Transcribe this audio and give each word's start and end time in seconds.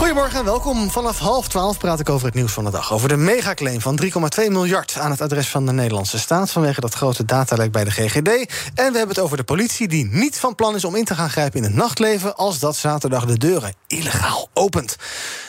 Goedemorgen 0.00 0.38
en 0.38 0.44
welkom. 0.44 0.90
Vanaf 0.90 1.18
half 1.18 1.48
twaalf 1.48 1.78
praat 1.78 2.00
ik 2.00 2.08
over 2.08 2.26
het 2.26 2.34
nieuws 2.34 2.52
van 2.52 2.64
de 2.64 2.70
dag. 2.70 2.92
Over 2.92 3.08
de 3.08 3.16
megaclaim 3.16 3.80
van 3.80 4.00
3,2 4.04 4.08
miljard 4.48 4.98
aan 4.98 5.10
het 5.10 5.20
adres 5.20 5.48
van 5.48 5.66
de 5.66 5.72
Nederlandse 5.72 6.18
staat... 6.18 6.50
vanwege 6.50 6.80
dat 6.80 6.94
grote 6.94 7.24
datalek 7.24 7.72
bij 7.72 7.84
de 7.84 7.90
GGD. 7.90 8.28
En 8.74 8.92
we 8.92 8.98
hebben 8.98 9.08
het 9.08 9.18
over 9.18 9.36
de 9.36 9.44
politie 9.44 9.88
die 9.88 10.08
niet 10.10 10.38
van 10.38 10.54
plan 10.54 10.74
is 10.74 10.84
om 10.84 10.94
in 10.94 11.04
te 11.04 11.14
gaan 11.14 11.30
grijpen... 11.30 11.58
in 11.58 11.64
het 11.64 11.74
nachtleven 11.74 12.36
als 12.36 12.58
dat 12.58 12.76
zaterdag 12.76 13.24
de 13.24 13.38
deuren 13.38 13.74
illegaal 13.86 14.48
opent. 14.54 14.96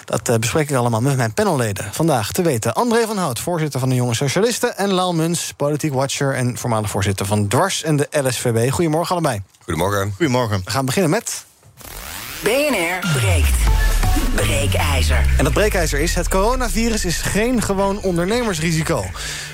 Dat 0.05 0.29
uh, 0.29 0.35
bespreek 0.35 0.69
ik 0.69 0.75
allemaal 0.75 1.01
met 1.01 1.17
mijn 1.17 1.33
panelleden. 1.33 1.89
Vandaag 1.91 2.31
te 2.31 2.41
weten 2.41 2.73
André 2.73 3.05
van 3.05 3.17
Hout, 3.17 3.39
voorzitter 3.39 3.79
van 3.79 3.89
de 3.89 3.95
Jonge 3.95 4.15
Socialisten... 4.15 4.77
en 4.77 4.91
Laal 4.91 5.13
Muns, 5.13 5.53
politiek 5.57 5.93
watcher 5.93 6.35
en 6.35 6.57
voormalig 6.57 6.89
voorzitter 6.89 7.25
van 7.25 7.47
Dwars 7.47 7.83
en 7.83 7.95
de 7.95 8.07
LSVB. 8.11 8.71
Goedemorgen 8.71 9.15
allebei. 9.15 9.41
Goedemorgen. 9.63 10.13
Goedemorgen. 10.15 10.61
We 10.65 10.71
gaan 10.71 10.85
beginnen 10.85 11.11
met... 11.11 11.45
BNR 12.43 13.11
breekt. 13.13 13.59
Breekijzer. 14.35 15.25
En 15.37 15.43
dat 15.43 15.53
breekijzer 15.53 15.99
is: 15.99 16.15
het 16.15 16.27
coronavirus 16.27 17.05
is 17.05 17.17
geen 17.17 17.61
gewoon 17.61 18.01
ondernemersrisico. 18.01 19.05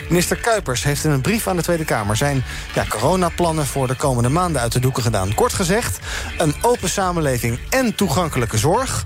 Minister 0.09 0.37
Kuipers 0.37 0.83
heeft 0.83 1.03
in 1.03 1.11
een 1.11 1.21
brief 1.21 1.47
aan 1.47 1.55
de 1.55 1.61
Tweede 1.61 1.85
Kamer 1.85 2.15
zijn 2.15 2.43
ja, 2.73 2.85
coronaplannen 2.89 3.65
voor 3.65 3.87
de 3.87 3.95
komende 3.95 4.29
maanden 4.29 4.61
uit 4.61 4.71
de 4.71 4.79
doeken 4.79 5.03
gedaan. 5.03 5.33
Kort 5.33 5.53
gezegd, 5.53 5.99
een 6.37 6.55
open 6.61 6.89
samenleving 6.89 7.59
en 7.69 7.95
toegankelijke 7.95 8.57
zorg. 8.57 9.05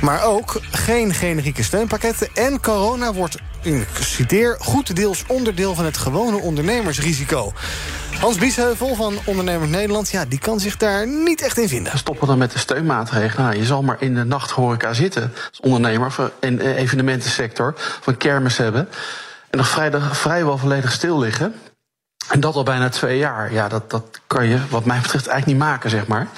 Maar 0.00 0.24
ook 0.24 0.60
geen 0.70 1.14
generieke 1.14 1.62
steunpakketten. 1.62 2.28
En 2.34 2.60
corona 2.60 3.12
wordt, 3.12 3.36
ik 3.62 3.88
citeer, 4.00 4.56
goed 4.58 4.96
deels 4.96 5.24
onderdeel 5.26 5.74
van 5.74 5.84
het 5.84 5.96
gewone 5.96 6.36
ondernemersrisico. 6.36 7.52
Hans 8.20 8.38
Biesheuvel 8.38 8.94
van 8.94 9.18
Ondernemers 9.24 9.70
Nederland, 9.70 10.10
ja, 10.10 10.24
die 10.24 10.38
kan 10.38 10.60
zich 10.60 10.76
daar 10.76 11.06
niet 11.06 11.42
echt 11.42 11.58
in 11.58 11.68
vinden. 11.68 11.98
Stoppen 11.98 12.26
dan 12.26 12.38
met 12.38 12.52
de 12.52 12.58
steunmaatregelen. 12.58 13.44
Nou, 13.44 13.56
je 13.56 13.64
zal 13.64 13.82
maar 13.82 13.96
in 14.00 14.14
de 14.14 14.24
nachthoreca 14.24 14.92
zitten 14.92 15.32
als 15.50 15.60
ondernemer 15.60 16.14
in 16.40 16.56
de 16.56 16.74
evenementensector, 16.74 17.74
van 18.00 18.16
kermis 18.16 18.56
hebben. 18.56 18.88
En 19.50 19.58
nog 19.58 19.68
vrij, 19.68 19.90
vrijwel 20.00 20.58
volledig 20.58 20.92
stil 20.92 21.18
liggen. 21.18 21.54
En 22.28 22.40
dat 22.40 22.54
al 22.54 22.62
bijna 22.62 22.88
twee 22.88 23.18
jaar. 23.18 23.52
Ja, 23.52 23.68
dat, 23.68 23.90
dat 23.90 24.20
kan 24.26 24.46
je, 24.46 24.58
wat 24.70 24.84
mij 24.84 25.00
betreft, 25.00 25.26
eigenlijk 25.26 25.58
niet 25.58 25.68
maken, 25.68 25.90
zeg 25.90 26.06
maar. 26.06 26.28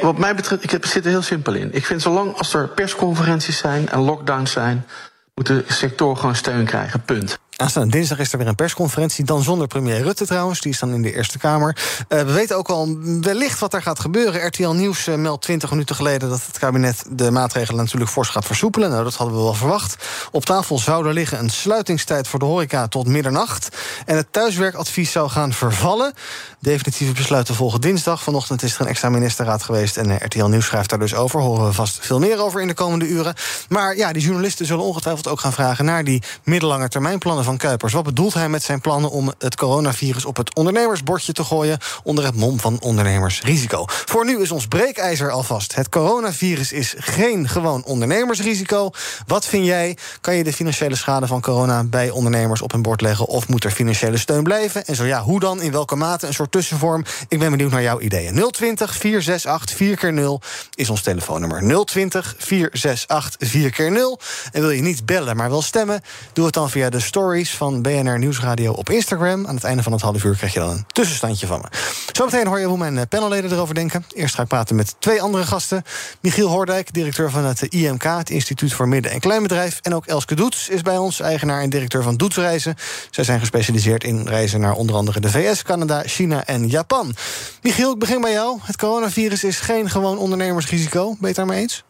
Wat 0.00 0.18
mij 0.18 0.34
betreft, 0.34 0.72
ik 0.72 0.86
zit 0.86 1.04
er 1.04 1.10
heel 1.10 1.22
simpel 1.22 1.54
in. 1.54 1.74
Ik 1.74 1.86
vind 1.86 2.02
zolang 2.02 2.36
als 2.36 2.54
er 2.54 2.68
persconferenties 2.68 3.58
zijn 3.58 3.88
en 3.88 4.00
lockdowns 4.00 4.52
zijn, 4.52 4.86
moet 5.34 5.46
de 5.46 5.64
sector 5.68 6.16
gewoon 6.16 6.34
steun 6.34 6.64
krijgen. 6.64 7.02
Punt. 7.02 7.38
Aanstaande 7.62 7.90
dinsdag 7.90 8.18
is 8.18 8.32
er 8.32 8.38
weer 8.38 8.46
een 8.46 8.54
persconferentie. 8.54 9.24
Dan 9.24 9.42
zonder 9.42 9.66
premier 9.66 10.02
Rutte 10.02 10.26
trouwens. 10.26 10.60
Die 10.60 10.72
is 10.72 10.78
dan 10.78 10.94
in 10.94 11.02
de 11.02 11.14
Eerste 11.14 11.38
Kamer. 11.38 11.76
Uh, 12.08 12.22
we 12.22 12.32
weten 12.32 12.56
ook 12.56 12.68
al 12.68 12.96
wellicht 13.20 13.58
wat 13.58 13.74
er 13.74 13.82
gaat 13.82 14.00
gebeuren. 14.00 14.46
RTL 14.46 14.70
Nieuws 14.70 15.08
uh, 15.08 15.14
meldt 15.14 15.42
20 15.42 15.70
minuten 15.70 15.96
geleden 15.96 16.28
dat 16.28 16.46
het 16.46 16.58
kabinet 16.58 17.04
de 17.10 17.30
maatregelen 17.30 17.80
natuurlijk 17.80 18.10
fors 18.10 18.28
gaat 18.28 18.44
versoepelen. 18.44 18.90
Nou, 18.90 19.04
dat 19.04 19.14
hadden 19.14 19.36
we 19.36 19.42
wel 19.42 19.54
verwacht. 19.54 19.96
Op 20.30 20.44
tafel 20.44 20.78
zou 20.78 21.06
er 21.06 21.12
liggen 21.12 21.38
een 21.38 21.50
sluitingstijd 21.50 22.28
voor 22.28 22.38
de 22.38 22.44
horeca 22.44 22.88
tot 22.88 23.06
middernacht. 23.06 23.76
En 24.06 24.16
het 24.16 24.26
thuiswerkadvies 24.30 25.12
zou 25.12 25.28
gaan 25.28 25.52
vervallen. 25.52 26.12
Definitieve 26.58 27.12
besluiten 27.12 27.54
volgen 27.54 27.80
dinsdag. 27.80 28.22
Vanochtend 28.22 28.62
is 28.62 28.74
er 28.74 28.80
een 28.80 28.86
extra 28.86 29.08
ministerraad 29.08 29.62
geweest. 29.62 29.96
En 29.96 30.08
uh, 30.08 30.16
RTL 30.16 30.44
Nieuws 30.44 30.66
schrijft 30.66 30.90
daar 30.90 30.98
dus 30.98 31.14
over. 31.14 31.40
Horen 31.40 31.66
we 31.66 31.72
vast 31.72 31.98
veel 32.00 32.18
meer 32.18 32.38
over 32.38 32.60
in 32.60 32.66
de 32.66 32.74
komende 32.74 33.08
uren. 33.08 33.34
Maar 33.68 33.96
ja, 33.96 34.12
die 34.12 34.22
journalisten 34.22 34.66
zullen 34.66 34.84
ongetwijfeld 34.84 35.28
ook 35.28 35.40
gaan 35.40 35.52
vragen 35.52 35.84
naar 35.84 36.04
die 36.04 36.22
middellange 36.44 36.88
termijnplannen 36.88 37.44
van 37.44 37.50
Kuipers. 37.56 37.92
Wat 37.92 38.04
bedoelt 38.04 38.34
hij 38.34 38.48
met 38.48 38.62
zijn 38.62 38.80
plannen 38.80 39.10
om 39.10 39.32
het 39.38 39.56
coronavirus 39.56 40.24
op 40.24 40.36
het 40.36 40.54
ondernemersbordje 40.54 41.32
te 41.32 41.44
gooien 41.44 41.78
onder 42.02 42.24
het 42.24 42.34
mom 42.34 42.60
van 42.60 42.80
ondernemersrisico? 42.80 43.84
Voor 43.86 44.24
nu 44.24 44.40
is 44.40 44.50
ons 44.50 44.66
breekijzer 44.66 45.30
alvast. 45.30 45.74
Het 45.74 45.88
coronavirus 45.88 46.72
is 46.72 46.94
geen 46.98 47.48
gewoon 47.48 47.84
ondernemersrisico. 47.84 48.90
Wat 49.26 49.46
vind 49.46 49.66
jij? 49.66 49.96
Kan 50.20 50.34
je 50.34 50.44
de 50.44 50.52
financiële 50.52 50.96
schade 50.96 51.26
van 51.26 51.40
corona 51.40 51.84
bij 51.84 52.10
ondernemers 52.10 52.62
op 52.62 52.72
hun 52.72 52.82
bord 52.82 53.00
leggen 53.00 53.26
of 53.26 53.48
moet 53.48 53.64
er 53.64 53.70
financiële 53.70 54.16
steun 54.16 54.42
blijven? 54.42 54.86
En 54.86 54.94
zo 54.94 55.04
ja, 55.04 55.22
hoe 55.22 55.40
dan? 55.40 55.62
In 55.62 55.72
welke 55.72 55.96
mate? 55.96 56.26
Een 56.26 56.34
soort 56.34 56.52
tussenvorm. 56.52 57.04
Ik 57.28 57.38
ben 57.38 57.50
benieuwd 57.50 57.70
naar 57.70 57.82
jouw 57.82 58.00
ideeën. 58.00 58.50
020 58.50 58.94
468 58.96 59.76
4 59.76 59.96
keer 59.96 60.12
0 60.12 60.40
is 60.74 60.90
ons 60.90 61.02
telefoonnummer. 61.02 61.84
020 61.84 62.34
468 62.38 63.48
4 63.48 63.70
keer 63.70 63.90
0 63.90 64.20
En 64.52 64.60
wil 64.60 64.70
je 64.70 64.82
niet 64.82 65.06
bellen, 65.06 65.36
maar 65.36 65.50
wel 65.50 65.62
stemmen? 65.62 66.00
Doe 66.32 66.44
het 66.44 66.54
dan 66.54 66.70
via 66.70 66.90
de 66.90 67.00
story 67.00 67.31
van 67.40 67.82
BNR 67.82 68.18
Nieuwsradio 68.18 68.72
op 68.72 68.90
Instagram. 68.90 69.46
Aan 69.46 69.54
het 69.54 69.64
einde 69.64 69.82
van 69.82 69.92
het 69.92 70.00
half 70.00 70.24
uur 70.24 70.36
krijg 70.36 70.52
je 70.52 70.58
dan 70.58 70.70
een 70.70 70.84
tussenstandje 70.86 71.46
van 71.46 71.60
me. 71.60 71.66
Zometeen 72.12 72.46
hoor 72.46 72.58
je 72.60 72.66
hoe 72.66 72.78
mijn 72.78 72.98
eh, 72.98 73.04
panelleden 73.08 73.52
erover 73.52 73.74
denken. 73.74 74.04
Eerst 74.14 74.34
ga 74.34 74.42
ik 74.42 74.48
praten 74.48 74.76
met 74.76 74.94
twee 74.98 75.22
andere 75.22 75.44
gasten. 75.44 75.82
Michiel 76.20 76.48
Hoordijk, 76.48 76.92
directeur 76.92 77.30
van 77.30 77.44
het 77.44 77.62
IMK, 77.62 78.02
het 78.02 78.30
Instituut 78.30 78.72
voor 78.72 78.88
Midden- 78.88 79.12
en 79.12 79.20
Kleinbedrijf. 79.20 79.78
En 79.82 79.94
ook 79.94 80.06
Elske 80.06 80.34
Doets 80.34 80.68
is 80.68 80.82
bij 80.82 80.96
ons, 80.96 81.20
eigenaar 81.20 81.60
en 81.60 81.70
directeur 81.70 82.02
van 82.02 82.16
Doetsreizen. 82.16 82.74
Zij 83.10 83.24
zijn 83.24 83.40
gespecialiseerd 83.40 84.04
in 84.04 84.26
reizen 84.26 84.60
naar 84.60 84.74
onder 84.74 84.96
andere 84.96 85.20
de 85.20 85.30
VS, 85.30 85.62
Canada, 85.62 86.02
China 86.06 86.44
en 86.46 86.68
Japan. 86.68 87.14
Michiel, 87.62 87.92
ik 87.92 87.98
begin 87.98 88.20
bij 88.20 88.32
jou. 88.32 88.58
Het 88.62 88.76
coronavirus 88.76 89.44
is 89.44 89.60
geen 89.60 89.90
gewoon 89.90 90.18
ondernemersrisico. 90.18 91.16
Ben 91.20 91.34
je 91.34 91.40
het 91.40 91.50
eens? 91.50 91.84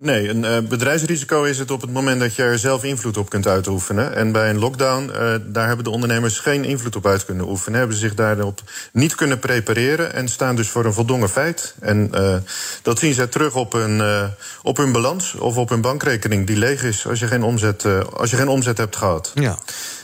Nee, 0.00 0.28
een 0.28 0.44
uh, 0.44 0.58
bedrijfsrisico 0.68 1.42
is 1.42 1.58
het 1.58 1.70
op 1.70 1.80
het 1.80 1.92
moment 1.92 2.20
dat 2.20 2.34
je 2.34 2.42
er 2.42 2.58
zelf 2.58 2.84
invloed 2.84 3.16
op 3.16 3.30
kunt 3.30 3.46
uitoefenen. 3.46 4.14
En 4.14 4.32
bij 4.32 4.50
een 4.50 4.58
lockdown, 4.58 5.10
uh, 5.10 5.34
daar 5.46 5.66
hebben 5.66 5.84
de 5.84 5.90
ondernemers 5.90 6.38
geen 6.38 6.64
invloed 6.64 6.96
op 6.96 7.06
uit 7.06 7.24
kunnen 7.24 7.48
oefenen. 7.48 7.78
Hebben 7.78 7.96
zich 7.96 8.14
daarop 8.14 8.60
niet 8.92 9.14
kunnen 9.14 9.38
prepareren 9.38 10.12
en 10.14 10.28
staan 10.28 10.56
dus 10.56 10.68
voor 10.68 10.84
een 10.84 10.92
voldongen 10.92 11.28
feit. 11.28 11.74
En 11.80 12.10
uh, 12.14 12.36
dat 12.82 12.98
zien 12.98 13.14
zij 13.14 13.26
terug 13.26 13.54
op 13.54 13.72
hun, 13.72 14.30
op 14.62 14.76
hun 14.76 14.92
balans 14.92 15.34
of 15.34 15.56
op 15.56 15.68
hun 15.68 15.80
bankrekening 15.80 16.46
die 16.46 16.56
leeg 16.56 16.82
is 16.82 17.06
als 17.06 17.18
je 17.18 17.26
geen 17.26 17.42
omzet, 17.42 17.84
als 18.12 18.30
je 18.30 18.36
geen 18.36 18.48
omzet 18.48 18.78
hebt 18.78 18.96
gehad. 18.96 19.30
Ja. 19.34 19.58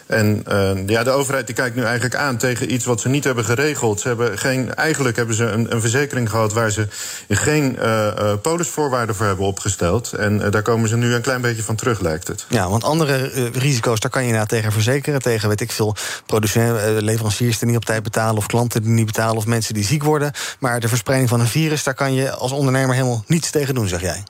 En 0.07 0.45
uh, 0.49 0.71
ja, 0.87 1.05
de 1.05 1.11
overheid 1.11 1.47
die 1.47 1.55
kijkt 1.55 1.77
nu 1.77 1.83
eigenlijk 1.83 2.15
aan 2.15 2.37
tegen 2.37 2.73
iets 2.73 2.85
wat 2.85 3.01
ze 3.01 3.09
niet 3.09 3.25
hebben 3.25 3.45
geregeld. 3.45 4.01
Ze 4.01 4.09
hebben 4.09 4.39
geen, 4.39 4.75
eigenlijk 4.75 5.17
hebben 5.17 5.35
ze 5.35 5.45
een, 5.45 5.73
een 5.73 5.81
verzekering 5.81 6.31
gehad 6.31 6.53
waar 6.53 6.71
ze 6.71 6.87
geen 7.29 7.77
uh, 7.79 8.07
uh, 8.19 8.33
polisvoorwaarden 8.43 9.15
voor 9.15 9.27
hebben 9.27 9.47
opgesteld. 9.47 10.13
En 10.13 10.51
daar 10.51 10.63
komen 10.63 10.89
ze 10.89 10.97
nu 10.97 11.15
een 11.15 11.21
klein 11.21 11.41
beetje 11.41 11.63
van 11.63 11.75
terug, 11.75 12.01
lijkt 12.01 12.29
het. 12.29 12.47
Ja, 12.49 12.69
want 12.69 12.85
andere 12.85 13.31
risico's, 13.53 14.01
daar 14.01 14.11
kan 14.11 14.21
je 14.21 14.27
inderdaad 14.27 14.51
tegen 14.51 14.73
verzekeren. 14.73 15.23
Tegen, 15.23 15.49
weet 15.49 15.61
ik 15.61 15.73
veel, 15.73 15.97
producenten, 16.27 17.03
leveranciers 17.03 17.59
die 17.59 17.69
niet 17.69 17.77
op 17.77 17.85
tijd 17.85 18.03
betalen... 18.03 18.37
of 18.37 18.47
klanten 18.47 18.83
die 18.83 18.91
niet 18.91 19.07
betalen 19.07 19.37
of 19.37 19.47
mensen 19.47 19.75
die 19.75 19.85
ziek 19.85 20.03
worden. 20.03 20.33
Maar 20.59 20.81
de 20.81 20.89
verspreiding 20.89 21.31
van 21.31 21.41
een 21.41 21.47
virus, 21.47 21.85
daar 21.85 21.95
kan 21.95 22.15
je 22.15 22.31
als 22.31 22.53
ondernemer 22.53 22.95
helemaal 22.95 23.25
niets 23.27 23.51
tegen 23.51 23.75
doen, 23.75 23.89
zeg 23.89 24.01
jij. 24.01 24.23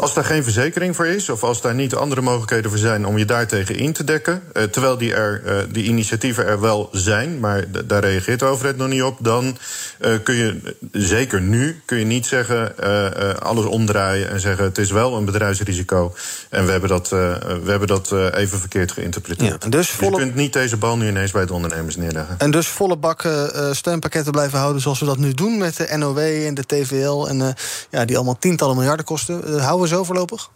Als 0.00 0.14
daar 0.14 0.24
geen 0.24 0.42
verzekering 0.42 0.96
voor 0.96 1.06
is, 1.06 1.28
of 1.28 1.42
als 1.44 1.60
daar 1.60 1.74
niet 1.74 1.94
andere 1.94 2.20
mogelijkheden 2.20 2.70
voor 2.70 2.78
zijn 2.78 3.06
om 3.06 3.18
je 3.18 3.24
daartegen 3.24 3.76
in 3.76 3.92
te 3.92 4.04
dekken, 4.04 4.42
eh, 4.52 4.62
terwijl 4.62 4.98
die, 4.98 5.14
er, 5.14 5.42
eh, 5.44 5.56
die 5.70 5.84
initiatieven 5.84 6.46
er 6.46 6.60
wel 6.60 6.88
zijn, 6.92 7.40
maar 7.40 7.64
daar 7.86 8.04
reageert 8.04 8.38
de 8.38 8.44
overheid 8.44 8.76
nog 8.76 8.88
niet 8.88 9.02
op, 9.02 9.16
dan 9.20 9.58
eh, 9.98 10.12
kun 10.22 10.34
je, 10.34 10.76
zeker 10.92 11.40
nu, 11.40 11.82
kun 11.84 11.98
je 11.98 12.04
niet 12.04 12.26
zeggen 12.26 12.74
uh, 12.84 13.34
alles 13.34 13.64
omdraaien 13.64 14.30
en 14.30 14.40
zeggen 14.40 14.64
het 14.64 14.78
is 14.78 14.90
wel 14.90 15.16
een 15.16 15.24
bedrijfsrisico. 15.24 16.14
En 16.48 16.64
we 16.64 16.70
hebben 16.70 16.88
dat, 16.88 17.08
we 17.08 17.64
hebben 17.66 17.88
dat 17.88 18.12
even 18.34 18.58
verkeerd 18.58 18.92
geïnterpreteerd. 18.92 19.62
Ja, 19.62 19.70
dus, 19.70 19.90
volle... 19.90 20.10
je 20.10 20.16
kunt 20.16 20.34
niet 20.34 20.52
deze 20.52 20.76
bal 20.76 20.96
nu 20.96 21.08
ineens 21.08 21.30
bij 21.30 21.46
de 21.46 21.52
ondernemers 21.52 21.96
neerleggen. 21.96 22.34
En 22.38 22.50
dus 22.50 22.66
volle 22.66 22.96
bak 22.96 23.28
steunpakketten 23.72 24.32
blijven 24.32 24.58
houden 24.58 24.82
zoals 24.82 25.00
we 25.00 25.06
dat 25.06 25.18
nu 25.18 25.34
doen 25.34 25.58
met 25.58 25.76
de 25.76 25.96
NOW 25.96 26.18
en 26.18 26.54
de 26.54 26.66
TVL 26.66 27.26
en 27.26 27.54
ja, 27.90 28.04
die 28.04 28.16
allemaal 28.16 28.38
tientallen 28.38 28.76
miljarden 28.76 29.04
kosten. 29.04 29.60
houden 29.60 29.87
zo 29.88 30.04
voorlopig? 30.04 30.50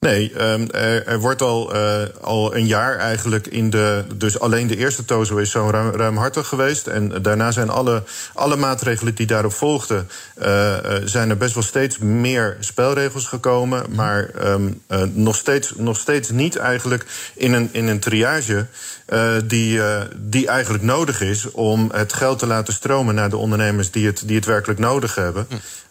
Nee, 0.00 0.32
ehm, 0.32 0.66
er, 0.70 1.06
er, 1.06 1.20
wordt 1.20 1.42
al, 1.42 1.76
uh, 1.76 2.02
al 2.20 2.56
een 2.56 2.66
jaar 2.66 2.96
eigenlijk 2.96 3.46
in 3.46 3.70
de. 3.70 4.04
Dus 4.14 4.40
alleen 4.40 4.66
de 4.66 4.76
eerste 4.76 5.04
TOZO 5.04 5.36
is 5.36 5.50
zo 5.50 5.70
ruim, 5.70 5.90
ruimhartig 5.90 6.46
geweest. 6.46 6.86
En 6.86 7.22
daarna 7.22 7.50
zijn 7.50 7.68
alle, 7.68 8.02
alle 8.34 8.56
maatregelen 8.56 9.14
die 9.14 9.26
daarop 9.26 9.52
volgden. 9.52 10.08
Uh, 10.42 10.76
zijn 11.04 11.30
er 11.30 11.36
best 11.36 11.54
wel 11.54 11.62
steeds 11.62 11.98
meer 11.98 12.56
spelregels 12.60 13.26
gekomen. 13.26 13.84
Maar 13.94 14.30
um, 14.44 14.82
nog, 15.12 15.36
steeds, 15.36 15.72
nog 15.76 15.98
steeds 15.98 16.30
niet 16.30 16.56
eigenlijk 16.56 17.06
in 17.34 17.52
een, 17.52 17.68
in 17.72 17.86
een 17.86 18.00
triage. 18.00 18.66
die, 19.44 19.80
die 20.16 20.46
eigenlijk 20.46 20.84
nodig 20.84 21.20
is 21.20 21.50
om 21.50 21.90
het 21.92 22.12
geld 22.12 22.38
te 22.38 22.46
laten 22.46 22.74
stromen 22.74 23.14
naar 23.14 23.30
de 23.30 23.36
ondernemers 23.36 23.90
die 23.90 24.06
het, 24.06 24.22
die 24.26 24.36
het 24.36 24.46
werkelijk 24.46 24.80
nodig 24.80 25.14
hebben. 25.14 25.46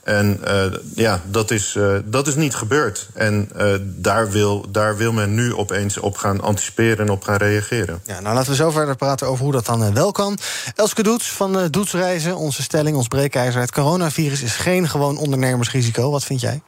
En 0.08 0.42
uh, 0.48 0.66
ja, 0.96 1.22
dat 1.26 1.52
is, 1.52 1.76
uh, 1.76 1.98
dat 2.06 2.28
is 2.28 2.36
niet 2.36 2.56
gebeurd. 2.56 3.10
En 3.14 3.50
uh, 3.58 3.74
daar, 3.82 4.30
wil, 4.30 4.66
daar 4.72 4.98
wil 4.98 5.12
men 5.12 5.34
nu 5.34 5.54
opeens 5.54 5.98
op 5.98 6.18
gaan 6.18 6.42
anticiperen 6.42 7.06
en 7.06 7.10
op 7.12 7.24
gaan 7.24 7.36
reageren. 7.36 8.02
Ja, 8.06 8.20
nou 8.20 8.36
laten 8.36 8.50
we 8.50 8.56
zo 8.56 8.70
verder 8.70 8.96
praten 8.96 9.28
over 9.28 9.44
hoe 9.44 9.54
dat 9.54 9.66
dan 9.66 9.94
wel 9.94 10.12
kan. 10.12 10.38
Elske 10.76 11.04
Doets 11.04 11.32
van 11.32 11.68
Doets 11.68 11.94
Reizen, 11.94 12.38
onze 12.38 12.62
stelling, 12.62 12.98
ons 12.98 13.08
breekijzer. 13.08 13.62
Het 13.62 13.72
coronavirus 13.72 14.42
is 14.42 14.56
geen 14.56 14.90
gewoon 14.90 15.18
ondernemersrisico. 15.18 16.12
Wat 16.12 16.24
vind 16.24 16.42
jij? 16.42 16.62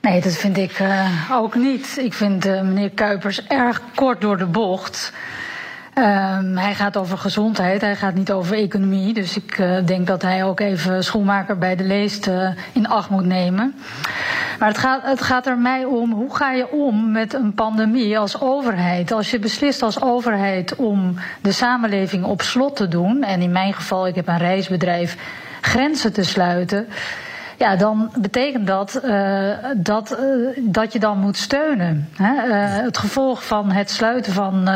Nee, 0.00 0.20
dat 0.20 0.32
vind 0.32 0.56
ik 0.56 0.82
ook 1.30 1.54
niet. 1.54 1.96
Ik 1.98 2.12
vind 2.12 2.44
meneer 2.44 2.90
Kuipers 2.90 3.46
erg 3.46 3.80
kort 3.94 4.20
door 4.20 4.38
de 4.38 4.46
bocht. 4.46 5.12
Um, 5.98 6.56
hij 6.56 6.74
gaat 6.74 6.96
over 6.96 7.18
gezondheid, 7.18 7.80
hij 7.80 7.96
gaat 7.96 8.14
niet 8.14 8.32
over 8.32 8.56
economie. 8.56 9.14
Dus 9.14 9.36
ik 9.36 9.58
uh, 9.58 9.76
denk 9.84 10.06
dat 10.06 10.22
hij 10.22 10.44
ook 10.44 10.60
even 10.60 11.04
schoenmaker 11.04 11.58
bij 11.58 11.76
de 11.76 11.84
leest 11.84 12.26
uh, 12.26 12.48
in 12.72 12.88
acht 12.88 13.10
moet 13.10 13.24
nemen. 13.24 13.74
Maar 14.58 14.68
het 14.68 14.78
gaat, 14.78 15.02
het 15.02 15.22
gaat 15.22 15.46
er 15.46 15.58
mij 15.58 15.84
om, 15.84 16.12
hoe 16.12 16.36
ga 16.36 16.52
je 16.52 16.70
om 16.70 17.10
met 17.10 17.34
een 17.34 17.54
pandemie 17.54 18.18
als 18.18 18.40
overheid? 18.40 19.12
Als 19.12 19.30
je 19.30 19.38
beslist 19.38 19.82
als 19.82 20.02
overheid 20.02 20.76
om 20.76 21.14
de 21.40 21.52
samenleving 21.52 22.24
op 22.24 22.42
slot 22.42 22.76
te 22.76 22.88
doen... 22.88 23.22
en 23.22 23.40
in 23.40 23.52
mijn 23.52 23.74
geval, 23.74 24.06
ik 24.06 24.14
heb 24.14 24.28
een 24.28 24.38
reisbedrijf, 24.38 25.16
grenzen 25.60 26.12
te 26.12 26.22
sluiten... 26.22 26.88
Ja, 27.56 27.76
dan 27.76 28.12
betekent 28.18 28.66
dat 28.66 29.00
uh, 29.04 29.50
dat, 29.76 30.18
dat 30.58 30.92
je 30.92 30.98
dan 30.98 31.18
moet 31.18 31.36
steunen. 31.36 32.08
Hè? 32.16 32.52
Het 32.82 32.98
gevolg 32.98 33.44
van 33.44 33.70
het 33.70 33.90
sluiten 33.90 34.32
van 34.32 34.68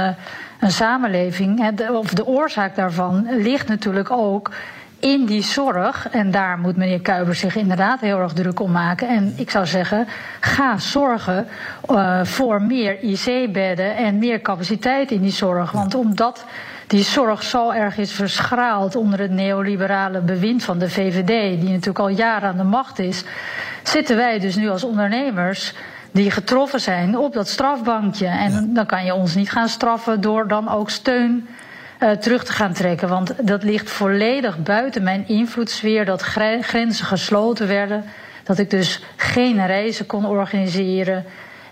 een 0.61 0.71
samenleving, 0.71 1.81
of 1.91 2.07
de 2.07 2.27
oorzaak 2.27 2.77
daarvan, 2.77 3.27
ligt 3.31 3.69
natuurlijk 3.69 4.11
ook 4.11 4.51
in 5.01 5.25
die 5.25 5.43
zorg. 5.43 6.09
En 6.09 6.31
daar 6.31 6.59
moet 6.59 6.77
meneer 6.77 7.01
Kuipers 7.01 7.39
zich 7.39 7.57
inderdaad 7.57 8.01
heel 8.01 8.19
erg 8.19 8.33
druk 8.33 8.61
om 8.61 8.73
maken. 8.73 9.09
En 9.09 9.33
ik 9.37 9.51
zou 9.51 9.67
zeggen, 9.67 10.07
ga 10.41 10.79
zorgen 10.79 11.47
uh, 11.91 12.25
voor 12.25 12.63
meer 12.63 13.03
IC-bedden 13.03 13.97
en 13.97 14.19
meer 14.19 14.41
capaciteit 14.41 15.11
in 15.11 15.21
die 15.21 15.31
zorg. 15.31 15.71
Want 15.71 15.95
omdat 15.95 16.45
die 16.87 17.03
zorg 17.03 17.43
zo 17.43 17.71
erg 17.71 17.99
is 17.99 18.13
verschraald 18.13 18.97
onder 18.97 19.21
het 19.21 19.31
neoliberale 19.31 20.21
bewind 20.21 20.65
van 20.65 20.79
de 20.79 20.91
VVD, 20.91 21.61
die 21.61 21.71
natuurlijk 21.71 21.99
al 21.99 22.09
jaren 22.09 22.49
aan 22.49 22.57
de 22.57 22.63
macht 22.63 22.99
is, 22.99 23.25
zitten 23.83 24.17
wij 24.17 24.39
dus 24.39 24.57
nu 24.57 24.69
als 24.69 24.85
ondernemers 24.85 25.75
die 26.17 26.31
getroffen 26.31 26.81
zijn 26.81 27.19
op 27.19 27.33
dat 27.33 27.49
strafbankje. 27.49 28.27
En 28.27 28.75
dan 28.75 28.87
kan 28.87 29.05
je 29.05 29.15
ons 29.15 29.35
niet 29.35 29.51
gaan 29.51 29.69
straffen 29.69 30.21
door 30.21 30.49
dan 30.49 30.69
ook 30.69 30.91
steun 30.91 31.49
uh, 32.01 32.11
terug 32.11 32.45
te 32.45 32.53
gaan 32.53 32.73
trekken. 32.73 33.09
Want 33.09 33.47
dat 33.47 33.63
ligt 33.63 33.91
volledig 33.91 34.59
buiten 34.59 35.03
mijn 35.03 35.29
invloedssfeer 35.29 36.05
dat 36.05 36.23
grenzen 36.61 37.07
gesloten 37.07 37.67
werden. 37.67 38.05
Dat 38.45 38.59
ik 38.59 38.71
dus 38.71 39.03
geen 39.17 39.67
reizen 39.67 40.07
kon 40.07 40.27
organiseren. 40.27 41.25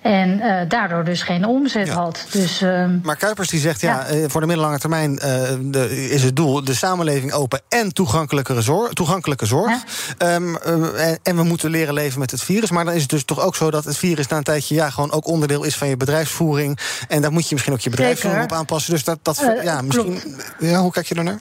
En 0.05 0.39
uh, 0.39 0.61
daardoor 0.69 1.05
dus 1.05 1.23
geen 1.23 1.47
omzet 1.47 1.89
had. 1.89 2.27
Dus, 2.31 2.63
uh, 2.63 2.87
maar 3.03 3.17
Kuipers 3.17 3.49
die 3.49 3.61
zegt, 3.61 3.81
ja, 3.81 4.07
ja 4.09 4.15
uh, 4.15 4.25
voor 4.29 4.41
de 4.41 4.47
middellange 4.47 4.79
termijn 4.79 5.13
uh, 5.13 5.21
de, 5.61 6.09
is 6.09 6.23
het 6.23 6.37
doel... 6.37 6.65
de 6.65 6.75
samenleving 6.75 7.33
open 7.33 7.61
en 7.69 7.93
toegankelijke 7.93 8.63
zorg. 8.63 8.93
Toegankelijke 8.93 9.47
zorg. 9.47 9.73
Ja. 10.19 10.35
Um, 10.35 10.57
en, 10.57 11.19
en, 11.23 11.37
we 11.37 11.43
moeten 11.43 11.71
leren 11.71 11.95
leven 11.95 12.21
met 12.21 12.31
het 12.31 12.43
virus. 12.43 12.71
Maar 12.71 12.85
dan 12.85 12.95
is 12.95 13.01
het 13.01 13.11
dus 13.11 13.25
toch 13.25 13.41
ook 13.41 13.57
zo 13.57 13.71
dat 13.71 13.85
het 13.85 13.97
virus 13.97 14.27
na 14.27 14.37
een 14.37 14.43
tijdje... 14.43 14.75
ja, 14.75 14.91
gewoon 14.91 15.13
ook 15.13 15.27
onderdeel 15.27 15.65
is 15.65 15.77
van 15.77 15.89
je 15.89 15.97
bedrijfsvoering. 15.97 16.79
En 17.09 17.23
daar 17.23 17.33
moet 17.33 17.49
je 17.49 17.55
misschien 17.55 17.75
ook 17.75 17.81
je 17.81 17.91
bedrijfsvoering 17.91 18.45
op 18.45 18.53
aanpassen. 18.53 18.93
Dus 18.93 19.05
dat, 19.05 19.19
dat 19.23 19.53
ja, 19.63 19.83
misschien... 19.83 20.21
Ja, 20.59 20.81
hoe 20.81 20.93
kijk 20.93 21.07
je 21.07 21.15
daarnaar? 21.15 21.41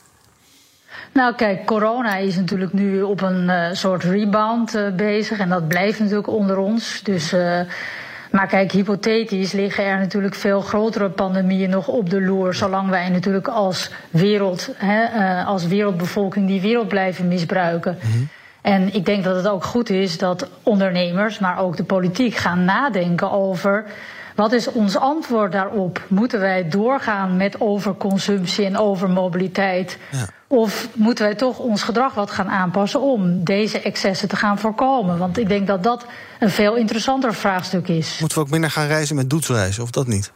Nou, 1.14 1.36
kijk, 1.36 1.66
corona 1.66 2.16
is 2.16 2.36
natuurlijk 2.36 2.74
nu 2.74 3.02
op 3.02 3.22
een 3.22 3.44
uh, 3.44 3.68
soort 3.72 4.04
rebound 4.04 4.76
uh, 4.76 4.96
bezig. 4.96 5.40
En 5.40 5.50
dat 5.50 5.68
blijft 5.68 6.00
natuurlijk 6.00 6.28
onder 6.28 6.58
ons. 6.58 7.00
Dus 7.04 7.34
uh, 7.34 7.60
maar 8.34 8.48
kijk, 8.48 8.72
hypothetisch 8.72 9.52
liggen 9.52 9.86
er 9.86 9.98
natuurlijk 9.98 10.36
veel 10.36 10.62
grotere 10.62 11.10
pandemieën 11.10 11.70
nog 11.70 11.88
op 11.88 12.10
de 12.10 12.22
loer. 12.22 12.54
Zolang 12.54 12.90
wij 12.90 13.10
natuurlijk 13.10 13.48
als 13.48 13.90
wereld, 14.10 14.70
hè, 14.76 15.04
uh, 15.04 15.48
als 15.48 15.68
wereldbevolking 15.68 16.48
die 16.48 16.62
wereld 16.62 16.88
blijven 16.88 17.28
misbruiken. 17.28 17.98
Mm 18.02 18.12
-hmm. 18.12 18.30
En 18.62 18.94
ik 18.94 19.06
denk 19.06 19.24
dat 19.24 19.36
het 19.36 19.48
ook 19.48 19.64
goed 19.64 19.90
is 19.90 20.18
dat 20.18 20.50
ondernemers, 20.64 21.40
maar 21.40 21.60
ook 21.60 21.78
de 21.78 21.84
politiek 21.84 22.36
gaan 22.36 22.66
nadenken 22.66 23.32
over. 23.32 23.86
Wat 24.36 24.52
is 24.52 24.68
ons 24.68 24.98
antwoord 24.98 25.52
daarop? 25.52 26.02
Moeten 26.08 26.40
wij 26.40 26.70
doorgaan 26.70 27.38
met 27.38 27.62
overconsumptie 27.62 28.66
en 28.66 28.78
overmobiliteit? 28.78 29.98
Ja. 30.12 30.28
Of 30.48 30.88
moeten 30.94 31.26
wij 31.26 31.36
toch 31.36 31.60
ons 31.60 31.84
gedrag 31.84 32.14
wat 32.14 32.32
gaan 32.32 32.50
aanpassen 32.50 33.02
om 33.02 33.44
deze 33.44 33.82
excessen 33.82 34.28
te 34.28 34.36
gaan 34.36 34.60
voorkomen? 34.60 35.18
Want 35.18 35.38
ik 35.38 35.48
denk 35.48 35.68
dat 35.68 35.84
dat 35.84 36.06
een 36.40 36.50
veel 36.50 36.76
interessanter 36.76 37.34
vraagstuk 37.34 37.88
is. 37.88 38.18
Moeten 38.20 38.38
we 38.38 38.44
ook 38.44 38.52
minder 38.52 38.72
gaan 38.72 38.88
reizen 38.88 39.16
met 39.16 39.30
doetsreizen, 39.30 39.84
of 39.84 39.90
dat 39.90 40.08
niet? 40.08 40.32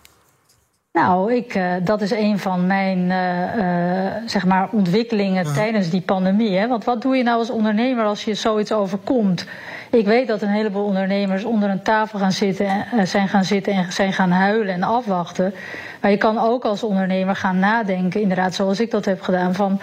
Nou, 0.97 1.33
ik, 1.33 1.55
uh, 1.55 1.71
dat 1.83 2.01
is 2.01 2.11
een 2.11 2.39
van 2.39 2.67
mijn 2.67 2.97
uh, 2.97 3.55
uh, 3.55 4.11
zeg 4.25 4.45
maar 4.45 4.69
ontwikkelingen 4.71 5.45
ja. 5.45 5.53
tijdens 5.53 5.89
die 5.89 6.01
pandemie. 6.01 6.57
Hè? 6.57 6.67
Want 6.67 6.83
wat 6.83 7.01
doe 7.01 7.17
je 7.17 7.23
nou 7.23 7.37
als 7.37 7.49
ondernemer 7.49 8.05
als 8.05 8.23
je 8.23 8.33
zoiets 8.33 8.71
overkomt? 8.71 9.45
Ik 9.91 10.05
weet 10.05 10.27
dat 10.27 10.41
een 10.41 10.49
heleboel 10.49 10.83
ondernemers 10.83 11.43
onder 11.43 11.69
een 11.69 11.81
tafel 11.81 12.19
gaan 12.19 12.31
zitten, 12.31 12.85
zijn 13.03 13.27
gaan 13.27 13.43
zitten 13.43 13.73
en 13.73 13.91
zijn 13.91 14.13
gaan 14.13 14.31
huilen 14.31 14.73
en 14.73 14.83
afwachten. 14.83 15.53
Maar 16.01 16.11
je 16.11 16.17
kan 16.17 16.39
ook 16.39 16.65
als 16.65 16.83
ondernemer 16.83 17.35
gaan 17.35 17.59
nadenken, 17.59 18.21
inderdaad, 18.21 18.55
zoals 18.55 18.79
ik 18.79 18.91
dat 18.91 19.05
heb 19.05 19.21
gedaan, 19.21 19.53
van 19.53 19.79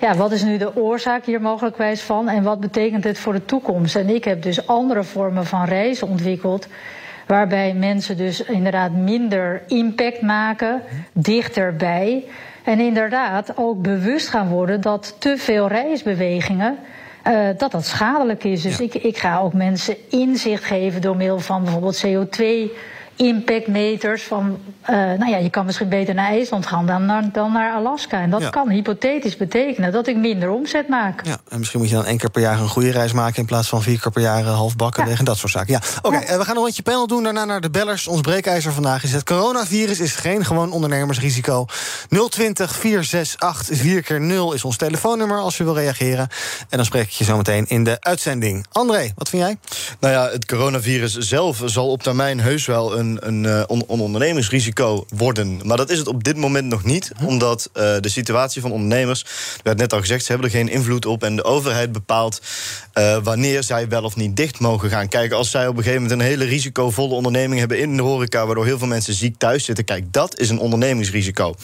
ja, 0.00 0.14
wat 0.14 0.32
is 0.32 0.42
nu 0.42 0.56
de 0.56 0.76
oorzaak 0.76 1.24
hier 1.24 1.40
mogelijkwijs 1.40 2.02
van 2.02 2.28
en 2.28 2.42
wat 2.42 2.60
betekent 2.60 3.04
het 3.04 3.18
voor 3.18 3.32
de 3.32 3.44
toekomst? 3.44 3.96
En 3.96 4.08
ik 4.08 4.24
heb 4.24 4.42
dus 4.42 4.66
andere 4.66 5.04
vormen 5.04 5.46
van 5.46 5.64
reizen 5.64 6.08
ontwikkeld. 6.08 6.66
Waarbij 7.26 7.74
mensen 7.74 8.16
dus 8.16 8.40
inderdaad 8.40 8.92
minder 8.92 9.62
impact 9.66 10.20
maken, 10.20 10.82
dichterbij. 11.12 12.24
En 12.64 12.80
inderdaad 12.80 13.56
ook 13.56 13.82
bewust 13.82 14.28
gaan 14.28 14.48
worden 14.48 14.80
dat 14.80 15.16
te 15.18 15.34
veel 15.38 15.68
reisbewegingen. 15.68 16.76
Uh, 17.26 17.48
dat 17.56 17.70
dat 17.70 17.86
schadelijk 17.86 18.44
is. 18.44 18.62
Dus 18.62 18.76
ja. 18.76 18.84
ik, 18.84 18.94
ik 18.94 19.16
ga 19.16 19.38
ook 19.38 19.52
mensen 19.52 19.96
inzicht 20.10 20.64
geven 20.64 21.00
door 21.00 21.16
middel 21.16 21.38
van 21.38 21.62
bijvoorbeeld 21.62 22.06
CO2 22.06 22.42
impactmeters 23.16 24.22
van, 24.22 24.58
uh, 24.90 24.96
nou 24.96 25.30
ja, 25.30 25.36
je 25.36 25.50
kan 25.50 25.64
misschien 25.64 25.88
beter 25.88 26.14
naar 26.14 26.28
IJsland 26.28 26.66
gaan 26.66 26.86
dan 26.86 27.06
naar, 27.06 27.28
dan 27.32 27.52
naar 27.52 27.74
Alaska. 27.74 28.20
En 28.20 28.30
dat 28.30 28.40
ja. 28.40 28.50
kan 28.50 28.68
hypothetisch 28.68 29.36
betekenen 29.36 29.92
dat 29.92 30.06
ik 30.06 30.16
minder 30.16 30.50
omzet 30.50 30.88
maak. 30.88 31.24
Ja, 31.24 31.38
en 31.48 31.58
misschien 31.58 31.80
moet 31.80 31.88
je 31.88 31.94
dan 31.94 32.04
één 32.04 32.18
keer 32.18 32.30
per 32.30 32.42
jaar 32.42 32.60
een 32.60 32.68
goede 32.68 32.90
reis 32.90 33.12
maken 33.12 33.36
in 33.36 33.46
plaats 33.46 33.68
van 33.68 33.82
vier 33.82 34.00
keer 34.00 34.12
per 34.12 34.22
jaar 34.22 34.44
half 34.44 34.76
bakken 34.76 35.08
ja. 35.08 35.16
en 35.18 35.24
dat 35.24 35.36
soort 35.36 35.52
zaken. 35.52 35.72
Ja, 35.72 35.80
oké, 35.98 36.06
okay, 36.06 36.20
ja. 36.20 36.32
uh, 36.32 36.36
we 36.38 36.44
gaan 36.44 36.56
een 36.56 36.62
rondje 36.62 36.82
panel 36.82 37.06
doen, 37.06 37.22
daarna 37.22 37.44
naar 37.44 37.60
de 37.60 37.70
bellers. 37.70 38.06
Ons 38.06 38.20
breekijzer 38.20 38.72
vandaag 38.72 39.04
is 39.04 39.12
het 39.12 39.24
coronavirus 39.24 40.00
is 40.00 40.14
geen 40.14 40.44
gewoon 40.44 40.72
ondernemersrisico. 40.72 41.66
020 42.28 42.76
468 42.76 43.76
4 43.76 44.02
keer 44.02 44.20
0 44.20 44.52
is 44.52 44.64
ons 44.64 44.76
telefoonnummer 44.76 45.38
als 45.38 45.56
je 45.56 45.64
wil 45.64 45.74
reageren. 45.74 46.28
En 46.68 46.76
dan 46.76 46.84
spreek 46.84 47.04
ik 47.04 47.10
je 47.10 47.24
zo 47.24 47.36
meteen 47.36 47.66
in 47.68 47.84
de 47.84 47.96
uitzending. 48.00 48.66
André, 48.72 49.12
wat 49.14 49.28
vind 49.28 49.42
jij? 49.42 49.58
Nou 50.00 50.14
ja, 50.14 50.30
het 50.30 50.46
coronavirus 50.46 51.16
zelf 51.16 51.62
zal 51.64 51.90
op 51.90 52.02
termijn 52.02 52.40
heus 52.40 52.66
wel 52.66 52.98
een 52.98 53.05
een, 53.06 53.44
een, 53.44 53.64
een 53.68 53.84
ondernemingsrisico 53.86 55.06
worden. 55.16 55.60
Maar 55.64 55.76
dat 55.76 55.90
is 55.90 55.98
het 55.98 56.08
op 56.08 56.24
dit 56.24 56.36
moment 56.36 56.66
nog 56.66 56.84
niet, 56.84 57.12
omdat 57.24 57.70
uh, 57.74 57.82
de 58.00 58.08
situatie 58.08 58.60
van 58.60 58.72
ondernemers, 58.72 59.22
er 59.22 59.60
werd 59.62 59.78
net 59.78 59.92
al 59.92 60.00
gezegd, 60.00 60.24
ze 60.24 60.32
hebben 60.32 60.50
er 60.50 60.56
geen 60.56 60.68
invloed 60.68 61.06
op 61.06 61.22
en 61.22 61.36
de 61.36 61.44
overheid 61.44 61.92
bepaalt 61.92 62.40
uh, 62.94 63.16
wanneer 63.22 63.62
zij 63.62 63.88
wel 63.88 64.02
of 64.02 64.16
niet 64.16 64.36
dicht 64.36 64.58
mogen 64.58 64.90
gaan. 64.90 65.08
Kijk, 65.08 65.32
als 65.32 65.50
zij 65.50 65.66
op 65.66 65.76
een 65.76 65.82
gegeven 65.82 66.02
moment 66.02 66.20
een 66.20 66.26
hele 66.26 66.44
risicovolle 66.44 67.14
onderneming 67.14 67.58
hebben 67.58 67.78
in 67.78 67.96
de 67.96 68.02
horeca, 68.02 68.46
waardoor 68.46 68.64
heel 68.64 68.78
veel 68.78 68.86
mensen 68.86 69.14
ziek 69.14 69.38
thuis 69.38 69.64
zitten, 69.64 69.84
kijk, 69.84 70.12
dat 70.12 70.38
is 70.38 70.48
een 70.48 70.58
ondernemingsrisico. 70.58 71.54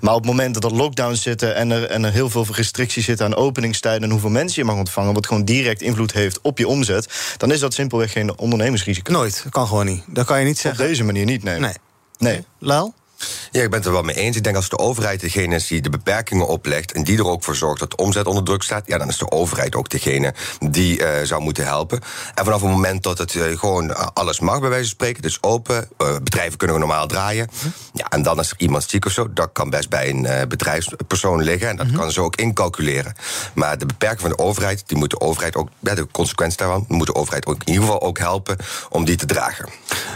Maar 0.00 0.14
op 0.14 0.20
het 0.20 0.30
moment 0.30 0.54
dat 0.54 0.64
er 0.64 0.74
lockdowns 0.74 1.22
zitten 1.22 1.54
en 1.54 1.70
er, 1.70 1.84
en 1.84 2.04
er 2.04 2.12
heel 2.12 2.30
veel 2.30 2.46
restricties 2.50 3.04
zitten 3.04 3.26
aan 3.26 3.34
openingstijden 3.34 4.02
en 4.02 4.10
hoeveel 4.10 4.30
mensen 4.30 4.62
je 4.62 4.68
mag 4.68 4.76
ontvangen, 4.76 5.14
wat 5.14 5.26
gewoon 5.26 5.44
direct 5.44 5.82
invloed 5.82 6.12
heeft 6.12 6.40
op 6.40 6.58
je 6.58 6.68
omzet, 6.68 7.08
dan 7.36 7.52
is 7.52 7.60
dat 7.60 7.74
simpelweg 7.74 8.12
geen 8.12 8.38
ondernemingsrisico. 8.38 9.12
Nooit, 9.12 9.40
dat 9.42 9.52
kan 9.52 9.66
gewoon 9.66 9.86
niet. 9.86 10.02
Dat 10.06 10.26
kan 10.26 10.38
je 10.38 10.44
niet 10.44 10.58
zeggen 10.58 10.83
deze 10.86 11.04
manier 11.04 11.24
niet, 11.24 11.42
nee. 11.42 11.58
Nee. 11.58 11.74
nee. 12.18 12.44
Laal? 12.58 12.94
Ja, 13.54 13.62
ik 13.62 13.70
ben 13.70 13.78
het 13.78 13.86
er 13.86 13.92
wel 13.92 14.02
mee 14.02 14.16
eens. 14.16 14.36
Ik 14.36 14.44
denk 14.44 14.56
als 14.56 14.68
de 14.68 14.78
overheid 14.78 15.20
degene 15.20 15.54
is 15.54 15.66
die 15.66 15.80
de 15.80 15.90
beperkingen 15.90 16.46
oplegt 16.46 16.92
en 16.92 17.04
die 17.04 17.18
er 17.18 17.26
ook 17.26 17.44
voor 17.44 17.56
zorgt 17.56 17.80
dat 17.80 17.90
de 17.90 17.96
omzet 17.96 18.26
onder 18.26 18.44
druk 18.44 18.62
staat, 18.62 18.86
ja, 18.86 18.98
dan 18.98 19.08
is 19.08 19.18
de 19.18 19.30
overheid 19.30 19.74
ook 19.74 19.88
degene 19.88 20.34
die 20.58 21.00
uh, 21.00 21.08
zou 21.22 21.42
moeten 21.42 21.64
helpen. 21.64 22.00
En 22.34 22.44
vanaf 22.44 22.60
het 22.60 22.70
moment 22.70 23.02
dat 23.02 23.18
het 23.18 23.34
uh, 23.34 23.58
gewoon 23.58 24.14
alles 24.14 24.40
mag, 24.40 24.60
bij 24.60 24.68
wijze 24.68 24.84
van 24.84 24.94
spreken, 24.94 25.22
dus 25.22 25.42
open, 25.42 25.88
uh, 25.98 26.14
bedrijven 26.22 26.58
kunnen 26.58 26.78
normaal 26.78 27.06
draaien. 27.06 27.48
Ja, 27.92 28.08
en 28.08 28.22
dan 28.22 28.40
is 28.40 28.50
er 28.50 28.56
iemand 28.58 28.84
ziek 28.88 29.04
of 29.04 29.12
zo, 29.12 29.32
dat 29.32 29.50
kan 29.52 29.70
best 29.70 29.88
bij 29.88 30.10
een 30.10 30.48
bedrijfspersoon 30.48 31.42
liggen 31.42 31.68
en 31.68 31.76
dat 31.76 31.92
kan 31.92 32.12
ze 32.12 32.20
ook 32.20 32.36
incalculeren. 32.36 33.14
Maar 33.54 33.78
de 33.78 33.86
beperking 33.86 34.20
van 34.20 34.30
de 34.30 34.38
overheid, 34.38 34.82
die 34.86 34.96
moet 34.96 35.10
de 35.10 35.20
overheid 35.20 35.56
ook, 35.56 35.68
ja, 35.78 35.94
de 35.94 36.06
consequentie 36.10 36.58
daarvan, 36.58 36.84
moet 36.88 37.06
de 37.06 37.14
overheid 37.14 37.46
ook 37.46 37.54
in 37.64 37.72
ieder 37.72 37.82
geval 37.82 38.02
ook 38.02 38.18
helpen 38.18 38.56
om 38.90 39.04
die 39.04 39.16
te 39.16 39.26
dragen. 39.26 39.68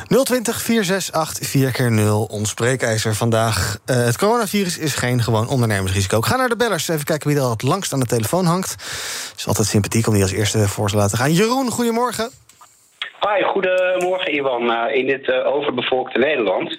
020 0.09 0.62
468 0.62 1.49
4 1.49 1.71
keer 1.71 1.92
0 1.92 2.25
ons 2.25 2.50
spreekijzer 2.50 3.14
vandaag. 3.30 3.78
Uh, 3.90 4.04
het 4.04 4.18
coronavirus 4.18 4.78
is 4.78 4.94
geen 4.94 5.23
gewoon 5.23 5.49
ondernemersrisico. 5.49 6.18
Ik 6.18 6.25
ga 6.25 6.37
naar 6.37 6.49
de 6.49 6.56
bellers, 6.56 6.88
even 6.88 7.04
kijken 7.04 7.28
wie 7.28 7.37
er 7.37 7.42
al 7.42 7.50
het 7.50 7.62
langst 7.62 7.92
aan 7.92 8.00
de 8.00 8.06
telefoon 8.06 8.44
hangt. 8.44 8.70
Het 8.70 9.35
is 9.37 9.47
altijd 9.47 9.66
sympathiek 9.66 10.06
om 10.06 10.12
die 10.12 10.23
als 10.23 10.32
eerste 10.32 10.68
voor 10.68 10.88
te 10.88 10.97
laten 10.97 11.18
gaan. 11.18 11.32
Jeroen, 11.32 11.70
goedemorgen. 11.70 12.30
Hi, 13.20 13.42
goedemorgen 13.42 14.35
Iwan. 14.35 14.64
Uh, 14.70 14.94
in 14.94 15.06
dit 15.06 15.28
uh, 15.28 15.47
overbevolkte 15.47 16.18
Nederland. 16.18 16.78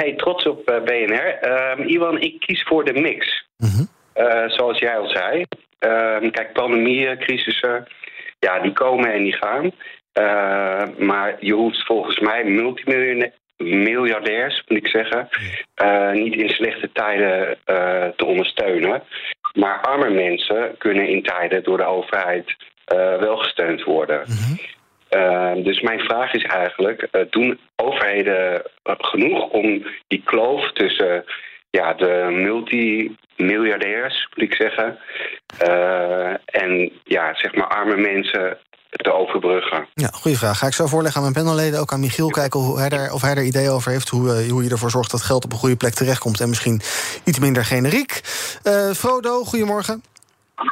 hey, 0.00 0.14
trots 0.16 0.46
op 0.46 0.64
BNR. 0.64 1.38
Ehm, 1.40 1.82
Iwan, 1.82 2.20
ik 2.20 2.40
kies 2.40 2.62
voor 2.62 2.84
de 2.84 2.92
mix. 2.92 3.44
-hmm. 3.56 3.88
zoals 4.46 4.78
jij 4.78 4.98
al 4.98 5.08
zei. 5.08 5.44
Ehm, 5.78 6.30
kijk, 6.30 6.52
pandemieën, 6.52 7.18
crisissen, 7.18 7.86
ja, 8.38 8.60
die 8.60 8.72
komen 8.72 9.12
en 9.12 9.22
die 9.22 9.36
gaan. 9.36 9.64
Uh, 10.14 10.82
maar 10.98 11.36
je 11.40 11.52
hoeft 11.52 11.86
volgens 11.86 12.18
mij 12.18 12.42
multimiljardairs, 13.60 14.62
moet 14.66 14.78
ik 14.78 14.86
zeggen, 14.86 15.28
uh, 15.82 16.12
niet 16.12 16.34
in 16.34 16.48
slechte 16.48 16.92
tijden 16.92 17.48
uh, 17.66 18.06
te 18.16 18.24
ondersteunen. 18.24 19.02
Maar 19.54 19.80
arme 19.80 20.10
mensen 20.10 20.74
kunnen 20.78 21.08
in 21.08 21.22
tijden 21.22 21.62
door 21.62 21.76
de 21.76 21.84
overheid 21.84 22.56
wel 23.20 23.36
gesteund 23.36 23.84
worden. 23.84 24.22
-hmm. 24.26 25.62
dus 25.62 25.80
mijn 25.80 26.00
vraag 26.00 26.32
is 26.32 26.44
eigenlijk: 26.44 27.08
doen 27.30 27.58
overheden 27.76 28.62
genoeg 28.84 29.48
om 29.48 29.86
die 30.08 30.22
kloof 30.24 30.72
tussen 30.72 31.24
ja, 31.70 31.94
de 31.94 32.26
multimiljardairs, 32.30 34.28
moet 34.34 34.44
ik 34.44 34.54
zeggen, 34.54 34.98
en 36.44 36.92
ja, 37.04 37.34
zeg 37.34 37.54
maar 37.54 37.68
arme 37.68 37.96
mensen 37.96 38.58
te 38.90 39.12
overbruggen? 39.12 39.88
Ja, 39.94 40.08
goede 40.08 40.36
vraag. 40.36 40.58
Ga 40.58 40.66
ik 40.66 40.72
zo 40.72 40.86
voorleggen 40.86 41.22
aan 41.22 41.32
mijn 41.32 41.44
panelleden, 41.44 41.80
ook 41.80 41.92
aan 41.92 42.00
Michiel, 42.00 42.28
kijken 42.28 42.60
hoe 42.60 42.78
hij 42.78 42.88
er, 42.88 43.12
of 43.12 43.22
hij 43.22 43.34
er 43.34 43.44
ideeën 43.44 43.70
over 43.70 43.92
heeft. 43.92 44.08
Hoe, 44.08 44.26
uh, 44.26 44.50
hoe 44.50 44.64
je 44.64 44.70
ervoor 44.70 44.90
zorgt 44.90 45.10
dat 45.10 45.22
geld 45.22 45.44
op 45.44 45.52
een 45.52 45.58
goede 45.58 45.76
plek 45.76 45.92
terechtkomt 45.92 46.40
en 46.40 46.48
misschien 46.48 46.80
iets 47.24 47.38
minder 47.38 47.64
generiek. 47.64 48.20
Uh, 48.64 48.90
Frodo, 48.90 49.44
goedemorgen. 49.44 50.02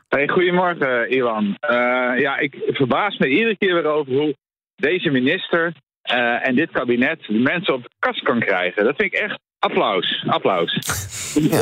Hey, 0.09 0.29
goedemorgen, 0.29 1.11
Iwan. 1.11 1.45
Uh, 1.45 2.21
ja, 2.21 2.39
ik 2.39 2.57
verbaas 2.67 3.19
me 3.19 3.29
iedere 3.29 3.57
keer 3.57 3.75
weer 3.75 3.87
over 3.87 4.13
hoe 4.13 4.37
deze 4.77 5.11
minister 5.11 5.73
en 6.43 6.55
dit 6.55 6.71
kabinet 6.71 7.21
de 7.27 7.33
mensen 7.33 7.75
op 7.75 7.83
de 7.83 7.91
kast 7.99 8.23
kan 8.23 8.41
krijgen. 8.41 8.85
Dat 8.85 8.97
vind 8.97 9.15
ik 9.15 9.21
echt 9.21 9.39
applaus. 9.59 10.25
Applaus. 10.27 10.73
Ja. 11.39 11.61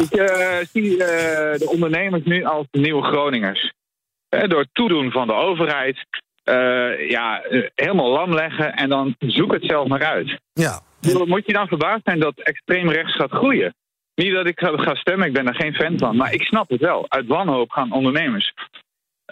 Ik 0.60 0.68
zie 0.72 0.96
de 0.96 1.68
ondernemers 1.70 2.24
nu 2.24 2.44
als 2.44 2.66
de 2.70 2.80
nieuwe 2.80 3.02
Groningers. 3.02 3.72
door 4.28 4.60
het 4.60 4.68
toedoen 4.72 5.10
van 5.10 5.26
de 5.26 5.32
overheid 5.32 6.06
uh, 6.50 7.10
ja, 7.10 7.42
helemaal 7.74 8.10
lam 8.10 8.34
leggen 8.34 8.74
en 8.74 8.88
dan 8.88 9.14
zoek 9.18 9.52
het 9.52 9.64
zelf 9.64 9.88
maar 9.88 10.04
uit. 10.04 10.40
Ja. 10.52 10.80
Moet 11.24 11.46
je 11.46 11.52
dan 11.52 11.68
verbaasd 11.68 12.04
zijn 12.04 12.20
dat 12.20 12.34
extreem 12.36 12.90
rechts 12.90 13.14
gaat 13.14 13.30
groeien? 13.30 13.74
Niet 14.14 14.32
dat 14.32 14.46
ik 14.46 14.60
ga 14.60 14.94
stemmen, 14.94 15.26
ik 15.26 15.32
ben 15.32 15.46
er 15.46 15.54
geen 15.54 15.74
fan 15.74 15.98
van. 15.98 16.16
Maar 16.16 16.32
ik 16.32 16.42
snap 16.42 16.70
het 16.70 16.80
wel. 16.80 17.04
Uit 17.08 17.26
wanhoop 17.26 17.70
gaan 17.70 17.92
ondernemers 17.92 18.52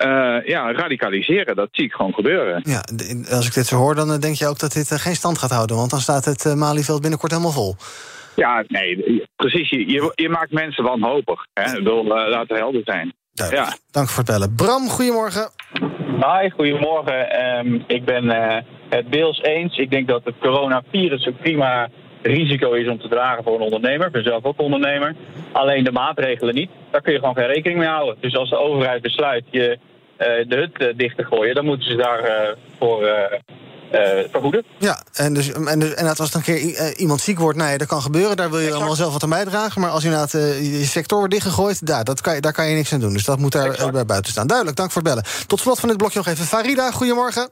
uh, 0.03 0.47
ja, 0.47 0.73
radicaliseren. 0.73 1.57
Dat 1.57 1.69
zie 1.73 1.85
ik 1.85 1.93
gewoon 1.93 2.15
gebeuren. 2.15 2.63
Ja, 2.65 2.83
als 3.31 3.47
ik 3.47 3.55
dit 3.55 3.67
zo 3.67 3.77
hoor, 3.77 3.95
dan 3.95 4.13
eh, 4.13 4.19
denk 4.19 4.35
je 4.35 4.47
ook 4.47 4.59
dat 4.59 4.73
dit 4.73 4.91
geen 4.91 5.15
stand 5.15 5.39
gaat 5.39 5.51
houden. 5.51 5.77
Want 5.77 5.91
dan 5.91 6.01
staat 6.01 6.25
het 6.25 6.45
uh, 6.45 6.55
Malieveld 6.55 7.01
binnenkort 7.01 7.33
helemaal 7.33 7.53
vol. 7.53 7.77
Ja, 8.37 8.65
nee, 8.69 9.23
precies. 9.37 9.71
Je, 9.71 10.13
je 10.15 10.29
maakt 10.29 10.53
mensen 10.53 10.85
wanhopig. 10.85 11.47
Hè? 11.53 11.65
Ik 11.65 11.85
bedoel, 11.85 12.05
laten 12.05 12.55
we 12.55 12.63
helder 12.63 12.83
zijn. 12.85 13.15
Ja. 13.35 13.77
Dank 13.91 14.09
voor 14.09 14.23
het 14.23 14.33
bellen. 14.33 14.55
Bram, 14.55 14.89
goedemorgen. 14.89 15.51
Hi, 16.21 16.51
goedemorgen. 16.51 17.47
Um, 17.59 17.85
ik 17.87 18.05
ben 18.05 18.25
uh, 18.25 18.57
het 18.89 19.13
deels 19.13 19.43
eens. 19.43 19.77
Ik 19.77 19.91
denk 19.91 20.09
dat 20.09 20.25
het 20.25 20.35
coronavirus 20.41 21.27
een 21.27 21.37
prima 21.37 21.89
risico 22.23 22.73
is 22.73 22.89
om 22.89 22.99
te 22.99 23.09
dragen 23.09 23.45
voor 23.45 23.55
een 23.55 23.61
ondernemer. 23.61 24.07
Ik 24.07 24.13
ben 24.13 24.23
zelf 24.23 24.45
ook 24.45 24.61
ondernemer. 24.61 25.15
Alleen 25.53 25.85
de 25.85 25.93
maatregelen 25.93 26.55
niet. 26.55 26.71
Daar 26.91 27.01
kun 27.01 27.13
je 27.13 27.19
gewoon 27.19 27.35
geen 27.35 27.47
rekening 27.47 27.79
mee 27.79 27.89
houden. 27.89 28.17
Dus 28.21 28.37
als 28.37 28.51
de 28.51 28.59
overheid 28.59 29.03
besluit 29.03 29.45
je 29.51 29.79
uh, 30.19 30.27
de 30.49 30.57
hut 30.57 30.81
uh, 30.81 30.89
dicht 30.97 31.17
te 31.17 31.25
gooien, 31.25 31.55
dan 31.55 31.65
moeten 31.65 31.91
ze 31.91 31.97
daarvoor 31.97 32.57
voor 32.79 33.03
uh, 33.03 33.15
vergoeden. 34.31 34.65
Ja, 34.79 35.03
en, 35.13 35.35
dus, 35.35 35.53
en, 35.53 35.79
dus, 35.79 35.95
en 35.95 36.07
als 36.09 36.19
er 36.19 36.37
een 36.37 36.43
keer 36.43 36.61
uh, 36.61 37.01
iemand 37.01 37.21
ziek 37.21 37.39
wordt, 37.39 37.59
nee, 37.59 37.79
dat 37.79 37.89
kan 37.89 38.03
gebeuren. 38.03 38.37
Daar 38.37 38.51
wil 38.51 38.61
je 38.61 38.75
allemaal 38.75 38.95
zelf 38.95 39.13
wat 39.13 39.23
aan 39.23 39.29
bijdragen. 39.29 39.81
Maar 39.81 39.91
als 39.91 40.05
inderdaad 40.05 40.35
uh, 40.35 40.79
je 40.79 40.85
sector 40.85 41.19
wordt 41.19 41.33
dichtgegooid, 41.33 41.87
daar, 41.87 42.05
dat 42.05 42.21
kan, 42.21 42.41
daar 42.41 42.53
kan 42.53 42.67
je 42.67 42.75
niks 42.75 42.93
aan 42.93 43.01
doen. 43.01 43.13
Dus 43.13 43.25
dat 43.25 43.39
moet 43.39 43.53
daar 43.53 43.91
bij 43.93 44.05
buiten 44.05 44.33
staan. 44.33 44.47
Duidelijk, 44.47 44.77
dank 44.77 44.91
voor 44.91 45.03
het 45.03 45.11
bellen. 45.11 45.47
Tot 45.47 45.61
slot 45.61 45.81
van 45.81 45.89
dit 45.89 45.99
blokje 45.99 46.19
nog 46.19 46.27
even 46.27 46.45
Farida, 46.45 46.91
goedemorgen. 46.91 47.51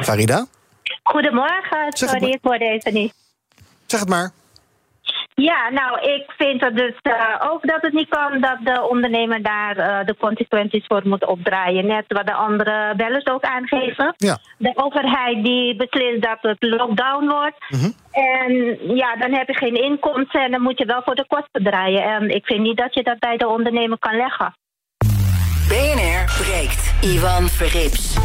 Farida? 0.00 0.46
Goedemorgen, 1.02 1.86
sorry, 1.88 2.28
ik 2.28 2.38
hoorde 2.42 2.64
even 2.64 2.92
niet. 2.92 3.12
Zeg 3.86 4.00
het 4.00 4.08
maar. 4.08 4.32
Ja, 5.40 5.70
nou, 5.70 6.00
ik 6.00 6.32
vind 6.36 6.60
dat 6.60 6.76
dus 6.76 6.94
uh, 7.02 7.50
ook 7.50 7.66
dat 7.66 7.82
het 7.82 7.92
niet 7.92 8.08
kan 8.08 8.40
dat 8.40 8.58
de 8.64 8.88
ondernemer 8.88 9.42
daar 9.42 9.78
uh, 9.78 10.06
de 10.06 10.16
consequenties 10.18 10.86
voor 10.86 11.02
moet 11.04 11.26
opdraaien. 11.26 11.86
Net 11.86 12.04
wat 12.08 12.26
de 12.26 12.32
andere 12.32 12.94
bellers 12.96 13.26
ook 13.26 13.42
aangeven. 13.42 14.14
Ja. 14.16 14.38
De 14.58 14.72
overheid 14.74 15.44
die 15.44 15.76
beslist 15.76 16.22
dat 16.22 16.38
het 16.40 16.56
lockdown 16.58 17.28
wordt. 17.28 17.56
Mm 17.68 17.80
-hmm. 17.80 17.92
En 18.10 18.78
ja, 18.96 19.16
dan 19.16 19.32
heb 19.32 19.48
je 19.48 19.54
geen 19.54 19.82
inkomsten 19.82 20.42
en 20.42 20.50
dan 20.50 20.62
moet 20.62 20.78
je 20.78 20.84
wel 20.84 21.02
voor 21.04 21.14
de 21.14 21.26
kosten 21.26 21.64
draaien. 21.64 22.02
En 22.02 22.28
ik 22.28 22.46
vind 22.46 22.60
niet 22.60 22.76
dat 22.76 22.94
je 22.94 23.02
dat 23.02 23.18
bij 23.18 23.36
de 23.36 23.48
ondernemer 23.48 23.98
kan 23.98 24.16
leggen. 24.16 24.54
BNR 25.68 26.24
breekt. 26.42 26.94
Ivan 27.00 27.48
Verrips. 27.48 28.16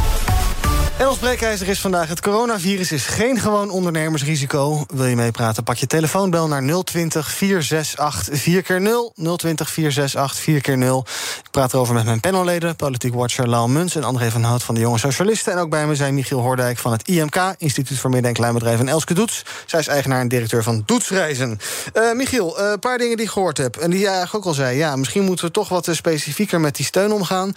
En 0.97 1.07
ons 1.09 1.17
breekijzer 1.17 1.67
is 1.67 1.81
vandaag: 1.81 2.07
het 2.07 2.21
coronavirus 2.21 2.91
is 2.91 3.05
geen 3.05 3.39
gewoon 3.39 3.69
ondernemersrisico. 3.69 4.85
Wil 4.93 5.05
je 5.05 5.15
meepraten? 5.15 5.63
Pak 5.63 5.75
je 5.75 5.87
telefoon, 5.87 6.29
bel 6.29 6.47
naar 6.47 6.83
020 6.83 7.31
468 7.31 8.39
4 8.39 8.81
0 8.81 9.13
020 9.37 9.69
468 9.69 10.65
4 10.65 10.77
0 10.77 11.05
Ik 11.43 11.51
praat 11.51 11.73
erover 11.73 11.93
met 11.93 12.05
mijn 12.05 12.19
panelleden, 12.19 12.75
politiek 12.75 13.13
watcher 13.13 13.49
Lau 13.49 13.69
Muns 13.69 13.95
en 13.95 14.03
André 14.03 14.31
van 14.31 14.43
Hout 14.43 14.63
van 14.63 14.75
de 14.75 14.81
Jonge 14.81 14.97
Socialisten. 14.97 15.53
En 15.53 15.59
ook 15.59 15.69
bij 15.69 15.87
me 15.87 15.95
zijn 15.95 16.13
Michiel 16.13 16.39
Hoordijk 16.39 16.77
van 16.77 16.91
het 16.91 17.07
IMK, 17.07 17.55
Instituut 17.57 17.99
voor 17.99 18.09
Midden- 18.09 18.29
en 18.29 18.35
Kleinbedrijf, 18.35 18.79
en 18.79 18.87
Elske 18.87 19.13
Doets. 19.13 19.45
Zij 19.65 19.79
is 19.79 19.87
eigenaar 19.87 20.19
en 20.19 20.27
directeur 20.27 20.63
van 20.63 20.83
Doetsreizen. 20.85 21.59
Michiel, 22.13 22.59
een 22.59 22.79
paar 22.79 22.97
dingen 22.97 23.17
die 23.17 23.25
ik 23.25 23.31
gehoord 23.31 23.57
heb. 23.57 23.75
En 23.77 23.89
die 23.89 23.99
jij 23.99 24.13
eigenlijk 24.13 24.45
ook 24.45 24.51
al 24.51 24.57
zei. 24.57 24.77
Ja, 24.77 24.95
misschien 24.95 25.23
moeten 25.23 25.45
we 25.45 25.51
toch 25.51 25.69
wat 25.69 25.87
specifieker 25.91 26.59
met 26.59 26.75
die 26.75 26.85
steun 26.85 27.11
omgaan. 27.11 27.53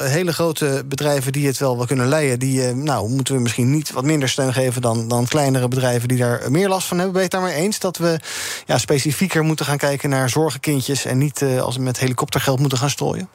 Hele 0.00 0.32
grote 0.32 0.82
bedrijven 0.86 1.32
die 1.32 1.46
het 1.46 1.58
wel 1.58 1.76
wel 1.76 1.86
kunnen 1.86 2.08
leiden. 2.08 2.38
Die, 2.50 2.74
nou, 2.74 3.08
moeten 3.08 3.34
we 3.34 3.40
misschien 3.40 3.70
niet 3.70 3.92
wat 3.92 4.04
minder 4.04 4.28
steun 4.28 4.52
geven 4.52 4.82
dan, 4.82 5.08
dan 5.08 5.26
kleinere 5.26 5.68
bedrijven 5.68 6.08
die 6.08 6.18
daar 6.18 6.50
meer 6.50 6.68
last 6.68 6.86
van 6.86 6.96
hebben. 6.96 7.14
Ben 7.14 7.22
je 7.22 7.28
het 7.28 7.40
daarmee 7.40 7.64
eens 7.64 7.78
dat 7.78 7.96
we 7.96 8.20
ja, 8.66 8.78
specifieker 8.78 9.42
moeten 9.42 9.66
gaan 9.66 9.78
kijken 9.78 10.10
naar 10.10 10.28
zorgenkindjes 10.28 11.04
en 11.04 11.18
niet 11.18 11.40
uh, 11.40 11.60
als 11.60 11.76
we 11.76 11.82
met 11.82 11.98
helikoptergeld 11.98 12.58
moeten 12.58 12.78
gaan 12.78 12.90
strooien? 12.90 13.28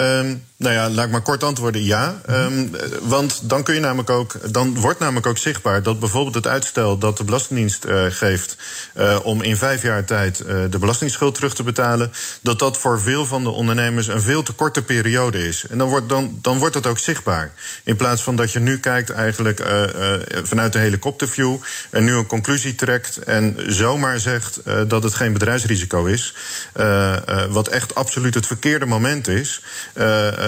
Um, 0.00 0.44
nou 0.56 0.74
ja, 0.74 0.90
laat 0.90 1.04
ik 1.04 1.10
maar 1.10 1.22
kort 1.22 1.42
antwoorden 1.42 1.84
ja. 1.84 2.20
Um, 2.30 2.70
want 3.00 3.48
dan 3.48 3.62
kun 3.62 3.74
je 3.74 3.80
namelijk 3.80 4.10
ook, 4.10 4.52
dan 4.52 4.80
wordt 4.80 4.98
namelijk 4.98 5.26
ook 5.26 5.38
zichtbaar 5.38 5.82
dat 5.82 6.00
bijvoorbeeld 6.00 6.34
het 6.34 6.46
uitstel 6.46 6.98
dat 6.98 7.16
de 7.16 7.24
Belastingdienst 7.24 7.84
uh, 7.84 8.04
geeft 8.08 8.56
uh, 8.96 9.18
om 9.22 9.42
in 9.42 9.56
vijf 9.56 9.82
jaar 9.82 10.04
tijd 10.04 10.44
de 10.70 10.78
belastingsschuld 10.78 11.34
terug 11.34 11.54
te 11.54 11.62
betalen, 11.62 12.12
dat 12.42 12.58
dat 12.58 12.78
voor 12.78 13.00
veel 13.00 13.26
van 13.26 13.42
de 13.42 13.50
ondernemers 13.50 14.06
een 14.06 14.22
veel 14.22 14.42
te 14.42 14.52
korte 14.52 14.82
periode 14.82 15.48
is. 15.48 15.66
En 15.66 15.78
dan 15.78 15.88
wordt, 15.88 16.08
dan, 16.08 16.38
dan 16.42 16.58
wordt 16.58 16.74
dat 16.74 16.86
ook 16.86 16.98
zichtbaar. 16.98 17.52
In 17.84 17.96
plaats 17.96 18.22
van 18.22 18.36
dat 18.36 18.52
je 18.52 18.60
nu 18.60 18.78
kijkt 18.78 19.10
eigenlijk 19.10 19.62
vanuit 20.42 20.72
de 20.72 20.78
helikopterview 20.78 21.56
en 21.90 22.04
nu 22.04 22.14
een 22.14 22.26
conclusie 22.26 22.74
trekt 22.74 23.16
en 23.16 23.56
zomaar 23.66 24.18
zegt 24.18 24.60
dat 24.88 25.02
het 25.02 25.14
geen 25.14 25.32
bedrijfsrisico 25.32 26.04
is. 26.04 26.34
wat 27.48 27.68
echt 27.68 27.94
absoluut 27.94 28.34
het 28.34 28.46
verkeerde 28.46 28.86
moment 28.86 29.28
is. 29.28 29.55
Uh, 29.94 30.04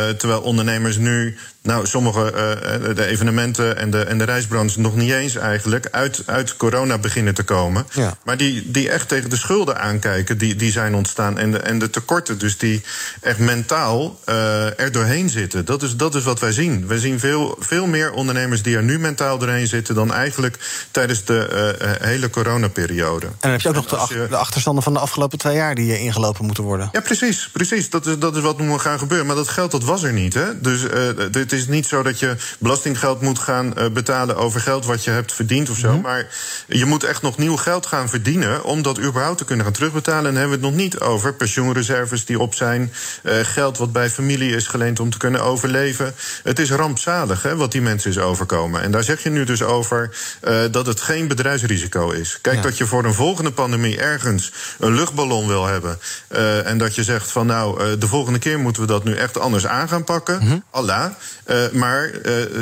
terwijl 0.09 0.41
ondernemers 0.41 0.97
nu 0.97 1.39
nou, 1.69 1.87
sommige 1.87 2.25
uh, 2.25 2.95
de 2.95 3.07
evenementen 3.07 3.77
en 3.77 3.91
de, 3.91 4.03
en 4.03 4.19
de 4.19 4.25
reisbranche 4.25 4.81
nog 4.81 4.97
niet 4.97 5.13
eens 5.13 5.35
eigenlijk 5.35 5.89
uit, 5.91 6.23
uit 6.27 6.57
corona 6.57 6.99
beginnen 6.99 7.35
te 7.35 7.43
komen. 7.43 7.87
Ja. 7.93 8.17
Maar 8.25 8.37
die, 8.37 8.71
die 8.71 8.91
echt 8.91 9.09
tegen 9.09 9.31
de 9.31 9.37
schulden 9.37 9.81
aankijken, 9.81 10.39
die, 10.39 10.57
die 10.57 10.71
zijn 10.71 10.95
ontstaan. 10.95 11.39
En 11.39 11.51
de, 11.51 11.59
en 11.59 11.79
de 11.79 11.91
tekorten, 11.91 12.39
dus 12.39 12.59
die 12.59 12.83
echt 13.21 13.39
mentaal 13.39 14.21
uh, 14.29 14.81
er 14.81 14.93
doorheen 14.93 15.29
zitten. 15.29 15.65
Dat 15.65 15.83
is, 15.83 15.97
dat 15.97 16.15
is 16.15 16.25
wat 16.25 16.41
wij 16.41 16.53
zien. 16.53 16.87
We 16.87 16.99
zien 16.99 17.19
veel, 17.19 17.57
veel 17.61 17.87
meer 17.87 18.13
ondernemers 18.13 18.63
die 18.63 18.77
er 18.77 18.83
nu 18.83 18.99
mentaal 18.99 19.39
doorheen 19.39 19.67
zitten 19.67 19.95
dan 19.95 20.13
eigenlijk 20.13 20.59
tijdens 20.91 21.25
de 21.25 21.75
uh, 21.83 22.09
hele 22.09 22.31
coronaperiode. 22.31 23.27
En 23.27 23.33
dan 23.41 23.51
heb 23.51 23.61
je 23.61 23.69
ook 23.69 23.75
nog 23.75 23.87
de, 23.87 23.97
ach, 23.97 24.09
de 24.09 24.37
achterstanden 24.37 24.83
van 24.83 24.93
de 24.93 24.99
afgelopen 24.99 25.39
twee 25.39 25.57
jaar 25.57 25.75
die 25.75 26.01
ingelopen 26.01 26.45
moeten 26.45 26.65
worden. 26.65 26.89
Ja, 26.93 27.01
precies. 27.01 27.49
precies. 27.53 27.91
Dat, 27.91 28.07
is, 28.07 28.19
dat 28.19 28.37
is 28.37 28.43
wat 28.43 28.59
moet 28.59 28.81
gaan 28.81 28.99
gebeuren. 28.99 29.27
Maar 29.27 29.37
dat 29.37 29.49
geld 29.49 29.71
dat 29.71 29.85
was 29.85 30.03
er 30.03 30.13
niet. 30.13 30.35
Hè? 30.35 30.61
Dus 30.61 30.83
het 31.33 31.53
is 31.53 31.58
niet 31.67 31.87
zo 31.87 32.03
dat 32.03 32.19
je 32.19 32.37
belastinggeld 32.59 33.21
moet 33.21 33.39
gaan 33.39 33.73
uh, 33.79 33.89
betalen 33.89 34.37
over 34.37 34.61
geld 34.61 34.85
wat 34.85 35.05
je 35.05 35.11
hebt 35.11 35.33
verdiend 35.33 35.71
of 35.71 35.77
zo. 35.77 35.89
Mm 35.89 35.93
-hmm. 35.93 36.03
Maar 36.03 36.27
je 36.67 36.85
moet 36.85 37.05
echt 37.05 37.23
nog 37.23 37.39
nieuw 37.39 37.57
geld 37.57 37.87
gaan 37.87 38.09
verdienen 38.09 38.65
om 38.65 38.83
dat 38.83 39.01
überhaupt 39.01 39.39
te 39.39 39.45
kunnen 39.45 39.65
gaan 39.65 39.75
terugbetalen. 39.75 40.27
En 40.27 40.33
dan 40.33 40.41
hebben 40.41 40.61
we 40.61 40.67
het 40.67 40.75
nog 40.75 40.85
niet 40.85 41.01
over 41.01 41.35
pensioenreserves 41.35 42.25
die 42.25 42.41
op 42.41 42.55
zijn, 42.55 42.93
uh, 43.23 43.33
geld 43.43 43.79
wat 43.79 43.93
bij 43.93 44.11
familie 44.11 44.55
is 44.55 44.67
geleend 44.67 45.01
om 45.01 45.11
te 45.11 45.19
kunnen 45.19 45.43
overleven. 45.43 46.15
Het 46.43 46.59
is 46.59 46.71
rampzalig 46.71 47.43
hè, 47.43 47.57
wat 47.57 47.73
die 47.73 47.83
mensen 47.83 48.11
is 48.11 48.19
overkomen. 48.19 48.83
En 48.83 48.91
daar 48.91 49.03
zeg 49.03 49.23
je 49.23 49.31
nu 49.31 49.45
dus 49.45 49.63
over 49.63 50.17
dat 50.71 50.87
het 50.87 51.01
geen 51.01 51.29
bedrijfsrisico 51.29 52.11
is. 52.11 52.39
Kijk, 52.41 52.57
ja. 52.57 52.63
dat 52.63 52.79
je 52.79 52.87
voor 52.87 53.05
een 53.05 53.15
volgende 53.15 53.51
pandemie 53.51 53.99
ergens 53.99 54.53
een 54.79 54.95
luchtballon 54.95 55.49
wil 55.49 55.67
hebben. 55.67 55.99
Uh, 56.29 56.67
en 56.67 56.79
dat 56.79 56.95
je 56.95 57.05
zegt 57.05 57.31
van 57.31 57.47
nou, 57.47 57.99
de 57.99 58.09
volgende 58.09 58.39
keer 58.39 58.59
moeten 58.59 58.83
we 58.83 58.89
dat 58.89 59.05
nu 59.05 59.15
echt 59.15 59.39
anders 59.39 59.67
aan 59.67 59.89
gaan 59.89 60.05
pakken. 60.05 60.39
Mm 60.41 60.49
-hmm. 60.49 60.65
Allah. 60.71 61.11
Uh, 61.51 61.71
maar 61.73 62.11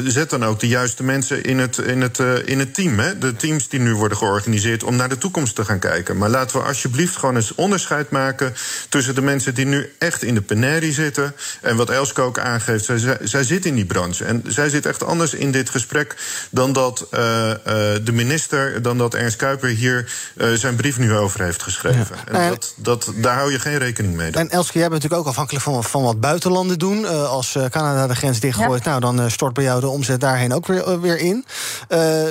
zet 0.06 0.30
dan 0.30 0.44
ook 0.44 0.60
de 0.60 0.68
juiste 0.68 1.02
mensen 1.02 1.42
in 1.42 1.58
het, 1.58 1.78
in 1.78 2.00
het, 2.00 2.18
in 2.44 2.58
het 2.58 2.74
team. 2.74 2.98
Hè? 2.98 3.18
De 3.18 3.36
teams 3.36 3.68
die 3.68 3.80
nu 3.80 3.94
worden 3.94 4.18
georganiseerd 4.18 4.82
om 4.82 4.96
naar 4.96 5.08
de 5.08 5.18
toekomst 5.18 5.54
te 5.54 5.64
gaan 5.64 5.78
kijken. 5.78 6.16
Maar 6.16 6.28
laten 6.28 6.56
we 6.56 6.66
alsjeblieft 6.66 7.16
gewoon 7.16 7.36
eens 7.36 7.54
onderscheid 7.54 8.10
maken 8.10 8.54
tussen 8.88 9.14
de 9.14 9.22
mensen 9.22 9.54
die 9.54 9.66
nu 9.66 9.92
echt 9.98 10.22
in 10.22 10.34
de 10.34 10.40
penerie 10.40 10.92
zitten. 10.92 11.34
En 11.60 11.76
wat 11.76 11.90
Elske 11.90 12.20
ook 12.20 12.38
aangeeft, 12.38 12.84
zij, 12.84 12.98
zij, 12.98 13.18
zij 13.22 13.44
zit 13.44 13.66
in 13.66 13.74
die 13.74 13.84
branche. 13.86 14.24
En 14.24 14.42
zij 14.46 14.68
zit 14.68 14.86
echt 14.86 15.04
anders 15.04 15.34
in 15.34 15.50
dit 15.50 15.70
gesprek 15.70 16.16
dan 16.50 16.72
dat 16.72 17.06
de 17.10 18.12
minister, 18.12 18.82
dan 18.82 18.98
dat 18.98 19.14
Ernst 19.14 19.36
Kuiper 19.36 19.68
hier 19.68 20.12
zijn 20.54 20.76
brief 20.76 20.98
nu 20.98 21.14
over 21.14 21.42
heeft 21.42 21.62
geschreven. 21.62 22.16
Ja. 22.32 22.32
En 22.32 22.50
dat, 22.50 22.74
dat, 22.76 23.12
daar 23.16 23.36
hou 23.36 23.52
je 23.52 23.58
geen 23.58 23.78
rekening 23.78 24.14
mee. 24.14 24.30
Dan. 24.30 24.42
En 24.42 24.50
Elske, 24.50 24.78
jij 24.78 24.88
bent 24.88 25.02
natuurlijk 25.02 25.20
ook 25.20 25.28
afhankelijk 25.28 25.64
van, 25.64 25.84
van 25.84 26.02
wat 26.02 26.20
buitenlanden 26.20 26.78
doen. 26.78 27.00
Uh, 27.00 27.28
als 27.28 27.58
Canada 27.70 28.06
de 28.06 28.14
grens 28.14 28.40
dichtgooit, 28.40 28.70
ja. 28.70 28.75
Nou, 28.84 29.00
dan 29.00 29.20
uh, 29.20 29.28
stort 29.28 29.54
bij 29.54 29.64
jou 29.64 29.80
de 29.80 29.88
omzet 29.88 30.20
daarheen 30.20 30.52
ook 30.52 30.66
weer, 30.66 31.00
weer 31.00 31.18
in. 31.18 31.44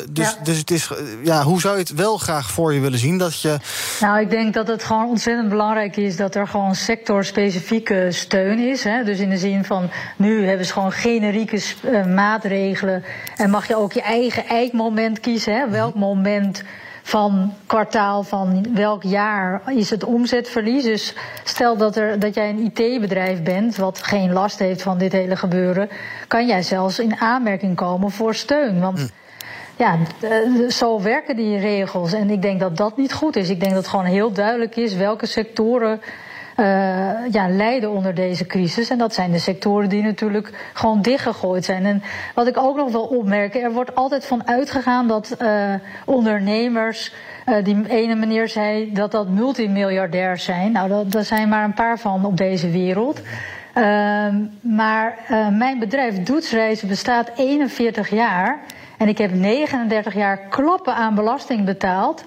dus, 0.10 0.30
ja. 0.30 0.36
dus 0.44 0.58
het 0.58 0.72
is, 0.72 0.90
ja, 1.24 1.44
hoe 1.44 1.62
zou 1.62 1.74
je 1.74 1.80
het 1.80 1.94
wel 1.94 2.18
graag 2.18 2.52
voor 2.52 2.74
je 2.74 2.80
willen 2.80 3.00
zien? 3.00 3.18
Dat 3.18 3.42
je... 3.42 3.58
Nou, 4.00 4.20
ik 4.20 4.30
denk 4.30 4.54
dat 4.54 4.68
het 4.68 4.84
gewoon 4.84 5.08
ontzettend 5.08 5.50
belangrijk 5.50 5.98
is 5.98 6.16
dat 6.16 6.36
er 6.36 6.48
gewoon 6.48 6.76
sectorspecifieke 6.76 8.08
steun 8.10 8.60
is. 8.60 8.84
Hè? 8.84 9.04
Dus 9.04 9.20
in 9.20 9.30
de 9.30 9.38
zin 9.38 9.66
van, 9.66 9.90
nu 10.18 10.48
hebben 10.48 10.66
ze 10.66 10.74
gewoon 10.74 10.92
generieke 10.92 11.62
maatregelen. 12.08 13.04
En 13.38 13.50
mag 13.50 13.68
je 13.68 13.76
ook 13.76 13.94
je 13.94 14.02
eigen 14.02 14.46
eikmoment 14.46 15.20
kiezen. 15.20 15.56
Hè? 15.56 15.70
Welk 15.70 15.96
moment 15.96 16.64
van 17.06 17.54
kwartaal 17.66 18.24
van 18.24 18.66
welk 18.74 19.04
jaar 19.04 19.62
is 19.76 19.90
het 19.90 20.04
omzetverlies. 20.04 20.84
Dus 20.84 21.14
stel 21.44 21.78
dat, 21.78 21.96
er, 21.96 22.20
dat 22.20 22.34
jij 22.34 22.50
een 22.50 22.72
IT-bedrijf 22.74 23.44
bent 23.44 23.76
wat 23.76 24.04
geen 24.04 24.34
last 24.34 24.60
heeft 24.60 24.82
van 24.82 24.98
dit 24.98 25.12
hele 25.12 25.36
gebeuren, 25.36 25.90
kan 26.28 26.48
jij 26.48 26.64
zelfs 26.64 27.00
in 27.00 27.16
aanmerking 27.16 27.76
komen 27.76 28.12
voor 28.12 28.36
steun. 28.36 28.80
Want 28.80 29.00
hm. 29.00 29.06
ja, 29.76 29.98
zo 30.70 31.02
werken 31.02 31.36
die 31.36 31.60
regels. 31.60 32.14
En 32.14 32.30
ik 32.30 32.42
denk 32.42 32.60
dat 32.60 32.78
dat 32.78 32.98
niet 32.98 33.14
goed 33.14 33.36
is. 33.36 33.50
Ik 33.50 33.60
denk 33.60 33.72
dat 33.72 33.82
het 33.82 33.92
gewoon 33.92 34.06
heel 34.06 34.32
duidelijk 34.32 34.76
is 34.76 34.96
welke 34.96 35.26
sectoren 35.26 36.02
uh, 36.58 37.32
ja, 37.32 37.50
lijden 37.50 37.92
onder 37.92 38.14
deze 38.14 38.46
crisis. 38.46 38.90
En 38.90 38.98
dat 38.98 39.14
zijn 39.14 39.32
de 39.32 39.40
sectoren 39.40 39.90
die 39.90 40.04
natuurlijk 40.04 40.70
gewoon 40.74 41.02
dichtgegooid 41.02 41.66
zijn. 41.66 41.86
En 41.86 42.04
wat 42.36 42.48
ik 42.48 42.58
ook 42.58 42.76
nog 42.76 42.92
wil 42.92 43.04
opmerken, 43.04 43.62
er 43.62 43.72
wordt 43.72 43.96
altijd 43.96 44.26
van 44.26 44.48
uitgegaan 44.48 45.08
dat 45.08 45.36
uh, 45.42 45.74
ondernemers. 46.06 47.14
Uh, 47.46 47.64
die 47.64 47.88
ene 47.88 48.16
meneer 48.16 48.48
zei 48.48 48.94
dat 48.94 49.12
dat 49.12 49.30
multimiljardairs 49.30 50.44
zijn. 50.44 50.72
Nou, 50.72 50.90
dat, 50.90 51.12
daar 51.12 51.24
zijn 51.24 51.50
maar 51.50 51.64
een 51.64 51.74
paar 51.74 52.00
van 52.00 52.26
op 52.26 52.38
deze 52.38 52.70
wereld. 52.70 53.22
maar 54.62 55.18
mijn 55.52 55.80
bedrijf 55.80 56.24
Doetsreizen 56.24 56.88
bestaat 56.88 57.32
41 57.36 58.10
jaar. 58.10 58.60
En 58.98 59.08
ik 59.08 59.18
heb 59.18 59.34
39 59.34 60.14
jaar 60.14 60.38
kloppen 60.50 60.96
aan 60.96 61.16
belasting 61.16 61.66
betaald. 61.66 62.24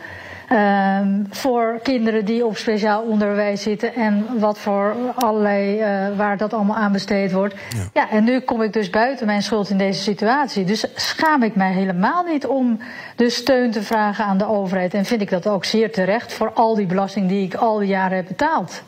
Um, 0.52 1.26
voor 1.30 1.80
kinderen 1.82 2.24
die 2.24 2.46
op 2.46 2.56
speciaal 2.56 3.02
onderwijs 3.02 3.62
zitten 3.62 3.94
en 3.94 4.26
wat 4.38 4.58
voor 4.58 4.94
allerlei, 5.14 5.80
uh, 5.80 6.16
waar 6.16 6.36
dat 6.36 6.52
allemaal 6.52 6.76
aan 6.76 6.92
besteed 6.92 7.32
wordt. 7.32 7.54
Ja. 7.54 7.88
ja, 7.92 8.10
en 8.10 8.24
nu 8.24 8.40
kom 8.40 8.62
ik 8.62 8.72
dus 8.72 8.90
buiten 8.90 9.26
mijn 9.26 9.42
schuld 9.42 9.70
in 9.70 9.78
deze 9.78 10.02
situatie. 10.02 10.64
Dus 10.64 10.84
schaam 10.94 11.42
ik 11.42 11.54
mij 11.54 11.72
helemaal 11.72 12.24
niet 12.24 12.46
om 12.46 12.80
de 13.16 13.30
steun 13.30 13.70
te 13.70 13.82
vragen 13.82 14.24
aan 14.24 14.38
de 14.38 14.48
overheid. 14.48 14.94
En 14.94 15.04
vind 15.04 15.20
ik 15.20 15.30
dat 15.30 15.46
ook 15.46 15.64
zeer 15.64 15.92
terecht 15.92 16.32
voor 16.32 16.52
al 16.52 16.74
die 16.74 16.86
belasting 16.86 17.28
die 17.28 17.44
ik 17.44 17.54
al 17.54 17.78
die 17.78 17.88
jaren 17.88 18.16
heb 18.16 18.26
betaald. 18.26 18.82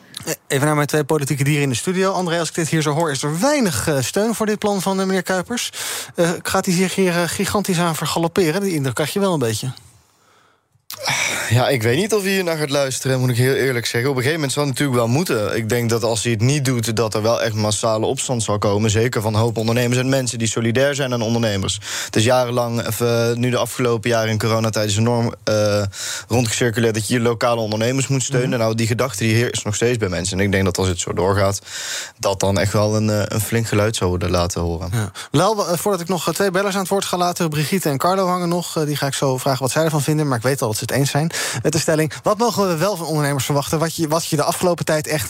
Even 0.47 0.65
naar 0.65 0.75
mijn 0.75 0.87
twee 0.87 1.03
politieke 1.03 1.43
dieren 1.43 1.63
in 1.63 1.69
de 1.69 1.75
studio. 1.75 2.11
André, 2.11 2.39
als 2.39 2.49
ik 2.49 2.55
dit 2.55 2.69
hier 2.69 2.81
zo 2.81 2.91
hoor, 2.91 3.11
is 3.11 3.23
er 3.23 3.39
weinig 3.39 3.87
uh, 3.89 3.99
steun 3.99 4.35
voor 4.35 4.45
dit 4.45 4.59
plan 4.59 4.81
van 4.81 4.99
uh, 4.99 5.05
meneer 5.05 5.23
Kuipers. 5.23 5.71
Gaat 6.41 6.65
hij 6.65 6.75
zich 6.75 6.95
hier 6.95 7.13
gigantisch 7.13 7.79
aan 7.79 7.95
vergalopperen? 7.95 8.61
Die 8.61 8.73
indruk 8.73 8.95
krijg 8.95 9.13
je 9.13 9.19
wel 9.19 9.33
een 9.33 9.39
beetje. 9.39 9.71
Ja, 11.49 11.69
ik 11.69 11.81
weet 11.81 11.97
niet 11.97 12.13
of 12.13 12.21
hij 12.21 12.31
hier 12.31 12.43
naar 12.43 12.57
gaat 12.57 12.69
luisteren, 12.69 13.19
moet 13.19 13.29
ik 13.29 13.37
heel 13.37 13.53
eerlijk 13.53 13.85
zeggen. 13.85 14.09
Op 14.09 14.15
een 14.15 14.21
gegeven 14.21 14.41
moment 14.41 14.51
zal 14.51 14.65
het 14.65 14.71
natuurlijk 14.71 14.97
wel 14.97 15.07
moeten. 15.07 15.55
Ik 15.55 15.69
denk 15.69 15.89
dat 15.89 16.03
als 16.03 16.23
hij 16.23 16.31
het 16.31 16.41
niet 16.41 16.65
doet, 16.65 16.95
dat 16.95 17.13
er 17.13 17.21
wel 17.21 17.41
echt 17.41 17.53
massale 17.53 18.05
opstand 18.05 18.43
zal 18.43 18.57
komen. 18.57 18.89
Zeker 18.89 19.21
van 19.21 19.33
een 19.33 19.39
hoop 19.39 19.57
ondernemers 19.57 19.99
en 19.99 20.09
mensen 20.09 20.39
die 20.39 20.47
solidair 20.47 20.95
zijn 20.95 21.13
aan 21.13 21.21
ondernemers. 21.21 21.79
Het 22.05 22.15
is 22.15 22.23
jarenlang, 22.23 22.87
even, 22.87 23.39
nu 23.39 23.49
de 23.49 23.57
afgelopen 23.57 24.09
jaren 24.09 24.29
in 24.29 24.37
coronatijd, 24.37 24.89
is 24.89 24.97
enorm 24.97 25.33
uh, 25.49 25.83
rondgecirculeerd 26.27 26.93
dat 26.93 27.07
je 27.07 27.13
je 27.13 27.19
lokale 27.19 27.61
ondernemers 27.61 28.07
moet 28.07 28.23
steunen. 28.23 28.49
Mm. 28.49 28.57
Nou, 28.57 28.75
die 28.75 28.87
gedachte 28.87 29.23
die 29.23 29.35
heerst 29.35 29.65
nog 29.65 29.75
steeds 29.75 29.97
bij 29.97 30.09
mensen. 30.09 30.39
En 30.39 30.45
ik 30.45 30.51
denk 30.51 30.65
dat 30.65 30.77
als 30.77 30.87
het 30.87 30.99
zo 30.99 31.13
doorgaat, 31.13 31.61
dat 32.19 32.39
dan 32.39 32.59
echt 32.59 32.73
wel 32.73 32.95
een, 32.95 33.33
een 33.33 33.41
flink 33.41 33.67
geluid 33.67 33.95
zou 33.95 34.09
worden 34.09 34.31
laten 34.31 34.61
horen. 34.61 34.89
Ja. 34.91 35.11
Lel, 35.31 35.65
voordat 35.77 36.01
ik 36.01 36.07
nog 36.07 36.33
twee 36.33 36.51
bellers 36.51 36.75
aan 36.75 36.81
het 36.81 36.89
woord 36.89 37.05
ga 37.05 37.17
laten, 37.17 37.49
Brigitte 37.49 37.89
en 37.89 37.97
Carlo 37.97 38.27
hangen 38.27 38.49
nog. 38.49 38.83
Die 38.85 38.95
ga 38.95 39.07
ik 39.07 39.13
zo 39.13 39.37
vragen 39.37 39.61
wat 39.61 39.71
zij 39.71 39.83
ervan 39.83 40.01
vinden. 40.01 40.27
Maar 40.27 40.37
ik 40.37 40.43
weet 40.43 40.61
al 40.61 40.73
ze 40.81 40.93
het 40.93 41.01
eens 41.01 41.11
zijn 41.11 41.31
met 41.63 41.71
de 41.71 41.79
stelling. 41.79 42.13
Wat 42.23 42.37
mogen 42.37 42.67
we 42.67 42.77
wel 42.77 42.95
van 42.95 43.05
ondernemers 43.05 43.45
verwachten? 43.45 43.79
Wat 43.79 43.95
je, 43.95 44.07
wat 44.07 44.25
je 44.25 44.35
de 44.35 44.43
afgelopen 44.43 44.85
tijd 44.85 45.07
echt, 45.07 45.29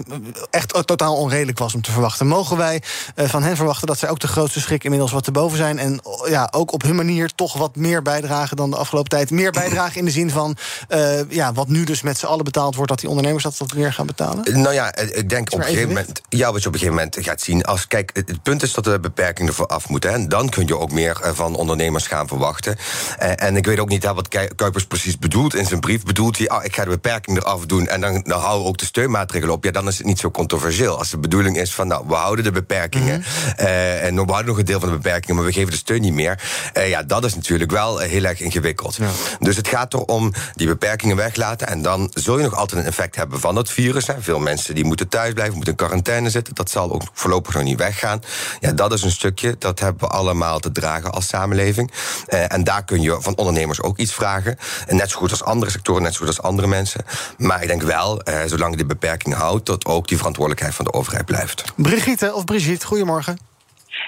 echt 0.50 0.88
totaal 0.88 1.16
onredelijk 1.16 1.58
was 1.58 1.74
om 1.74 1.82
te 1.82 1.92
verwachten. 1.92 2.28
Mogen 2.28 2.58
wij 2.58 2.82
uh, 3.16 3.30
van 3.30 3.44
hen 3.44 3.56
verwachten 3.56 3.88
dat 3.88 3.98
zij 3.98 4.10
ook 4.10 4.20
de 4.20 4.28
grootste 4.28 4.60
schrik 4.60 4.84
inmiddels 4.84 5.12
wat 5.12 5.24
te 5.24 5.32
boven 5.32 5.58
zijn. 5.58 5.80
En 5.80 6.00
ja, 6.28 6.48
ook 6.52 6.72
op 6.72 6.82
hun 6.82 6.96
manier 6.96 7.32
toch 7.36 7.54
wat 7.54 7.76
meer 7.76 8.02
bijdragen 8.02 8.58
dan 8.58 8.70
de 8.70 8.76
afgelopen 8.76 9.10
tijd. 9.10 9.32
Meer 9.32 9.52
bijdragen 9.52 10.00
in 10.00 10.06
de 10.06 10.12
zin 10.12 10.30
van 10.30 10.58
uh, 10.90 11.30
ja, 11.30 11.54
wat 11.54 11.68
nu 11.68 11.84
dus 11.84 12.02
met 12.02 12.18
z'n 12.18 12.26
allen 12.26 12.44
betaald 12.44 12.76
wordt, 12.76 12.90
dat 12.90 13.00
die 13.00 13.10
ondernemers 13.10 13.44
dat 13.44 13.58
wat 13.58 13.74
meer 13.74 13.94
gaan 13.94 14.06
betalen? 14.06 14.62
Nou 14.62 14.74
ja, 14.74 14.96
ik 14.96 15.30
denk 15.30 15.52
op 15.52 15.60
een 15.60 15.66
gegeven 15.66 15.88
moment. 15.88 16.22
Ja, 16.30 16.52
wat 16.52 16.62
je 16.62 16.68
op 16.68 16.74
een 16.74 16.80
gegeven 16.80 17.04
moment 17.04 17.26
gaat 17.26 17.42
zien. 17.42 17.66
Als, 17.66 17.88
kijk, 17.88 18.12
het 18.14 18.44
punt 18.44 18.64
is 18.64 18.74
dat 18.74 18.84
de 18.84 19.00
beperkingen 19.00 19.50
ervoor 19.50 19.68
af 19.68 19.90
moeten. 19.90 20.14
En 20.14 20.30
dan 20.30 20.50
kun 20.50 20.68
je 20.68 20.78
ook 20.78 20.92
meer 20.92 21.20
van 21.34 21.56
ondernemers 21.56 22.08
gaan 22.08 22.28
verwachten. 22.28 22.78
en 23.18 23.56
ik 23.56 23.66
weet 23.66 23.80
ook 23.80 23.90
niet 23.90 24.04
wat 24.04 24.28
Kuipers 24.56 24.86
precies 24.86 25.18
bedoelt 25.18 25.41
in 25.50 25.66
zijn 25.66 25.80
brief. 25.80 26.04
Bedoelt 26.04 26.38
hij, 26.38 26.50
oh, 26.50 26.64
ik 26.64 26.76
ga 26.76 26.84
de 26.84 26.90
beperking 26.90 27.38
eraf 27.38 27.66
doen 27.66 27.88
en 27.88 28.02
dan, 28.02 28.22
dan 28.24 28.40
houden 28.40 28.62
we 28.62 28.68
ook 28.68 28.78
de 28.78 28.86
steunmaatregelen 28.86 29.56
op. 29.56 29.64
Ja, 29.64 29.72
dan 29.72 29.88
is 29.88 29.98
het 29.98 30.06
niet 30.06 30.20
zo 30.20 30.32
controversieel. 30.32 30.98
Als 30.98 31.10
de 31.10 31.18
bedoeling 31.18 31.58
is 31.58 31.74
van, 31.74 31.88
nou, 31.88 32.04
we 32.08 32.14
houden 32.14 32.44
de 32.44 32.52
beperkingen. 32.52 33.18
Mm 33.18 33.24
-hmm. 33.24 33.66
uh, 33.66 34.04
en 34.04 34.16
we 34.16 34.22
houden 34.22 34.46
nog 34.46 34.58
een 34.58 34.66
deel 34.66 34.80
van 34.80 34.90
de 34.90 34.96
beperkingen, 34.96 35.36
maar 35.36 35.46
we 35.46 35.52
geven 35.52 35.72
de 35.72 35.78
steun 35.78 36.02
niet 36.02 36.14
meer. 36.14 36.44
Uh, 36.78 36.90
ja, 36.90 37.04
dat 37.04 37.26
is 37.26 37.36
natuurlijk 37.36 37.72
wel 37.72 37.98
heel 37.98 38.24
erg 38.24 38.40
ingewikkeld. 38.40 38.96
Ja. 38.96 39.10
Dus 39.40 39.56
het 39.56 39.68
gaat 39.68 39.94
erom 39.94 40.34
die 40.54 40.68
beperkingen 40.68 41.16
weglaten. 41.16 41.68
En 41.68 41.82
dan 41.82 42.12
zul 42.14 42.38
je 42.38 42.44
nog 42.44 42.56
altijd 42.56 42.82
een 42.82 42.88
effect 42.88 43.16
hebben 43.16 43.40
van 43.40 43.56
dat 43.56 43.70
virus. 43.70 44.08
Hè. 44.08 44.14
Veel 44.20 44.40
mensen 44.40 44.76
die 44.76 44.84
moeten 44.84 45.08
thuis 45.08 45.34
blijven, 45.34 45.56
moeten 45.56 45.72
in 45.72 45.78
quarantaine 45.78 46.30
zitten. 46.30 46.56
Dat 46.56 46.70
zal 46.70 46.92
ook 46.92 47.02
voorlopig 47.14 47.54
nog 47.54 47.64
niet 47.64 47.78
weggaan. 47.78 48.22
Ja, 48.60 48.72
dat 48.72 48.94
is 48.94 49.04
een 49.04 49.12
stukje, 49.12 49.56
dat 49.60 49.80
hebben 49.80 50.08
we 50.08 50.14
allemaal 50.14 50.60
te 50.60 50.72
dragen 50.72 51.12
als 51.12 51.28
samenleving. 51.28 51.92
Uh, 52.30 52.54
en 52.54 52.64
daar 52.64 52.86
kun 52.86 53.02
je 53.02 53.18
van 53.20 53.36
ondernemers 53.36 53.82
ook 53.82 53.98
iets 53.98 54.14
vragen. 54.14 54.58
En 54.88 54.96
net 54.96 55.10
zo 55.10 55.18
goed 55.18 55.31
als 55.32 55.44
andere 55.44 55.72
sectoren, 55.72 56.02
net 56.02 56.14
zo 56.14 56.20
goed 56.20 56.28
als 56.28 56.42
andere 56.42 56.68
mensen. 56.68 57.06
Maar 57.38 57.62
ik 57.62 57.68
denk 57.68 57.82
wel, 57.82 58.22
eh, 58.22 58.42
zolang 58.46 58.72
je 58.72 58.78
de 58.78 58.86
beperking 58.86 59.36
houdt, 59.36 59.66
dat 59.66 59.86
ook 59.86 60.08
die 60.08 60.18
verantwoordelijkheid 60.18 60.76
van 60.76 60.86
de 60.86 60.94
overheid 60.94 61.26
blijft. 61.26 61.74
Brigitte 61.76 62.34
of 62.34 62.46
Brigitte, 62.46 62.86
goedemorgen. 62.86 63.38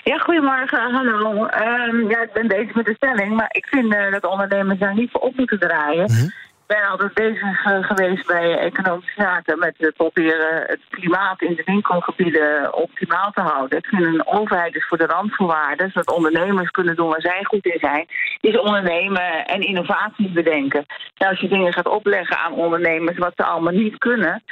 Ja, 0.04 0.18
goedemorgen, 0.18 0.92
hallo. 0.92 1.32
Um, 1.32 2.10
ja, 2.10 2.22
ik 2.22 2.34
ben 2.34 2.48
bezig 2.48 2.76
met 2.76 2.86
de 2.86 2.94
stelling, 2.96 3.36
maar 3.36 3.50
ik 3.50 3.66
vind 3.66 3.94
uh, 3.94 4.12
dat 4.12 4.26
ondernemers 4.26 4.80
daar 4.80 4.94
niet 4.94 5.12
voor 5.12 5.22
op 5.22 5.36
moeten 5.36 5.60
draaien. 5.60 6.12
Mm 6.12 6.18
-hmm. 6.18 6.34
Ben 6.67 6.88
altijd 6.89 7.13
bezig 7.13 7.65
eh, 7.65 7.84
geweest 7.84 8.28
bij 8.28 8.58
economische 8.58 9.21
zaken 9.21 9.60
met 9.60 9.73
het 9.78 9.95
proberen 9.95 10.63
het 10.67 10.80
klimaat 10.89 11.41
in 11.41 11.56
de 11.56 11.63
winkelgebieden 11.65 12.76
optimaal 12.76 13.32
te 13.32 13.41
houden. 13.41 13.78
Ik 13.78 13.86
vind 13.86 14.04
een 14.04 14.28
overheid 14.28 14.76
is 14.76 14.86
voor 14.88 14.97
de 14.97 15.06
randvoorwaarden, 15.06 15.91
zodat 15.91 16.15
ondernemers 16.15 16.69
kunnen 16.69 16.95
doen 16.95 17.10
waar 17.10 17.21
zij 17.21 17.43
goed 17.43 17.65
in 17.65 17.80
zijn, 17.80 18.06
is 18.39 18.60
ondernemen 18.60 19.45
en 19.45 19.62
innovaties 19.62 20.32
bedenken. 20.32 20.86
Nou, 21.15 21.32
als 21.32 21.39
je 21.39 21.47
dingen 21.47 21.73
gaat 21.73 21.88
opleggen 21.88 22.38
aan 22.38 22.54
ondernemers 22.54 23.17
wat 23.17 23.34
ze 23.36 23.43
allemaal 23.43 23.73
niet 23.73 23.97
kunnen, 23.97 24.43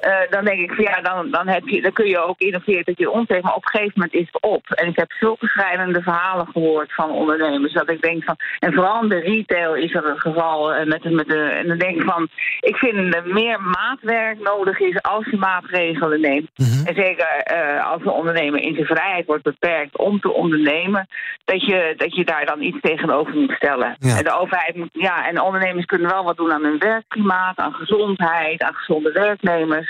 eh, 0.00 0.30
dan 0.30 0.44
denk 0.44 0.58
ik 0.58 0.72
van 0.72 0.84
ja, 0.84 1.00
dan, 1.00 1.30
dan, 1.30 1.48
heb 1.48 1.68
je, 1.68 1.82
dan 1.82 1.92
kun 1.92 2.08
je 2.08 2.18
ook 2.18 2.38
innoveren 2.38 2.84
dat 2.84 2.98
je 2.98 3.10
omtrekt, 3.10 3.42
maar 3.42 3.54
op 3.54 3.64
een 3.64 3.70
gegeven 3.70 3.92
moment 3.94 4.14
is 4.14 4.28
het 4.30 4.42
op. 4.42 4.70
En 4.70 4.88
ik 4.88 4.96
heb 4.96 5.12
zulke 5.12 5.46
schrijnende 5.46 6.02
verhalen 6.02 6.46
gehoord 6.52 6.94
van 6.94 7.10
ondernemers 7.10 7.72
dat 7.72 7.90
ik 7.90 8.02
denk 8.02 8.24
van, 8.24 8.36
en 8.58 8.72
vooral 8.72 9.02
in 9.02 9.08
de 9.08 9.20
retail 9.20 9.74
is 9.74 9.94
er 9.94 10.06
een 10.06 10.20
geval 10.20 10.74
eh, 10.74 10.86
met, 10.86 11.10
met 11.10 11.28
de, 11.28 11.42
en 11.42 11.68
dan 11.68 11.78
denk 11.78 11.96
ik 11.96 12.02
van, 12.02 12.28
ik 12.60 12.76
vind 12.76 13.14
er 13.14 13.26
meer 13.26 13.60
maatwerk 13.60 14.38
nodig 14.38 14.78
is 14.80 15.02
als 15.02 15.24
je 15.30 15.36
maatregelen 15.36 16.20
neemt. 16.20 16.50
En 16.84 16.94
zeker 16.94 17.26
eh, 17.26 17.90
als 17.90 18.00
een 18.00 18.10
ondernemer 18.10 18.60
in 18.60 18.74
zijn 18.74 18.86
vrijheid 18.86 19.26
wordt 19.26 19.42
beperkt 19.42 19.98
om 19.98 20.20
te 20.20 20.32
ondernemen, 20.32 21.08
dat 21.44 21.64
je, 21.64 21.94
dat 21.96 22.14
je 22.14 22.24
daar 22.24 22.46
dan 22.46 22.62
iets 22.62 22.80
tegenover 22.80 23.34
moet 23.34 23.52
stellen. 23.52 23.96
En 24.00 24.24
de 24.24 24.38
overheid 24.38 24.76
moet, 24.76 24.88
ja, 24.92 25.28
en 25.28 25.40
ondernemers 25.40 25.84
kunnen 25.86 26.10
wel 26.10 26.24
wat 26.24 26.36
doen 26.36 26.52
aan 26.52 26.64
hun 26.64 26.78
werkklimaat, 26.78 27.58
aan 27.58 27.72
gezondheid, 27.72 28.62
aan 28.62 28.74
gezonde 28.74 29.12
werknemers. 29.12 29.89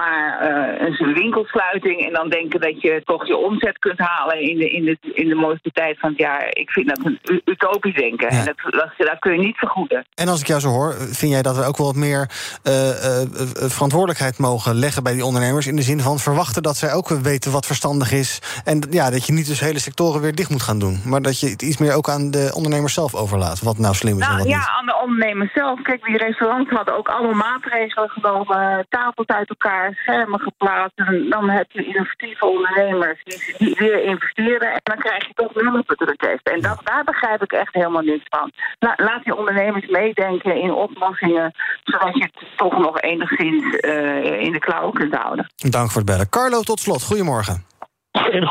Maar 0.00 0.38
eh, 0.40 0.88
een 0.98 1.14
winkelsluiting 1.14 2.06
en 2.06 2.12
dan 2.12 2.28
denken 2.28 2.60
dat 2.60 2.80
je 2.80 3.02
toch 3.04 3.26
je 3.26 3.36
omzet 3.36 3.78
kunt 3.78 3.98
halen 3.98 4.40
in 4.40 4.58
de, 4.58 4.70
in 4.70 4.84
de, 4.84 4.96
in 5.00 5.28
de 5.28 5.34
mooiste 5.34 5.70
tijd 5.72 5.98
van 5.98 6.10
het 6.10 6.18
jaar. 6.18 6.46
Ik 6.50 6.70
vind 6.70 6.88
dat 6.88 6.98
een 7.04 7.42
utopisch 7.44 7.94
denken. 7.94 8.28
En 8.28 8.44
dat, 8.44 8.72
dat, 8.72 8.90
dat 8.96 9.18
kun 9.18 9.32
je 9.32 9.38
niet 9.38 9.56
vergoeden. 9.56 10.04
En 10.14 10.28
als 10.28 10.40
ik 10.40 10.46
jou 10.46 10.60
zo 10.60 10.68
hoor, 10.68 10.92
vind 10.92 11.32
jij 11.32 11.42
dat 11.42 11.56
we 11.56 11.64
ook 11.64 11.76
wel 11.76 11.86
wat 11.86 11.96
meer 11.96 12.30
eh, 12.62 12.90
eh, 12.90 13.28
verantwoordelijkheid 13.54 14.38
mogen 14.38 14.74
leggen 14.74 15.02
bij 15.02 15.12
die 15.12 15.24
ondernemers? 15.24 15.66
In 15.66 15.76
de 15.76 15.82
zin 15.82 16.00
van 16.00 16.18
verwachten 16.18 16.62
dat 16.62 16.76
zij 16.76 16.92
ook 16.92 17.08
weten 17.08 17.52
wat 17.52 17.66
verstandig 17.66 18.12
is. 18.12 18.62
En 18.64 18.82
ja, 18.90 19.10
dat 19.10 19.26
je 19.26 19.32
niet 19.32 19.46
dus 19.46 19.60
hele 19.60 19.78
sectoren 19.78 20.20
weer 20.20 20.34
dicht 20.34 20.50
moet 20.50 20.62
gaan 20.62 20.78
doen. 20.78 21.00
Maar 21.04 21.22
dat 21.22 21.40
je 21.40 21.48
het 21.48 21.62
iets 21.62 21.78
meer 21.78 21.94
ook 21.94 22.08
aan 22.08 22.30
de 22.30 22.50
ondernemers 22.54 22.94
zelf 22.94 23.14
overlaat. 23.14 23.60
Wat 23.60 23.78
nou 23.78 23.94
slim 23.94 24.18
is 24.18 24.22
en 24.22 24.28
Nou 24.28 24.38
wat 24.38 24.48
ja, 24.48 24.58
niet. 24.58 24.68
aan 24.78 24.86
de 24.86 24.96
ondernemers 25.02 25.52
zelf. 25.52 25.82
Kijk, 25.82 26.04
die 26.04 26.16
restaurants 26.16 26.70
hadden 26.70 26.96
ook 26.96 27.08
allemaal 27.08 27.50
maatregelen 27.50 28.08
genomen. 28.08 28.86
Tafels 28.88 29.26
uit 29.26 29.48
elkaar, 29.48 29.83
schermen 29.92 30.40
geplaatst. 30.40 30.98
En 30.98 31.26
dan 31.28 31.50
heb 31.50 31.66
je 31.70 31.84
innovatieve 31.84 32.46
ondernemers 32.46 33.22
die, 33.24 33.54
die 33.58 33.74
weer 33.78 34.02
investeren. 34.02 34.72
En 34.72 34.80
dan 34.82 34.98
krijg 34.98 35.26
je 35.26 35.34
toch 35.34 35.54
nullenbedruk 35.54 36.22
En 36.42 36.60
dat, 36.60 36.80
daar 36.84 37.04
begrijp 37.04 37.42
ik 37.42 37.52
echt 37.52 37.74
helemaal 37.74 38.02
niks 38.02 38.24
van. 38.28 38.52
La- 38.78 38.94
laat 38.96 39.24
die 39.24 39.36
ondernemers 39.36 39.86
meedenken 39.86 40.56
in 40.56 40.72
oplossingen. 40.72 41.54
Zodat 41.84 42.14
je 42.14 42.22
het 42.22 42.56
toch 42.56 42.78
nog 42.78 43.00
enigszins 43.00 43.76
eh, 43.76 44.40
in 44.40 44.52
de 44.52 44.58
klauw 44.58 44.90
kunt 44.90 45.14
houden. 45.14 45.46
Dank 45.56 45.90
voor 45.90 46.00
het 46.00 46.10
bellen. 46.10 46.28
Carlo, 46.28 46.60
tot 46.60 46.80
slot. 46.80 47.02
Goedemorgen. 47.02 47.64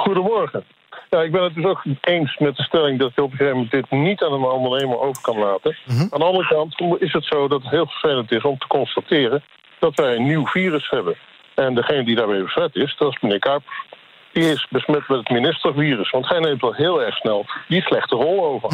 Goedemorgen. 0.05 0.63
Ja, 1.09 1.21
ik 1.21 1.31
ben 1.31 1.43
het 1.43 1.55
dus 1.55 1.65
ook 1.65 1.83
eens 2.01 2.37
met 2.37 2.55
de 2.55 2.63
stelling 2.63 2.99
dat 2.99 3.11
je 3.15 3.23
op 3.23 3.31
een 3.31 3.37
gegeven 3.37 3.57
moment 3.57 3.71
dit 3.71 3.91
niet 3.91 4.23
aan 4.23 4.33
een 4.33 4.43
ondernemer 4.43 4.99
over 4.99 5.21
kan 5.21 5.37
laten. 5.37 5.77
Aan 5.87 6.19
de 6.19 6.25
andere 6.25 6.47
kant 6.47 7.01
is 7.01 7.13
het 7.13 7.25
zo 7.25 7.47
dat 7.47 7.61
het 7.61 7.71
heel 7.71 7.87
vervelend 7.87 8.31
is 8.31 8.43
om 8.43 8.57
te 8.57 8.67
constateren 8.67 9.43
dat 9.83 9.95
wij 10.05 10.15
een 10.15 10.27
nieuw 10.27 10.45
virus 10.45 10.89
hebben. 10.89 11.15
En 11.55 11.75
degene 11.75 12.03
die 12.03 12.15
daarmee 12.15 12.43
besmet 12.43 12.75
is, 12.75 12.95
dat 12.97 13.11
is 13.11 13.21
meneer 13.21 13.39
Kuipers. 13.39 13.83
Die 14.31 14.51
is 14.51 14.67
besmet 14.69 15.07
met 15.07 15.17
het 15.17 15.29
ministervirus. 15.29 16.09
Want 16.09 16.29
hij 16.29 16.39
neemt 16.39 16.61
wel 16.61 16.73
heel 16.73 17.01
erg 17.01 17.15
snel 17.15 17.45
die 17.67 17.81
slechte 17.81 18.15
rol 18.15 18.45
over. 18.45 18.69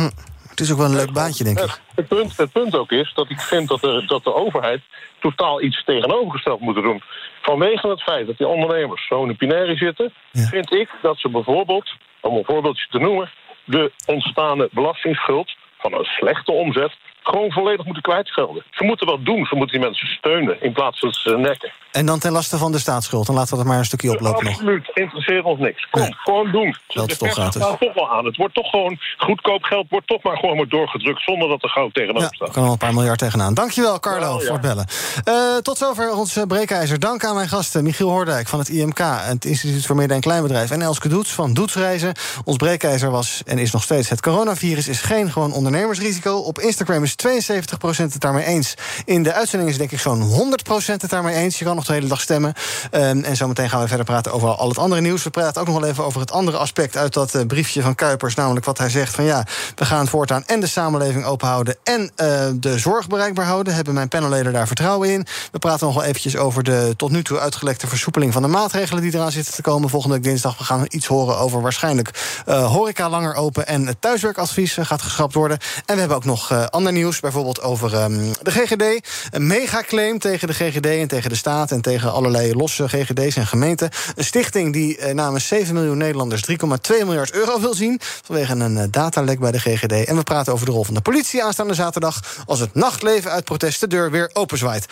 Het 0.49 0.59
is 0.59 0.71
ook 0.71 0.77
wel 0.77 0.85
een 0.85 0.95
leuk 0.95 1.13
baantje, 1.13 1.43
denk 1.43 1.59
ik. 1.59 1.81
Het 1.95 2.07
punt, 2.07 2.37
het 2.37 2.51
punt 2.51 2.75
ook 2.75 2.91
is 2.91 3.11
dat 3.15 3.29
ik 3.29 3.39
vind 3.39 3.67
dat, 3.67 3.83
er, 3.83 4.07
dat 4.07 4.23
de 4.23 4.33
overheid 4.33 4.81
totaal 5.19 5.61
iets 5.61 5.83
tegenovergesteld 5.83 6.59
moet 6.59 6.75
doen. 6.75 7.01
Vanwege 7.41 7.87
het 7.87 8.03
feit 8.03 8.27
dat 8.27 8.37
die 8.37 8.47
ondernemers 8.47 9.07
zo 9.07 9.21
in 9.21 9.27
de 9.27 9.33
pinaire 9.33 9.75
zitten, 9.75 10.13
vind 10.31 10.73
ik 10.73 10.89
dat 11.01 11.19
ze 11.19 11.29
bijvoorbeeld, 11.29 11.89
om 12.21 12.35
een 12.37 12.45
voorbeeldje 12.45 12.87
te 12.89 12.99
noemen, 12.99 13.29
de 13.65 13.91
ontstaande 14.05 14.69
belastingsschuld 14.71 15.55
van 15.77 15.93
een 15.93 16.05
slechte 16.05 16.51
omzet 16.51 16.97
gewoon 17.29 17.51
volledig 17.51 17.85
moeten 17.85 18.03
kwijtschelden. 18.03 18.63
Ze 18.71 18.83
moeten 18.83 19.07
wat 19.07 19.25
doen, 19.25 19.45
ze 19.45 19.55
moeten 19.55 19.77
die 19.79 19.85
mensen 19.85 20.07
steunen 20.07 20.61
in 20.61 20.71
plaats 20.71 20.99
van 20.99 21.11
ze 21.11 21.37
nekken. 21.37 21.71
En 21.91 22.05
dan 22.05 22.19
ten 22.19 22.31
laste 22.31 22.57
van 22.57 22.71
de 22.71 22.79
staatsschuld. 22.79 23.25
Dan 23.25 23.35
laten 23.35 23.51
we 23.51 23.57
dat 23.57 23.65
maar 23.65 23.77
een 23.77 23.85
stukje 23.85 24.11
oplopen 24.11 24.43
nog. 24.43 24.53
Absoluut, 24.53 24.91
interesseert 24.93 25.43
ons 25.43 25.59
niks. 25.59 25.87
Kom, 25.91 26.13
gewoon 26.13 26.51
doen. 26.51 26.75
Dat 26.87 27.11
is 27.11 27.17
toch 27.17 27.31
gratis. 27.31 27.61
staat 27.61 27.79
toch 27.79 27.93
wel 27.93 28.09
aan. 28.11 28.25
Het 28.25 28.37
wordt 28.37 28.53
toch 28.53 28.69
gewoon 28.69 28.97
goedkoop 29.17 29.63
geld, 29.63 29.85
wordt 29.89 30.07
toch 30.07 30.23
maar 30.23 30.37
gewoon 30.37 30.55
maar 30.55 30.67
doorgedrukt 30.67 31.21
zonder 31.21 31.49
dat 31.49 31.63
er 31.63 31.69
goud 31.69 31.91
Ja, 31.93 32.03
staat. 32.03 32.47
er 32.47 32.53
kan 32.53 32.63
wel 32.63 32.71
een 32.71 32.77
paar 32.77 32.93
miljard 32.93 33.19
tegenaan. 33.19 33.53
Dankjewel, 33.53 33.99
Carlo, 33.99 34.33
ja. 34.33 34.45
voor 34.45 34.51
het 34.51 34.61
bellen. 34.61 34.85
Eh, 35.23 35.57
tot 35.57 35.77
zover 35.77 36.13
ons 36.13 36.35
eh, 36.35 36.43
breekijzer. 36.43 36.99
Dank 36.99 37.23
aan 37.23 37.35
mijn 37.35 37.47
gasten 37.49 37.83
Michiel 37.83 38.09
Hoordijk 38.09 38.47
van 38.47 38.59
het 38.59 38.69
IMK... 38.69 38.99
het 38.99 39.45
Instituut 39.45 39.85
voor 39.85 39.95
Midden- 39.95 40.15
en 40.15 40.21
Kleinbedrijf... 40.21 40.71
en 40.71 40.81
Elske 40.81 41.07
Doets 41.07 41.31
van 41.31 41.53
Doetsreizen. 41.53 42.13
Ons 42.43 42.57
breekijzer 42.57 43.11
was 43.11 43.41
en 43.45 43.57
is 43.57 43.71
nog 43.71 43.83
steeds... 43.83 44.09
het 44.09 44.21
coronavirus 44.21 44.87
is 44.87 45.01
geen 45.01 45.31
gewoon 45.31 45.53
ondernemersrisico. 45.53 46.35
Op 46.35 46.59
Instagram 46.59 47.03
is 47.03 47.15
72% 47.27 47.79
het 47.95 48.19
daarmee 48.19 48.45
eens. 48.45 48.73
In 49.05 49.23
de 49.23 49.33
uitzending 49.33 49.71
is 49.71 49.77
denk 49.77 49.91
ik 49.91 49.99
zo'n 49.99 50.21
100% 50.21 50.85
het 50.85 51.09
daarmee 51.09 51.35
eens. 51.35 51.59
Je 51.59 51.65
kan 51.65 51.78
nog 51.79 51.87
de 51.87 51.93
hele 51.93 52.07
dag 52.07 52.21
stemmen. 52.21 52.53
Ehm, 52.91 53.23
en 53.23 53.35
zometeen 53.35 53.69
gaan 53.69 53.81
we 53.81 53.87
verder 53.87 54.05
praten 54.05 54.31
over 54.31 54.49
al 54.49 54.69
het 54.69 54.77
andere 54.77 55.01
nieuws. 55.01 55.23
We 55.23 55.29
praten 55.29 55.61
ook 55.61 55.67
nog 55.67 55.79
wel 55.79 55.89
even 55.89 56.03
over 56.03 56.21
het 56.21 56.31
andere 56.31 56.57
aspect... 56.57 56.97
uit 56.97 57.13
dat 57.13 57.35
eh, 57.35 57.45
briefje 57.45 57.81
van 57.81 57.95
Kuipers. 57.95 58.35
Namelijk 58.35 58.65
wat 58.65 58.77
hij 58.77 58.89
zegt 58.89 59.15
van 59.15 59.23
ja, 59.23 59.45
we 59.75 59.85
gaan 59.85 60.07
voortaan... 60.07 60.43
en 60.45 60.59
de 60.59 60.67
samenleving 60.67 61.25
open 61.25 61.47
houden 61.47 61.77
en 61.83 62.11
eh, 62.15 62.47
de 62.55 62.79
zorg 62.79 63.07
bereikbaar 63.07 63.45
houden. 63.45 63.73
Hebben 63.73 63.93
mijn 63.93 64.07
panelleden 64.07 64.53
daar 64.53 64.67
vertrouwen 64.67 65.09
in. 65.09 65.25
We 65.51 65.59
praten 65.59 65.85
nog 65.85 65.95
wel 65.95 66.03
eventjes 66.03 66.37
over 66.37 66.63
de 66.63 66.93
tot 66.95 67.11
nu 67.11 67.23
toe 67.23 67.39
uitgelekte 67.39 67.87
versoepeling... 67.87 68.33
van 68.33 68.41
de 68.41 68.47
maatregelen 68.47 69.03
die 69.03 69.13
eraan 69.13 69.31
zitten 69.31 69.53
te 69.53 69.61
komen. 69.61 69.89
Volgende 69.89 70.15
week 70.15 70.23
dinsdag 70.23 70.57
we 70.57 70.63
gaan 70.63 70.85
iets 70.87 71.07
horen 71.07 71.37
over 71.37 71.61
waarschijnlijk... 71.61 72.41
eh, 72.45 72.71
horeca 72.71 73.09
langer 73.09 73.33
open 73.35 73.67
en 73.67 73.87
het 73.87 74.01
thuiswerkadvies 74.01 74.77
gaat 74.81 75.01
geschrapt 75.01 75.33
worden. 75.33 75.57
En 75.85 75.93
we 75.93 75.99
hebben 75.99 76.17
ook 76.17 76.25
nog 76.25 76.69
ander 76.69 76.91
nieuws. 76.91 77.19
Bijvoorbeeld 77.19 77.61
over 77.61 77.93
ehm, 77.93 78.33
de 78.41 78.51
GGD. 78.51 79.07
Een 79.31 79.47
megaclaim 79.47 80.19
tegen 80.19 80.47
de 80.47 80.53
GGD 80.53 80.85
en 80.85 81.07
tegen 81.07 81.29
de 81.29 81.35
staat... 81.35 81.68
en 81.71 81.81
tegen 81.81 82.11
allerlei 82.11 82.53
losse 82.53 82.89
GGD's 82.89 83.35
en 83.35 83.47
gemeenten. 83.47 83.89
Een 84.15 84.23
stichting 84.23 84.73
die 84.73 84.97
eh, 84.97 85.13
namens 85.13 85.47
7 85.47 85.73
miljoen 85.73 85.97
Nederlanders... 85.97 86.49
3,2 86.51 86.57
miljard 86.87 87.31
euro 87.31 87.59
wil 87.59 87.73
zien... 87.73 87.99
vanwege 88.01 88.53
een 88.53 88.77
eh, 88.77 88.83
datalek 88.91 89.39
bij 89.39 89.51
de 89.51 89.59
GGD. 89.59 90.05
En 90.05 90.15
we 90.15 90.23
praten 90.23 90.53
over 90.53 90.65
de 90.65 90.71
rol 90.71 90.83
van 90.83 90.93
de 90.93 91.01
politie 91.01 91.43
aanstaande 91.43 91.73
zaterdag... 91.73 92.43
als 92.45 92.59
het 92.59 92.75
nachtleven 92.75 93.31
uit 93.31 93.43
protest 93.43 93.79
de 93.79 93.87
deur 93.87 94.11
weer 94.11 94.29
openzwaait. 94.33 94.85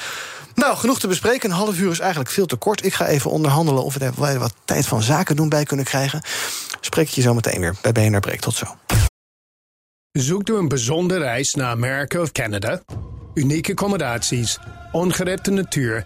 Nou, 0.56 0.78
genoeg 0.78 1.00
te 1.00 1.08
bespreken. 1.08 1.50
Een 1.50 1.56
half 1.56 1.80
uur 1.80 1.92
is 1.92 2.00
eigenlijk 2.00 2.30
veel 2.30 2.46
te 2.46 2.56
kort. 2.56 2.86
Ik 2.86 2.94
ga 2.94 3.08
even 3.08 3.32
onderhandelen 3.32 3.84
of 3.84 3.94
we 3.94 4.06
er 4.06 4.40
wat 4.40 4.54
tijd 4.66 4.88
van 4.88 5.02
zaken 5.02 5.36
doen 5.36 5.50
bij 5.50 5.64
kunnen 5.64 5.86
krijgen. 5.86 6.22
Spreek 6.82 7.08
ik 7.08 7.14
je 7.14 7.22
zo 7.22 7.34
meteen 7.34 7.60
weer 7.60 7.76
bij 7.82 7.92
BNR 7.92 8.20
Breek. 8.20 8.40
Tot 8.40 8.56
zo. 8.56 8.66
Zoekt 10.12 10.50
u 10.50 10.56
een 10.56 10.68
bijzondere 10.68 11.20
reis 11.20 11.54
naar 11.54 11.70
Amerika 11.70 12.22
of 12.22 12.32
Canada? 12.32 12.82
Unieke 13.34 13.72
accommodaties, 13.72 14.58
ongerepte 14.92 15.52
natuur 15.52 16.06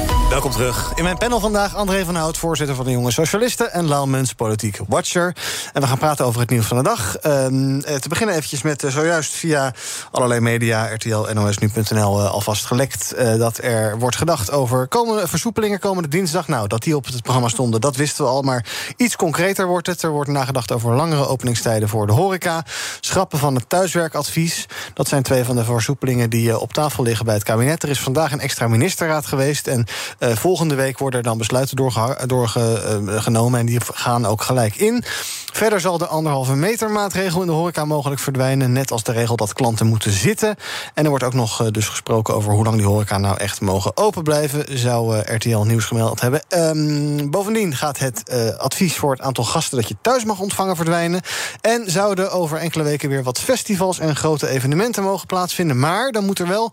Welkom 0.31 0.51
terug. 0.51 0.91
In 0.95 1.03
mijn 1.03 1.17
panel 1.17 1.39
vandaag 1.39 1.75
André 1.75 2.05
van 2.05 2.15
Hout, 2.15 2.37
voorzitter 2.37 2.75
van 2.75 2.85
de 2.85 2.91
Jonge 2.91 3.11
Socialisten... 3.11 3.71
en 3.71 3.85
Lau 3.85 4.07
Muns, 4.07 4.33
politiek 4.33 4.79
watcher. 4.87 5.35
En 5.73 5.81
we 5.81 5.87
gaan 5.87 5.97
praten 5.97 6.25
over 6.25 6.41
het 6.41 6.49
nieuws 6.49 6.65
van 6.65 6.77
de 6.77 6.83
dag. 6.83 7.17
Ehm, 7.17 7.79
eh, 7.79 7.95
te 7.95 8.09
beginnen 8.09 8.35
eventjes 8.35 8.61
met 8.61 8.83
eh, 8.83 8.91
zojuist 8.91 9.33
via 9.33 9.73
allerlei 10.11 10.39
media... 10.39 10.93
RTL, 10.93 11.33
NOS, 11.33 11.57
Nu.nl 11.57 12.19
eh, 12.19 12.31
alvast 12.31 12.65
gelekt... 12.65 13.15
dat 13.37 13.57
er 13.57 13.99
wordt 13.99 14.15
gedacht 14.15 14.51
over 14.51 14.87
komende 14.87 15.27
versoepelingen 15.27 15.79
komende 15.79 16.09
dinsdag. 16.09 16.47
Nou, 16.47 16.67
dat 16.67 16.83
die 16.83 16.95
op 16.95 17.05
het 17.05 17.21
programma 17.21 17.47
stonden, 17.47 17.81
dat 17.81 17.95
wisten 17.95 18.23
we 18.23 18.29
al. 18.29 18.41
Maar 18.41 18.65
iets 18.97 19.15
concreter 19.15 19.67
wordt 19.67 19.87
het. 19.87 20.01
Er 20.01 20.09
wordt 20.09 20.29
nagedacht 20.29 20.71
over 20.71 20.95
langere 20.95 21.27
openingstijden 21.27 21.89
voor 21.89 22.07
de 22.07 22.13
horeca. 22.13 22.63
Schrappen 22.99 23.39
van 23.39 23.55
het 23.55 23.69
thuiswerkadvies. 23.69 24.65
Dat 24.93 25.07
zijn 25.07 25.23
twee 25.23 25.43
van 25.43 25.55
de 25.55 25.63
versoepelingen 25.63 26.29
die 26.29 26.59
op 26.59 26.73
tafel 26.73 27.03
liggen 27.03 27.25
bij 27.25 27.33
het 27.33 27.43
kabinet. 27.43 27.83
Er 27.83 27.89
is 27.89 27.99
vandaag 27.99 28.31
een 28.31 28.39
extra 28.39 28.67
ministerraad 28.67 29.25
geweest... 29.25 29.67
en 29.67 29.87
volgende 30.21 30.75
week 30.75 30.97
worden 30.97 31.19
er 31.19 31.25
dan 31.25 31.37
besluiten 31.37 31.75
doorgenomen... 32.27 33.59
en 33.59 33.65
die 33.65 33.79
gaan 33.93 34.25
ook 34.25 34.41
gelijk 34.41 34.75
in. 34.75 35.03
Verder 35.51 35.81
zal 35.81 35.97
de 35.97 36.07
anderhalve 36.07 36.55
meter 36.55 36.89
maatregel 36.89 37.41
in 37.41 37.47
de 37.47 37.53
horeca 37.53 37.85
mogelijk 37.85 38.21
verdwijnen. 38.21 38.71
Net 38.71 38.91
als 38.91 39.03
de 39.03 39.11
regel 39.11 39.35
dat 39.35 39.53
klanten 39.53 39.87
moeten 39.87 40.11
zitten. 40.11 40.55
En 40.93 41.03
er 41.03 41.09
wordt 41.09 41.23
ook 41.23 41.33
nog 41.33 41.61
eh, 41.61 41.67
dus 41.71 41.87
gesproken 41.87 42.35
over 42.35 42.53
hoe 42.53 42.63
lang 42.63 42.75
die 42.75 42.85
horeca 42.85 43.17
nou 43.17 43.37
echt 43.37 43.61
mogen 43.61 43.97
open 43.97 44.23
blijven. 44.23 44.79
Zou 44.79 45.17
eh, 45.17 45.35
RTL 45.35 45.57
Nieuws 45.57 45.85
gemeld 45.85 46.21
hebben. 46.21 46.41
Ehm, 46.47 47.29
bovendien 47.29 47.75
gaat 47.75 47.99
het 47.99 48.29
eh, 48.29 48.57
advies 48.57 48.95
voor 48.95 49.11
het 49.11 49.21
aantal 49.21 49.43
gasten 49.43 49.77
dat 49.77 49.87
je 49.87 49.95
thuis 50.01 50.23
mag 50.23 50.39
ontvangen 50.39 50.75
verdwijnen. 50.75 51.21
En 51.61 51.91
zouden 51.91 52.31
over 52.31 52.57
enkele 52.57 52.83
weken 52.83 53.09
weer 53.09 53.23
wat 53.23 53.39
festivals 53.39 53.99
en 53.99 54.15
grote 54.15 54.47
evenementen 54.47 55.03
mogen 55.03 55.27
plaatsvinden. 55.27 55.79
Maar 55.79 56.11
dan 56.11 56.25
moet 56.25 56.39
er 56.39 56.47
wel 56.47 56.71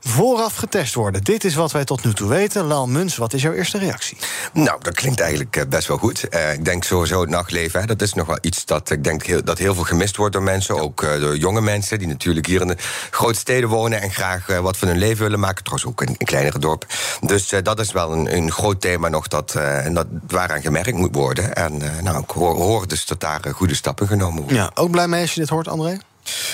vooraf 0.00 0.54
getest 0.54 0.94
worden. 0.94 1.24
Dit 1.24 1.44
is 1.44 1.54
wat 1.54 1.72
wij 1.72 1.84
tot 1.84 2.04
nu 2.04 2.12
toe 2.12 2.28
weten. 2.28 2.66
Muns, 2.88 3.16
wat 3.16 3.32
is 3.32 3.42
jouw 3.42 3.52
eerste 3.52 3.78
reactie? 3.78 4.16
Nou, 4.52 4.78
dat 4.82 4.94
klinkt 4.94 5.20
eigenlijk 5.20 5.56
eh, 5.56 5.66
best 5.68 5.88
wel 5.88 5.96
goed. 5.98 6.28
Eh, 6.28 6.52
ik 6.52 6.64
denk 6.64 6.84
sowieso 6.84 7.20
het 7.20 7.30
nachtleven, 7.30 7.80
hè, 7.80 7.86
dat 7.86 8.02
is 8.02 8.14
nog 8.14 8.26
wel 8.26 8.38
iets 8.40 8.64
dat 8.64 8.90
ik 8.90 9.04
denk 9.04 9.22
heel, 9.22 9.44
dat 9.44 9.58
heel 9.58 9.74
veel 9.74 9.84
gemist 9.84 10.16
wordt 10.16 10.32
door 10.32 10.42
mensen. 10.42 10.80
Ook 10.80 11.02
eh, 11.02 11.20
door 11.20 11.36
jonge 11.36 11.60
mensen 11.60 11.98
die 11.98 12.08
natuurlijk 12.08 12.46
hier 12.46 12.60
in 12.60 12.66
de 12.66 12.76
grote 13.10 13.38
steden 13.38 13.68
wonen 13.68 14.00
en 14.00 14.10
graag 14.10 14.48
eh, 14.48 14.58
wat 14.58 14.76
van 14.76 14.88
hun 14.88 14.98
leven 14.98 15.22
willen 15.22 15.40
maken. 15.40 15.64
Trouwens 15.64 15.90
ook 15.90 16.02
in, 16.02 16.14
in 16.18 16.26
kleinere 16.26 16.58
dorpen. 16.58 16.88
Dus 17.20 17.52
eh, 17.52 17.62
dat 17.62 17.80
is 17.80 17.92
wel 17.92 18.12
een, 18.12 18.36
een 18.36 18.50
groot 18.52 18.80
thema 18.80 19.08
nog 19.08 19.28
dat, 19.28 19.54
eh, 19.54 19.86
en 19.86 19.94
dat 19.94 20.06
waaraan 20.26 20.62
gemerkt 20.62 20.92
moet 20.92 21.14
worden. 21.14 21.54
En 21.54 21.82
eh, 21.82 22.02
nou, 22.02 22.22
ik 22.22 22.30
hoor, 22.30 22.54
hoor 22.54 22.88
dus 22.88 23.06
dat 23.06 23.20
daar 23.20 23.40
eh, 23.40 23.52
goede 23.52 23.74
stappen 23.74 24.06
genomen 24.06 24.38
worden. 24.38 24.56
Ja, 24.56 24.70
ook 24.74 24.90
blij 24.90 25.08
mee 25.08 25.20
als 25.20 25.34
je 25.34 25.40
dit 25.40 25.48
hoort, 25.48 25.68
André? 25.68 25.98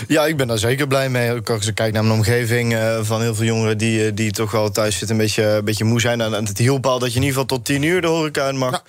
Ja, 0.08 0.26
ik 0.26 0.36
ben 0.36 0.46
daar 0.46 0.58
zeker 0.58 0.86
blij 0.86 1.08
mee. 1.08 1.32
Ook 1.32 1.50
als 1.50 1.66
ik 1.66 1.74
kijk 1.74 1.92
naar 1.92 2.04
mijn 2.04 2.18
omgeving 2.18 2.74
eh, 2.74 2.98
van 3.02 3.20
heel 3.20 3.34
veel 3.34 3.44
jongeren 3.44 3.78
die, 3.78 4.06
eh, 4.06 4.10
die 4.14 4.32
toch 4.32 4.50
wel 4.50 4.70
thuis 4.70 4.98
zitten, 4.98 5.16
een 5.16 5.22
beetje, 5.22 5.44
een 5.44 5.64
beetje 5.64 5.84
moe 5.84 6.00
zijn. 6.00 6.20
En 6.20 6.32
het 6.46 6.58
hielp 6.58 6.86
al 6.86 6.98
dat 6.98 7.12
je 7.12 7.16
in 7.16 7.22
ieder 7.22 7.40
geval 7.40 7.56
tot 7.56 7.64
tien 7.64 7.82
uur 7.82 8.00
de 8.00 8.06
horeca 8.06 8.42
uit 8.42 8.56
mag. 8.56 8.82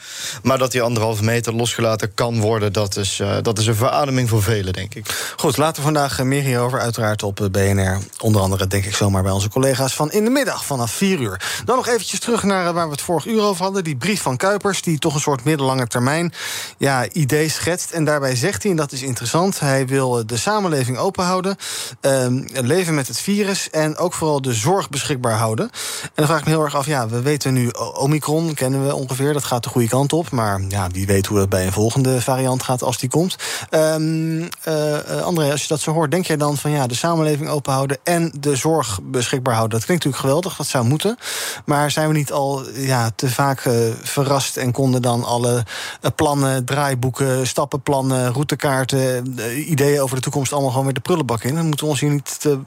Maar 0.44 0.58
dat 0.58 0.72
die 0.72 0.82
anderhalve 0.82 1.24
meter 1.24 1.54
losgelaten 1.54 2.14
kan 2.14 2.40
worden, 2.40 2.74
dat 2.74 2.98
is, 2.98 3.20
eh, 3.20 3.38
dat 3.42 3.60
is 3.60 3.68
een 3.68 3.76
verademing 3.76 4.30
voor 4.30 4.44
velen, 4.44 4.74
denk 4.74 4.96
ik. 4.96 5.34
Goed, 5.36 5.58
later 5.58 5.84
vandaag 5.84 6.20
eh, 6.20 6.26
meer 6.26 6.44
hierover. 6.44 6.80
Uiteraard 6.80 7.24
op 7.24 7.42
eh, 7.42 7.50
BNR. 7.50 8.00
Onder 8.20 8.42
andere, 8.42 8.68
denk 8.68 8.86
ik 8.86 8.96
zomaar 8.96 9.24
bij 9.24 9.32
onze 9.32 9.50
collega's 9.50 9.94
van 9.94 10.12
in 10.12 10.24
de 10.24 10.30
middag 10.30 10.66
vanaf 10.66 10.92
4 10.92 11.20
uur. 11.20 11.62
Dan 11.66 11.76
nog 11.76 11.88
eventjes 11.88 12.20
terug 12.20 12.44
naar 12.44 12.68
eh, 12.68 12.74
waar 12.74 12.86
we 12.86 12.92
het 12.92 13.02
vorig 13.02 13.26
uur 13.26 13.42
over 13.42 13.64
hadden. 13.64 13.84
Die 13.84 13.96
brief 13.96 14.22
van 14.22 14.38
Kuipers, 14.38 14.82
die 14.82 15.00
toch 15.00 15.14
een 15.14 15.20
soort 15.20 15.44
middellange 15.44 15.88
termijn 15.88 16.34
ja, 16.78 17.10
idee 17.12 17.50
schetst. 17.50 17.92
En 17.92 18.04
daarbij 18.04 18.36
zegt 18.36 18.62
hij, 18.62 18.72
en 18.72 18.78
dat 18.78 18.92
is 18.92 19.02
interessant, 19.02 19.60
hij 19.60 19.88
wil 19.88 20.20
eh, 20.20 20.26
de 20.26 20.38
samenleving 20.38 20.75
open 20.98 21.24
houden. 21.24 21.56
ehm, 22.02 22.44
leven 22.54 22.96
met 22.96 23.08
het 23.08 23.20
virus 23.20 23.70
en 23.70 23.98
ook 23.98 24.14
vooral 24.14 24.42
de 24.42 24.54
zorg 24.54 24.90
beschikbaar 24.90 25.38
houden. 25.38 25.70
En 26.02 26.12
dan 26.14 26.26
vraag 26.26 26.40
ik 26.40 26.46
me 26.46 26.52
heel 26.52 26.64
erg 26.64 26.76
af, 26.76 26.86
ja, 26.86 27.08
we 27.08 27.22
weten 27.22 27.54
nu 27.54 27.70
Omicron, 27.94 28.54
kennen 28.54 28.86
we 28.86 28.96
ongeveer, 28.96 29.34
dat 29.34 29.44
gaat 29.44 29.64
de 29.64 29.70
goede 29.70 29.88
kant 29.88 30.14
op. 30.14 30.32
Maar 30.32 30.62
ja, 30.68 30.90
wie 30.90 31.06
weet 31.06 31.26
hoe 31.26 31.38
dat 31.38 31.50
bij 31.50 31.66
een 31.66 31.72
volgende 31.72 32.22
variant 32.22 32.64
gaat 32.64 32.84
als 32.84 32.98
die 32.98 33.10
komt. 33.10 33.36
Eh, 33.70 35.22
André, 35.22 35.52
als 35.52 35.62
je 35.62 35.68
dat 35.68 35.80
zo 35.80 35.92
hoort, 35.92 36.12
denk 36.12 36.26
jij 36.26 36.38
dan 36.38 36.58
van 36.58 36.72
ja, 36.72 36.88
de 36.88 36.96
samenleving 36.96 37.50
open 37.50 37.74
houden 37.74 37.98
en 38.04 38.32
de 38.40 38.56
zorg 38.56 39.00
beschikbaar 39.04 39.54
houden? 39.54 39.78
Dat 39.78 39.86
klinkt 39.86 40.04
natuurlijk 40.04 40.32
geweldig, 40.32 40.58
dat 40.58 40.68
zou 40.68 40.86
moeten. 40.86 41.18
Maar 41.66 41.92
zijn 41.92 42.08
we 42.08 42.14
niet 42.14 42.32
al 42.32 42.70
ja, 42.74 43.12
te 43.16 43.30
vaak 43.30 43.66
eh, 43.66 43.74
verrast 44.04 44.58
en 44.58 44.72
konden 44.72 45.02
dan 45.02 45.24
alle 45.24 45.64
eh, 46.02 46.12
plannen, 46.16 46.66
draaiboeken, 46.66 47.48
stappenplannen, 47.48 48.34
routekaarten, 48.34 49.36
ideeën 49.70 50.02
over 50.02 50.16
de 50.16 50.22
toekomst 50.22 50.54
allemaal 50.56 50.72
gewoon 50.72 50.86
weer 50.86 50.94
de 50.94 51.00
prullenbak 51.00 51.44
in? 51.44 51.56
Dan 51.56 51.66
moeten 51.66 51.86
we 51.86 51.92
ons 51.92 52.00
hier 52.00 52.10
niet 52.10 52.40
te 52.40 52.60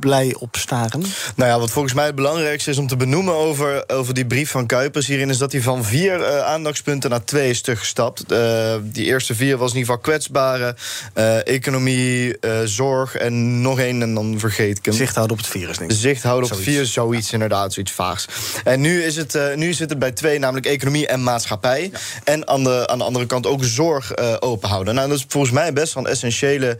blij 0.00 0.36
op 0.38 0.56
staren. 0.56 1.02
Nou 1.36 1.50
ja, 1.50 1.58
wat 1.58 1.70
volgens 1.70 1.94
mij 1.94 2.06
het 2.06 2.14
belangrijkste 2.14 2.70
is 2.70 2.78
om 2.78 2.86
te 2.86 2.96
benoemen 2.96 3.34
over, 3.34 3.84
over 3.88 4.14
die 4.14 4.26
brief 4.26 4.50
van 4.50 4.66
Kuipers 4.66 5.06
hierin, 5.06 5.30
is 5.30 5.38
dat 5.38 5.52
hij 5.52 5.60
van 5.62 5.84
vier 5.84 6.22
eh, 6.22 6.44
aandachtspunten 6.44 7.10
naar 7.10 7.24
twee 7.24 7.50
is 7.50 7.60
teruggestapt. 7.60 8.32
Eh, 8.32 8.74
die 8.82 9.04
eerste 9.04 9.34
vier 9.34 9.56
was 9.56 9.72
in 9.72 9.78
ieder 9.78 9.94
geval 9.94 10.12
kwetsbare, 10.12 10.76
eh, 11.14 11.46
economie, 11.46 12.38
zorg 12.64 13.16
en 13.16 13.60
nog 13.60 13.78
één 13.78 14.02
en 14.02 14.14
dan 14.14 14.38
vergeet 14.38 14.78
ik 14.78 14.84
hem. 14.84 14.94
Zicht 14.94 15.14
houden 15.14 15.36
op 15.36 15.42
het 15.42 15.52
virus, 15.52 15.78
denk 15.78 15.90
ik. 15.90 15.96
Zicht 15.96 16.22
houden 16.22 16.44
op 16.44 16.50
het 16.50 16.64
Zoiets. 16.64 16.76
virus, 16.76 16.92
zoiets 16.92 17.32
inderdaad, 17.32 17.72
zoiets 17.72 17.92
vaags. 17.92 18.26
En 18.64 18.80
nu, 18.80 19.02
is 19.02 19.16
het, 19.16 19.38
nu 19.54 19.72
zit 19.72 19.90
het 19.90 19.98
bij 19.98 20.12
twee, 20.12 20.38
namelijk 20.38 20.66
economie 20.66 21.06
en 21.06 21.22
maatschappij. 21.22 21.90
En 22.24 22.48
aan 22.48 22.64
de, 22.64 22.88
aan 22.88 22.98
de 22.98 23.04
andere 23.04 23.26
kant 23.26 23.46
ook 23.46 23.64
zorg 23.64 24.12
eh, 24.12 24.36
open 24.40 24.68
houden. 24.68 24.94
Nou, 24.94 25.08
dat 25.08 25.18
is 25.18 25.24
volgens 25.28 25.52
mij 25.52 25.72
best 25.72 25.94
wel 25.94 26.04
een 26.04 26.10
essentiële 26.10 26.78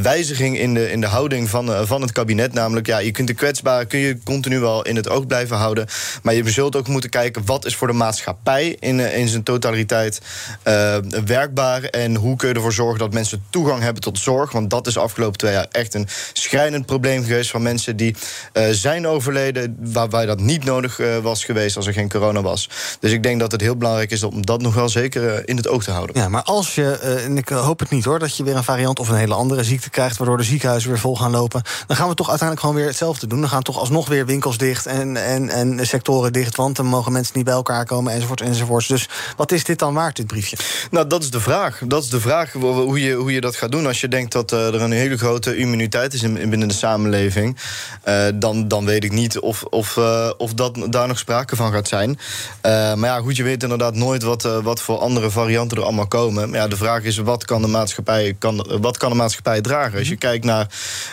wijziging 0.00 0.58
in 0.58 0.74
de, 0.74 0.90
in 0.90 1.00
de 1.00 1.06
houding 1.06 1.50
van, 1.50 1.72
eh, 1.72 1.80
van 1.84 2.00
het 2.02 2.12
kabinet. 2.12 2.52
Namelijk, 2.52 2.86
ja, 2.86 2.98
je 2.98 3.10
kunt 3.10 3.28
de 3.28 3.34
kwetsbaren 3.34 3.86
kun 3.86 3.98
je 3.98 4.18
continu 4.24 4.58
wel 4.58 4.82
in 4.82 4.96
het 4.96 5.08
oog 5.08 5.26
blijven 5.26 5.56
houden. 5.56 5.86
Maar 6.22 6.34
je 6.34 6.50
zult 6.50 6.76
ook 6.76 6.88
moeten 6.88 7.10
kijken 7.10 7.44
wat 7.44 7.64
is 7.64 7.76
voor 7.76 7.86
de 7.86 7.92
maatschappij 7.92 8.76
in, 8.80 9.00
eh, 9.00 9.18
in 9.18 9.28
zijn 9.28 9.42
totaliteit 9.42 10.20
eh, 10.62 10.96
werkbaar. 11.26 11.82
En 11.82 12.14
hoe 12.14 12.36
kun 12.36 12.48
je 12.48 12.54
ervoor 12.54 12.72
zorgen 12.72 12.98
dat 12.98 13.12
mensen 13.12 13.44
toegang 13.50 13.82
hebben 13.82 14.02
tot 14.02 14.18
zorg. 14.18 14.52
Want 14.52 14.70
dat 14.70 14.86
is 14.86 14.94
de 14.94 15.00
afgelopen 15.00 15.38
twee 15.38 15.52
jaar 15.52 15.66
echt 15.70 15.94
een 15.94 16.08
schrijnend 16.32 16.86
probleem 16.86 17.24
geweest 17.24 17.50
van 17.50 17.62
mensen 17.62 17.96
die 17.96 18.14
eh, 18.52 18.64
zijn 18.70 19.06
overleden. 19.06 19.76
Waarbij 19.80 20.26
dat 20.26 20.40
niet 20.40 20.64
nodig 20.64 20.98
eh, 20.98 21.18
was 21.18 21.44
geweest 21.44 21.76
als 21.76 21.86
er 21.86 21.92
geen 21.92 22.08
corona 22.08 22.42
was. 22.42 22.68
Dus 23.00 23.12
ik 23.12 23.22
denk 23.22 23.40
dat 23.40 23.52
het 23.52 23.60
heel 23.60 23.76
belangrijk 23.76 24.10
is 24.10 24.22
om 24.22 24.46
dat 24.46 24.62
nog 24.62 24.74
wel 24.74 24.88
zeker 24.88 25.34
eh, 25.34 25.42
in 25.44 25.56
het 25.56 25.68
oog 25.68 25.84
te 25.84 25.90
houden. 25.90 26.20
Ja, 26.20 26.28
maar 26.28 26.42
als 26.42 26.74
je, 26.74 26.98
eh, 26.98 27.24
en 27.24 27.36
ik 27.36 27.48
hoop 27.48 27.78
het 27.78 27.90
niet 27.90 28.04
hoor, 28.04 28.18
dat 28.18 28.36
je 28.36 28.44
weer 28.44 28.56
een 28.56 28.64
variant 28.64 28.98
of 28.98 29.08
een 29.08 29.16
hele 29.16 29.34
andere 29.34 29.64
ziekte 29.64 29.85
krijgt, 29.90 30.16
waardoor 30.16 30.36
de 30.36 30.42
ziekenhuizen 30.42 30.90
weer 30.90 30.98
vol 30.98 31.16
gaan 31.16 31.30
lopen, 31.30 31.62
dan 31.86 31.96
gaan 31.96 32.08
we 32.08 32.14
toch 32.14 32.28
uiteindelijk 32.28 32.66
gewoon 32.66 32.80
weer 32.82 32.90
hetzelfde 32.90 33.26
doen. 33.26 33.40
Dan 33.40 33.48
gaan 33.48 33.62
toch 33.62 33.78
alsnog 33.78 34.08
weer 34.08 34.26
winkels 34.26 34.58
dicht 34.58 34.86
en, 34.86 35.16
en, 35.16 35.48
en 35.48 35.86
sectoren 35.86 36.32
dicht, 36.32 36.56
want 36.56 36.76
dan 36.76 36.86
mogen 36.86 37.12
mensen 37.12 37.36
niet 37.36 37.44
bij 37.44 37.54
elkaar 37.54 37.84
komen, 37.84 38.12
enzovoort, 38.12 38.40
enzovoort. 38.40 38.88
Dus 38.88 39.08
wat 39.36 39.52
is 39.52 39.64
dit 39.64 39.78
dan 39.78 39.94
waard, 39.94 40.16
dit 40.16 40.26
briefje? 40.26 40.56
Nou, 40.90 41.06
dat 41.06 41.22
is 41.22 41.30
de 41.30 41.40
vraag. 41.40 41.80
Dat 41.86 42.02
is 42.02 42.08
de 42.08 42.20
vraag 42.20 42.52
hoe 42.52 43.00
je, 43.00 43.14
hoe 43.14 43.32
je 43.32 43.40
dat 43.40 43.56
gaat 43.56 43.72
doen. 43.72 43.86
Als 43.86 44.00
je 44.00 44.08
denkt 44.08 44.32
dat 44.32 44.52
eh, 44.52 44.66
er 44.66 44.82
een 44.82 44.92
hele 44.92 45.16
grote 45.16 45.56
immuniteit 45.56 46.14
is 46.14 46.22
in, 46.22 46.36
in 46.36 46.50
binnen 46.50 46.68
de 46.68 46.74
samenleving, 46.74 47.56
eh, 48.02 48.24
dan, 48.34 48.68
dan 48.68 48.84
weet 48.84 49.04
ik 49.04 49.12
niet 49.12 49.38
of, 49.38 49.62
of, 49.62 49.96
eh, 49.96 50.30
of 50.36 50.54
dat, 50.54 50.86
daar 50.90 51.08
nog 51.08 51.18
sprake 51.18 51.56
van 51.56 51.72
gaat 51.72 51.88
zijn. 51.88 52.18
Maar 52.62 52.98
ja, 52.98 53.20
goed, 53.20 53.36
je 53.36 53.42
weet 53.42 53.62
inderdaad 53.62 53.94
nooit 53.94 54.22
wat, 54.22 54.42
wat 54.42 54.80
voor 54.80 54.98
andere 54.98 55.30
varianten 55.30 55.76
er 55.76 55.82
allemaal 55.82 56.06
komen. 56.06 56.50
Maar 56.50 56.58
ja, 56.58 56.68
de 56.68 56.76
vraag 56.76 57.02
is: 57.02 57.16
wat 57.16 57.44
kan 57.44 57.62
de 57.62 57.68
maatschappij, 57.68 58.36
kan, 58.38 58.66
wat 58.80 58.96
kan 58.96 59.10
de 59.10 59.16
maatschappij 59.16 59.60
dragen? 59.60 59.75
Als 59.76 60.08
je 60.08 60.16
kijkt 60.16 60.44
naar 60.44 60.66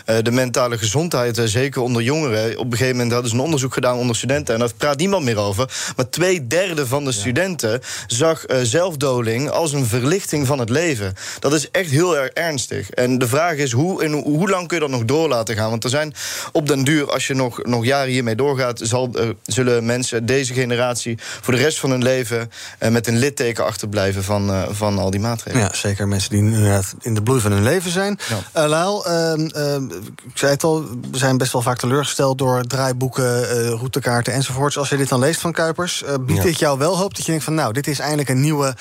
eh, 0.06 0.17
de 0.21 0.32
mentale 0.32 0.78
gezondheid, 0.78 1.38
eh, 1.38 1.45
zeker 1.45 1.82
onder 1.82 2.02
jongeren. 2.02 2.58
Op 2.58 2.65
een 2.65 2.71
gegeven 2.71 2.95
moment 2.95 3.12
hadden 3.12 3.30
ze 3.30 3.38
een 3.38 3.43
onderzoek 3.43 3.73
gedaan 3.73 3.97
onder 3.97 4.15
studenten. 4.15 4.54
En 4.54 4.60
daar 4.60 4.73
praat 4.78 4.97
niemand 4.97 5.26
meer 5.26 5.38
over. 5.38 5.71
Maar 5.95 6.10
twee 6.10 6.47
derde 6.47 6.88
van 6.88 7.06
de 7.06 7.12
studenten 7.12 7.82
zag 8.08 8.45
eh, 8.45 8.58
zelfdoding 8.62 9.49
als 9.49 9.73
een 9.73 9.86
verlichting 9.86 10.47
van 10.47 10.60
het 10.60 10.69
leven. 10.69 11.13
Dat 11.39 11.54
is 11.54 11.71
echt 11.71 11.89
heel 11.89 12.17
erg 12.17 12.30
ernstig. 12.30 12.89
En 12.89 13.17
de 13.17 13.28
vraag 13.28 13.56
is: 13.56 13.71
hoe, 13.71 14.04
en 14.04 14.12
hoe, 14.12 14.49
lang 14.49 14.67
kun 14.67 14.78
je 14.78 14.84
dat 14.84 14.91
nog 14.91 15.06
door 15.06 15.28
laten 15.28 15.56
gaan? 15.56 15.69
Want 15.69 15.84
er 15.84 15.89
zijn 15.89 16.13
op 16.52 16.67
den 16.67 16.84
duur, 16.84 17.12
als 17.12 17.28
je 17.28 17.34
nog, 17.34 17.63
nog 17.63 17.86
jaren 17.86 18.12
hiermee 18.12 18.36
doorgaat, 18.36 18.80
zal, 18.84 19.15
zullen 19.43 19.86
mensen, 19.86 20.26
deze 20.26 20.54
generatie, 20.54 21.17
voor 21.41 21.54
de 21.54 21.60
rest 21.60 21.80
van 21.80 21.89
hun 21.89 22.04
leven 22.04 22.52
met 22.89 23.08
een 23.08 23.17
litteken 23.17 23.65
achterblijven 23.65 24.23
van, 24.23 24.65
van 24.71 24.99
al 24.99 25.10
die 25.10 25.19
maatregelen. 25.19 25.67
Ja, 25.67 25.76
zeker 25.76 26.08
mensen 26.08 26.30
die 26.30 26.41
nu 26.41 26.54
inderdaad 26.54 26.95
in 27.02 27.13
de 27.13 27.23
bloei 27.23 27.41
van 27.41 27.52
hun 27.52 27.63
leven 27.63 27.91
zijn. 27.91 28.19
Eh 28.54 28.66
Lael, 28.68 29.06
ehm, 29.06 29.46
ehm, 29.48 29.84
ik 30.30 30.38
zei 30.38 30.52
het 30.52 30.63
al, 30.63 30.84
we 31.12 31.18
zijn 31.18 31.38
best 31.38 31.52
wel 31.52 31.62
vaak 31.62 31.78
teleurgesteld 31.78 32.38
door 32.38 32.63
draaiboeken, 32.63 33.50
eh, 33.50 33.68
routekaarten 33.70 34.34
enzovoorts. 34.34 34.78
Als 34.78 34.89
je 34.89 34.98
dit 34.98 35.10
dan 35.10 35.20
leest 35.20 35.42
van 35.42 35.52
Kuipers, 35.52 36.04
eh, 36.04 36.13
biedt 36.20 36.38
Ja. 36.38 36.44
dit 36.44 36.60
jou 36.60 36.78
wel 36.78 36.98
hoop 36.98 37.16
dat 37.16 37.26
je 37.26 37.32
denkt 37.32 37.46
van 37.46 37.54
nou, 37.54 37.74
dit 37.74 37.88
is 37.88 38.00
eindelijk 38.00 38.30
een 38.30 38.42
nieuwe, 38.42 38.76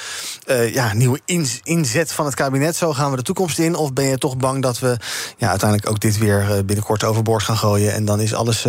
ja, 0.72 0.92
nieuwe 0.92 1.20
ins- 1.24 1.60
inzet 1.62 2.12
van 2.12 2.24
het 2.24 2.34
kabinet. 2.34 2.76
Zo 2.76 2.92
gaan 2.92 3.10
we 3.10 3.16
de 3.16 3.22
toekomst 3.22 3.58
in. 3.58 3.74
Of 3.74 3.92
ben 3.92 4.04
je 4.04 4.18
toch 4.18 4.36
bang 4.36 4.62
dat 4.62 4.78
we 4.78 4.96
ja, 5.36 5.48
uiteindelijk 5.48 5.90
ook 5.90 6.00
dit 6.00 6.18
weer 6.18 6.64
binnenkort 6.64 7.04
overboord 7.04 7.42
gaan 7.42 7.56
gooien 7.56 7.92
en 7.92 8.04
dan 8.04 8.20
is 8.20 8.34
alles 8.34 8.66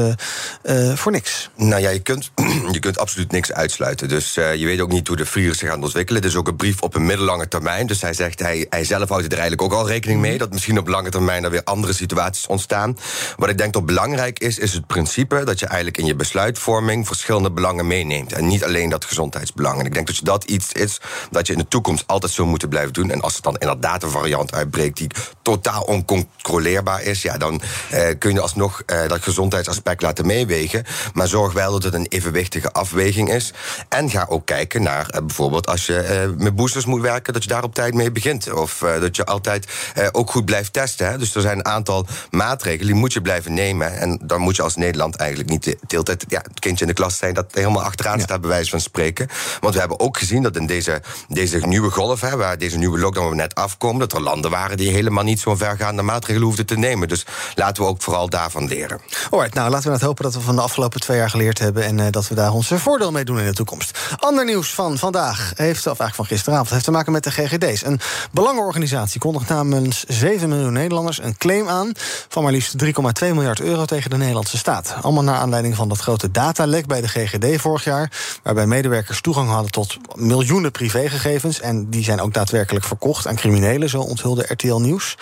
voor 0.96 1.12
niks? 1.12 1.50
Nou 1.56 1.82
ja, 1.82 1.89
je 1.89 2.00
kunt, 2.00 2.32
je 2.72 2.80
kunt 2.80 2.98
absoluut 2.98 3.32
niks 3.32 3.52
uitsluiten. 3.52 4.08
Dus 4.10 4.34
je 4.34 4.66
weet 4.66 4.80
ook 4.82 4.92
niet 4.92 5.08
hoe 5.08 5.18
de 5.18 5.26
virus 5.26 5.58
zich 5.58 5.70
gaat 5.70 5.82
ontwikkelen. 5.82 6.22
Het 6.22 6.32
is 6.32 6.38
ook 6.38 6.48
een 6.48 6.56
brief 6.56 6.82
op 6.82 6.96
een 6.96 7.06
middellange 7.06 7.48
termijn. 7.48 7.88
Dus 7.88 8.02
hij 8.02 8.13
zegt, 8.13 8.39
hij, 8.39 8.66
hij 8.70 8.84
zelf 8.86 9.10
houdt 9.10 9.26
er 9.26 9.32
eigenlijk 9.39 9.62
ook 9.62 9.74
al 9.74 9.88
rekening 9.88 10.22
mee... 10.22 10.38
dat 10.38 10.52
misschien 10.52 10.78
op 10.78 10.88
lange 10.94 11.10
termijn 11.10 11.44
er 11.44 11.50
weer 11.50 11.64
andere 11.64 11.94
situaties 11.94 12.48
ontstaan. 12.48 12.98
Wat 13.38 13.50
ik 13.50 13.58
denk 13.58 13.74
dat 13.74 13.86
belangrijk 13.86 14.40
is, 14.40 14.58
is 14.60 14.74
het 14.74 14.88
principe... 14.88 15.44
dat 15.44 15.60
je 15.60 15.66
eigenlijk 15.66 15.98
in 15.98 16.06
je 16.06 16.16
besluitvorming 16.16 17.08
verschillende 17.08 17.52
belangen 17.52 17.88
meeneemt. 17.88 18.34
En 18.34 18.48
niet 18.48 18.64
alleen 18.64 18.90
dat 18.90 19.06
gezondheidsbelang. 19.06 19.80
En 19.80 19.86
ik 19.86 19.94
denk 19.94 20.08
dat 20.08 20.20
dat 20.24 20.44
iets 20.44 20.72
is 20.72 21.02
dat 21.32 21.48
je 21.48 21.54
in 21.54 21.60
de 21.60 21.68
toekomst 21.68 22.04
altijd 22.08 22.32
zou 22.32 22.48
moeten 22.48 22.70
blijven 22.70 22.94
doen. 22.94 23.12
En 23.12 23.22
als 23.22 23.36
er 23.36 23.42
dan 23.42 23.58
inderdaad 23.58 24.04
een 24.04 24.10
variant 24.10 24.54
uitbreekt 24.54 24.98
die 24.98 25.10
totaal 25.42 25.82
oncontroleerbaar 25.82 27.04
is, 27.04 27.22
ja, 27.22 27.38
dan 27.38 27.62
eh, 27.90 28.08
kun 28.20 28.34
je 28.34 28.42
alsnog 28.42 28.82
eh, 28.86 29.08
dat 29.08 29.22
gezondheidsaspect 29.22 30.02
laten 30.02 30.26
meewegen. 30.26 30.86
Maar 31.14 31.28
zorg 31.28 31.54
wel 31.54 31.72
dat 31.72 31.84
het 31.84 31.94
een 31.94 32.08
evenwichtige 32.10 32.72
afweging 32.72 33.34
is. 33.34 33.54
En 33.90 34.10
ga 34.10 34.26
ook 34.30 34.46
kijken 34.46 34.84
naar 34.84 35.10
eh, 35.10 35.20
bijvoorbeeld 35.20 35.68
als 35.68 35.86
je 35.86 35.98
eh, 35.98 36.30
met 36.38 36.56
boosters 36.56 36.86
moet 36.86 37.02
werken, 37.02 37.34
dat 37.34 37.44
je 37.44 37.50
daar 37.50 37.64
op 37.64 37.74
tijd 37.74 37.94
mee 37.94 38.12
begint. 38.12 38.54
Of 38.54 38.82
eh, 38.82 39.00
dat 39.00 39.16
je 39.16 39.26
altijd 39.26 39.68
ook 40.12 40.32
goed 40.32 40.46
blijft 40.46 40.74
testen. 40.74 40.83
Hè. 40.91 41.17
Dus 41.17 41.36
er 41.36 41.41
zijn 41.41 41.58
een 41.58 41.65
aantal 41.65 42.06
maatregelen 42.32 42.88
die 42.88 42.96
moet 42.96 43.13
je 43.13 43.22
blijven 43.22 43.54
nemen. 43.54 43.98
En 43.98 44.19
dan 44.24 44.41
moet 44.41 44.56
je 44.56 44.62
als 44.62 44.76
Nederland 44.76 45.15
eigenlijk 45.15 45.50
niet 45.50 45.63
de, 45.63 45.78
hele 45.88 46.04
tijd 46.04 46.26
ja, 46.28 46.41
het 46.48 46.60
kindje 46.60 46.86
in 46.86 46.88
de 46.88 46.98
klas 46.98 47.17
zijn 47.17 47.34
dat 47.34 47.46
helemaal 47.52 47.84
achteraan 47.84 48.19
staat, 48.19 48.41
bij 48.41 48.50
wijze 48.50 48.69
van 48.69 48.80
spreken. 48.80 49.28
Want 49.60 49.74
we 49.74 49.80
hebben 49.80 50.00
ook 50.00 50.17
gezien 50.17 50.43
dat 50.43 50.56
in 50.56 50.65
deze, 50.65 51.02
deze 51.28 51.58
nieuwe 51.58 51.89
golf, 51.89 52.22
hè, 52.22 52.38
waar 52.38 52.58
deze 52.58 52.78
nieuwe 52.78 53.00
lockdown 53.00 53.30
we 53.30 53.36
net 53.36 53.56
afkomen, 53.56 54.00
dat 54.00 54.13
er 54.13 54.22
landen 54.22 54.52
waren 54.52 54.78
die 54.78 54.91
helemaal 54.91 55.24
niet 55.24 55.39
zo'n 55.39 55.58
vergaande 55.58 56.02
maatregelen 56.02 56.48
hoefden 56.48 56.65
te 56.65 56.78
nemen. 56.78 57.08
Dus 57.08 57.26
laten 57.56 57.84
we 57.84 57.89
ook 57.89 58.02
vooral 58.02 58.30
daarvan 58.30 58.67
leren. 58.67 59.00
Alright, 59.30 59.54
nou 59.54 59.69
laten 59.69 59.88
we 59.88 59.93
het 59.93 60.02
hopen 60.02 60.24
dat 60.24 60.34
we 60.34 60.41
van 60.41 60.56
de 60.56 60.62
afgelopen 60.62 61.00
twee 61.00 61.17
jaar 61.17 61.30
geleerd 61.30 61.60
hebben 61.60 61.84
en 61.84 62.00
eh, 62.00 62.06
dat 62.12 62.28
we 62.28 62.36
daar 62.36 62.52
ons 62.52 62.72
voordeel 62.76 63.12
mee 63.12 63.26
doen 63.26 63.39
in 63.39 63.46
de 63.46 63.54
toekomst. 63.54 64.00
Ander 64.19 64.46
nieuws 64.46 64.74
van 64.74 64.98
vandaag 64.98 65.54
heeft, 65.56 65.80
of 65.80 65.86
eigenlijk 65.86 66.15
van 66.15 66.26
gisteravond, 66.26 66.69
heeft 66.69 66.84
te 66.84 66.91
maken 66.91 67.12
met 67.12 67.24
de 67.24 67.32
GGD's. 67.32 67.86
Een 67.86 68.00
belangenorganisatie 68.32 69.19
kondigt 69.19 69.50
namens 69.50 70.04
7 70.04 70.50
miljoen 70.50 70.73
Nederlanders 70.74 71.22
een 71.22 71.38
claim 71.38 71.68
aan 71.68 71.92
van 72.28 72.44
maar 72.44 72.52
liefst 72.52 72.84
3,2 72.84 72.92
miljard 73.20 73.62
euro 73.62 73.86
tegen 73.86 74.10
de 74.10 74.18
Nederlandse 74.18 74.58
staat. 74.58 74.96
Allemaal 75.02 75.24
naar 75.24 75.36
aanleiding 75.36 75.76
van 75.76 75.90
dat 75.90 76.00
grote 76.00 76.32
datalek 76.32 76.86
bij 76.86 77.02
de 77.02 77.08
GGD 77.08 77.62
vorig 77.62 77.84
jaar, 77.84 78.12
waarbij 78.44 78.66
medewerkers 78.66 79.22
toegang 79.22 79.50
hadden 79.50 79.72
tot 79.72 79.98
miljoenen 80.16 80.72
privégegevens 80.72 81.60
en 81.60 81.90
die 81.90 82.04
zijn 82.04 82.22
ook 82.22 82.34
daadwerkelijk 82.34 82.86
verkocht 82.86 83.28
aan 83.28 83.36
criminelen, 83.36 83.90
zo 83.90 84.02
onthulde 84.02 84.46
RTL 84.48 84.76
Nieuws. 84.76 85.18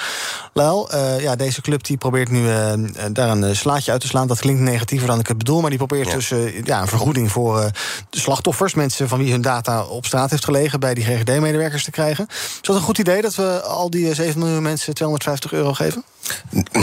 Lel, 0.54 0.92
eh, 0.92 1.20
ja, 1.20 1.36
deze 1.36 1.62
club 1.62 1.84
die 1.84 1.98
probeert 1.98 2.30
nu 2.30 2.50
eh, 2.50 2.74
daar 3.12 3.30
een 3.30 3.44
eh, 3.44 3.56
slaatje 3.56 3.92
uit 3.92 4.02
te 4.02 4.08
slaan. 4.08 4.28
Dat 4.28 4.40
klinkt 4.40 4.62
negatiever 4.62 5.08
dan 5.08 5.20
ik 5.20 5.28
het 5.28 5.38
bedoel, 5.38 5.62
maar 5.62 5.70
die 5.70 5.80
probeert 5.80 6.12
dus 6.12 6.34
ja, 6.64 6.82
een 6.82 6.88
vergoeding 6.88 7.32
voor 7.32 7.72
de 8.10 8.20
slachtoffers, 8.20 8.74
mensen 8.74 9.08
van 9.08 9.20
wie 9.20 9.32
hun 9.32 9.42
data 9.42 9.84
op 9.84 10.06
straat 10.06 10.30
heeft 10.30 10.46
gelegen, 10.46 10.80
bij 10.80 10.94
die 10.94 11.04
GGD-medewerkers 11.04 11.84
te 11.84 11.92
krijgen. 11.92 12.26
Is 12.30 12.60
dat 12.62 12.76
een 12.76 12.82
goed 12.82 12.98
idee 12.98 13.22
dat 13.22 13.36
we 13.36 13.62
al 13.62 13.90
die 13.90 14.10
eh, 14.10 14.16
7 14.16 14.40
miljoen 14.40 14.62
mensen 14.62 14.94
250 14.94 15.40
euro 15.49 15.73
geven? 15.73 16.04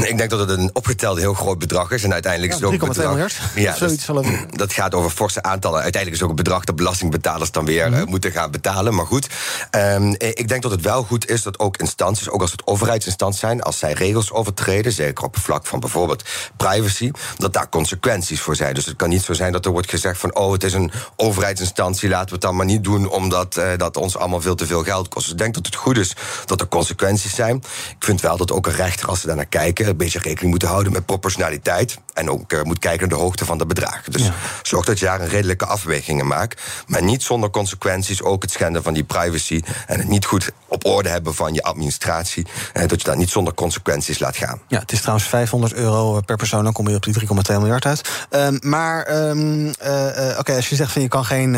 Ik 0.00 0.18
denk 0.18 0.30
dat 0.30 0.38
het 0.38 0.50
een 0.50 0.70
opgeteld 0.72 1.18
heel 1.18 1.34
groot 1.34 1.58
bedrag 1.58 1.90
is. 1.90 2.02
En 2.04 2.12
uiteindelijk 2.12 2.52
is 2.52 2.58
het 2.60 2.68
ook 2.68 2.72
een 2.72 2.78
3,2 2.80 2.88
bedrag. 2.88 3.08
miljard. 3.10 3.34
Ja, 3.54 3.76
zoiets 3.76 4.06
dat, 4.06 4.24
dat 4.50 4.72
gaat 4.72 4.94
over 4.94 5.10
forse 5.10 5.42
aantallen. 5.42 5.82
Uiteindelijk 5.82 6.12
is 6.12 6.20
het 6.20 6.22
ook 6.22 6.38
een 6.38 6.44
bedrag 6.44 6.64
dat 6.64 6.76
belastingbetalers 6.76 7.50
dan 7.50 7.64
weer 7.64 7.90
Mhm. 7.90 8.00
eh, 8.00 8.06
moeten 8.06 8.32
gaan 8.32 8.50
betalen. 8.50 8.94
Maar 8.94 9.06
goed, 9.06 9.26
ehm, 9.70 10.12
eh, 10.12 10.28
ik 10.28 10.48
denk 10.48 10.62
dat 10.62 10.70
het 10.70 10.80
wel 10.80 11.02
goed 11.02 11.28
is 11.30 11.42
dat 11.42 11.58
ook 11.58 11.76
instanties, 11.76 12.28
ook 12.30 12.40
als 12.40 12.50
het 12.52 12.66
overheidsinstanties 12.66 13.40
zijn, 13.40 13.62
als 13.62 13.78
zij 13.78 13.92
regels 13.92 14.32
overtreden, 14.32 14.92
zeker 14.92 15.24
op 15.24 15.34
het 15.34 15.42
vlak 15.44 15.66
van 15.66 15.80
bijvoorbeeld 15.80 16.22
privacy, 16.56 17.10
dat 17.36 17.52
daar 17.52 17.68
consequenties 17.68 18.40
voor 18.40 18.56
zijn. 18.56 18.74
Dus 18.74 18.86
het 18.86 18.96
kan 18.96 19.08
niet 19.08 19.22
zo 19.22 19.32
zijn 19.32 19.52
dat 19.52 19.64
er 19.64 19.70
wordt 19.72 19.90
gezegd 19.90 20.18
van, 20.20 20.34
oh, 20.36 20.52
het 20.52 20.64
is 20.64 20.72
een 20.72 20.92
overheidsinstantie, 21.16 22.08
laten 22.08 22.26
we 22.28 22.32
het 22.32 22.40
dan 22.42 22.56
maar 22.56 22.66
niet 22.66 22.84
doen, 22.84 23.08
omdat 23.10 23.56
eh, 23.56 23.70
dat 23.76 23.96
ons 23.96 24.16
allemaal 24.16 24.40
veel 24.40 24.54
te 24.54 24.66
veel 24.66 24.82
geld 24.84 25.08
kost. 25.08 25.24
Dus 25.24 25.32
ik 25.32 25.38
denk 25.38 25.54
dat 25.54 25.66
het 25.66 25.74
goed 25.74 25.98
is 25.98 26.12
dat 26.44 26.60
er 26.60 26.68
consequenties 26.68 27.34
zijn. 27.34 27.56
Ik 27.98 28.04
vind 28.04 28.20
wel 28.20 28.36
dat 28.38 28.53
ook 28.53 28.66
een 28.66 28.72
rechter, 28.72 29.09
als 29.09 29.20
ze 29.20 29.27
daar 29.27 29.37
naar 29.37 29.46
kijken, 29.46 29.88
een 29.88 29.96
beetje 29.96 30.18
rekening 30.18 30.53
moet 30.53 30.62
houden 30.62 30.92
met 30.92 31.07
proportionaliteit. 31.07 31.98
En 32.14 32.31
ook 32.31 32.53
eh, 32.53 32.62
moet 32.62 32.79
kijken 32.79 33.09
naar 33.09 33.18
de 33.18 33.24
hoogte 33.24 33.44
van 33.44 33.59
de 33.59 33.66
bedragen. 33.66 34.12
Dus 34.12 34.31
zorg 34.62 34.85
dat 34.85 34.98
je 34.98 35.05
daar 35.05 35.20
een 35.20 35.29
redelijke 35.29 35.66
afwegingen 35.66 36.27
maakt. 36.27 36.62
Maar 36.87 37.03
niet 37.03 37.22
zonder 37.22 37.51
consequenties. 37.51 38.22
Ook 38.22 38.42
het 38.42 38.51
schenden 38.51 38.83
van 38.83 38.94
die 38.94 39.05
privacy. 39.05 39.62
En 39.87 39.98
het 39.98 40.09
niet 40.09 40.24
goed 40.24 40.51
op 40.68 40.85
orde 40.85 41.09
hebben 41.09 41.35
van 41.35 41.55
je 41.55 41.62
administratie. 41.62 42.46
Eh, 42.72 42.87
dat 42.87 43.01
je 43.01 43.07
dat 43.07 43.16
niet 43.16 43.31
zonder 43.31 43.55
consequenties 43.55 44.18
laat 44.18 44.37
gaan. 44.37 44.61
Ja, 44.68 44.79
het 44.79 44.92
is 44.92 45.01
trouwens 45.01 45.29
500 45.29 45.74
euro 45.74 46.20
per 46.20 46.37
persoon, 46.37 46.64
dan 46.64 46.72
kom 46.72 46.88
je 46.88 46.94
op 46.94 47.03
die 47.03 47.14
3,2 47.14 47.59
miljard 47.59 47.85
uit. 47.85 48.11
Ehm, 48.31 48.59
maar 48.61 49.03
ehm, 49.03 49.68
eh, 49.68 50.38
oké, 50.38 50.55
als 50.55 50.68
je 50.68 50.77
zegt 50.77 50.92
van 50.92 51.03
je 51.03 51.09
kan 51.09 51.24
geen 51.24 51.55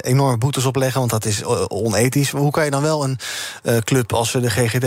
enorme 0.00 0.38
boetes 0.38 0.64
opleggen, 0.64 0.98
want 0.98 1.10
dat 1.10 1.24
is 1.24 1.44
onethisch. 1.68 2.32
Maar 2.32 2.42
hoe 2.42 2.50
kan 2.50 2.64
je 2.64 2.70
dan 2.70 2.82
wel 2.82 3.04
een 3.04 3.18
club 3.84 4.12
als 4.12 4.32
de 4.32 4.50
GGD 4.50 4.84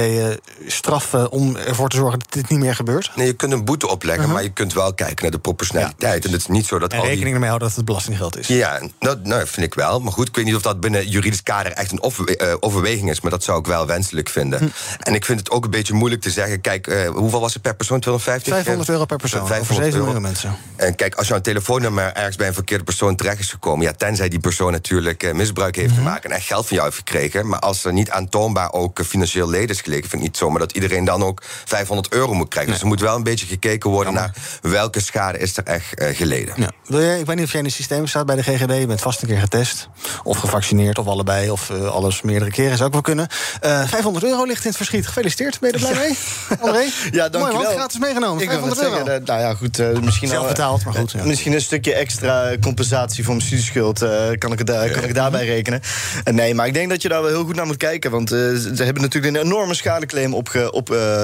eh, 0.94 1.23
straffen 1.28 1.48
om 1.48 1.56
ervoor 1.56 1.90
te 1.90 1.96
zorgen 1.98 2.20
dat 2.20 2.32
dit 2.34 2.50
niet 2.50 2.60
meer 2.60 2.76
gebeurt? 2.76 3.12
Nee, 3.16 3.26
je 3.28 3.34
kunt 3.34 3.52
een 3.52 3.66
boete 3.66 3.88
opleggen, 3.88 4.32
maar 4.32 4.44
je 4.44 4.50
kunt 4.54 4.74
wel 4.74 4.94
kijken 4.94 5.22
naar 5.22 5.32
de 5.32 5.40
proportionaliteit. 5.40 6.26
en 6.26 6.32
het 6.32 6.40
is 6.42 6.48
niet 6.48 6.66
zo 6.66 6.80
dat 6.80 6.92
En 6.92 6.96
al 6.98 7.02
die- 7.04 7.10
rekening 7.12 7.34
ermee 7.34 7.50
houden 7.50 7.68
dat 7.68 7.78
het 7.78 7.86
belastinggeld 7.86 8.38
is. 8.38 8.48
Ja, 8.48 8.82
nou, 9.00 9.18
nou, 9.24 9.48
vind 9.48 9.66
ik 9.66 9.74
wel. 9.74 10.00
Maar 10.00 10.12
goed, 10.12 10.28
ik 10.28 10.36
weet 10.36 10.46
niet 10.46 10.56
of 10.56 10.62
dat 10.62 10.80
binnen 10.80 11.08
juridisch 11.10 11.44
kader 11.44 11.72
echt 11.72 11.92
een 11.92 12.00
eh, 12.36 12.54
overweging 12.60 13.10
is. 13.10 13.22
Maar 13.22 13.32
dat 13.32 13.44
zou 13.44 13.60
ik 13.60 13.66
wel 13.66 13.86
wenselijk 13.88 14.30
vinden. 14.30 14.60
Hm. 14.60 14.66
En 15.00 15.14
ik 15.14 15.26
vind 15.26 15.40
het 15.40 15.52
ook 15.52 15.64
een 15.64 15.70
beetje 15.70 15.94
moeilijk 15.94 16.22
te 16.22 16.30
zeggen. 16.32 16.62
Kijk, 16.62 16.88
eh, 16.88 17.10
hoeveel 17.10 17.40
was 17.40 17.54
het 17.54 17.62
per 17.62 17.76
persoon? 17.76 18.00
250? 18.00 18.54
500 18.54 18.90
euro 18.90 19.06
per 19.06 19.18
persoon, 19.18 19.42
over 19.42 19.66
7 19.76 19.84
euro. 19.84 20.04
miljoen 20.04 20.22
mensen. 20.22 20.56
En 20.76 20.96
kijk, 20.96 21.16
als 21.16 21.28
jouw 21.28 21.42
telefoonnummer 21.42 22.14
ergens 22.14 22.36
bij 22.36 22.48
een 22.48 22.54
verkeerde 22.54 22.84
persoon 22.84 23.16
terecht 23.16 23.40
is 23.40 23.50
gekomen... 23.50 23.86
ja, 23.86 23.92
tenzij 23.94 24.30
die 24.30 24.40
persoon 24.40 24.72
natuurlijk 24.72 25.24
eh, 25.24 25.34
misbruik 25.34 25.76
heeft 25.76 25.90
Mhm. 25.94 25.98
gemaakt... 25.98 26.26
en 26.26 26.32
echt 26.32 26.46
geld 26.46 26.66
van 26.68 26.76
jou 26.76 26.88
heeft 26.90 26.98
gekregen... 27.08 27.48
maar 27.48 27.60
als 27.60 27.84
er 27.86 27.94
niet 27.94 28.10
aantoonbaar 28.10 28.72
ook 28.74 29.00
eh, 29.00 29.06
financieel 29.06 29.50
leden 29.50 29.70
is 29.70 29.82
gelegen... 29.82 30.10
vind 30.10 30.22
ik 30.22 30.28
niet 30.28 30.38
zomaar 30.38 30.60
dat 30.60 30.72
iedereen 30.72 31.06
dan 31.18 31.24
ook 31.28 31.42
500 31.66 32.14
euro 32.14 32.34
moet 32.34 32.50
krijgen. 32.50 32.72
Dus 32.72 32.82
er 32.82 32.88
moet 32.88 33.00
wel 33.02 33.16
een 33.16 33.24
beetje 33.24 33.46
gekeken 33.46 33.90
worden 33.90 34.14
naar... 34.14 34.32
welke 34.62 35.02
schade 35.02 35.38
is 35.38 35.58
er 35.58 35.64
echt 35.64 35.94
eh, 35.94 36.16
geleden. 36.16 36.54
Ja. 36.58 36.70
Wil 36.86 37.02
jij, 37.02 37.20
ik 37.20 37.26
weet 37.26 37.36
niet 37.36 37.46
of 37.46 37.52
jij 37.52 37.60
in 37.60 37.66
het 37.66 37.76
systeem 37.76 38.08
staat 38.08 38.26
bij 38.26 38.36
de 38.36 38.44
GGD. 38.44 38.78
Je 38.80 38.88
bent 38.88 39.02
vast 39.02 39.22
een 39.22 39.28
keer 39.28 39.40
getest. 39.40 39.88
Of 40.24 40.38
gevaccineerd, 40.38 40.98
of 40.98 41.08
allebei. 41.08 41.50
Of 41.52 41.70
eh, 41.70 41.86
alles 41.86 42.22
meerdere 42.22 42.52
keren. 42.52 42.74
Zou 42.78 42.88
ook 42.88 42.94
wel 42.94 43.02
kunnen. 43.02 43.28
Eh 43.62 43.88
500 43.88 44.26
euro 44.26 44.44
ligt 44.46 44.62
in 44.64 44.68
het 44.68 44.78
verschiet. 44.78 45.08
Gefeliciteerd. 45.08 45.60
Ben 45.60 45.70
je 45.72 45.86
er 45.86 45.92
blij 45.92 46.00
mee? 46.08 46.18
André? 46.60 46.82
Ja, 47.12 47.20
Mooi 47.20 47.30
dankjewel. 47.30 47.62
man, 47.64 47.72
gratis 47.72 48.00
meegenomen. 48.00 48.44
Ik 48.44 48.50
wil 48.50 48.60
500 48.60 48.82
net 48.82 48.90
euro. 48.92 49.06
zeggen, 49.06 49.22
eh, 49.22 49.28
nou 49.28 49.40
ja, 49.42 49.54
goed. 49.54 49.80
eh, 49.80 49.88
misschien 50.00 50.28
Zelf 50.28 50.40
al, 50.42 50.48
eh, 50.50 50.54
betaald, 50.56 50.86
maar 50.86 50.94
goed, 50.94 51.12
ja. 51.12 51.20
eh, 51.20 51.26
Misschien 51.26 51.54
een 51.54 51.62
stukje 51.62 51.94
extra 51.94 52.52
compensatie 52.62 53.24
voor 53.24 53.34
mijn 53.34 53.46
studieschuld. 53.46 54.02
eh, 54.02 54.10
kan, 54.38 54.52
ik 54.52 54.66
kan 54.66 55.04
ik 55.04 55.16
daarbij 55.16 55.46
rekenen? 55.46 55.82
Eh, 56.24 56.34
nee, 56.34 56.54
maar 56.56 56.68
ik 56.68 56.74
denk 56.74 56.90
dat 56.90 57.02
je 57.02 57.10
daar 57.10 57.22
wel 57.22 57.30
heel 57.32 57.44
goed 57.46 57.56
naar 57.56 57.66
moet 57.66 57.78
kijken. 57.78 58.12
Want 58.12 58.32
eh, 58.32 58.38
ze 58.76 58.84
hebben 58.84 59.02
natuurlijk 59.04 59.36
een 59.36 59.42
enorme 59.42 59.74
schadeclaim 59.74 60.34
op, 60.34 60.50
eh, 60.50 60.68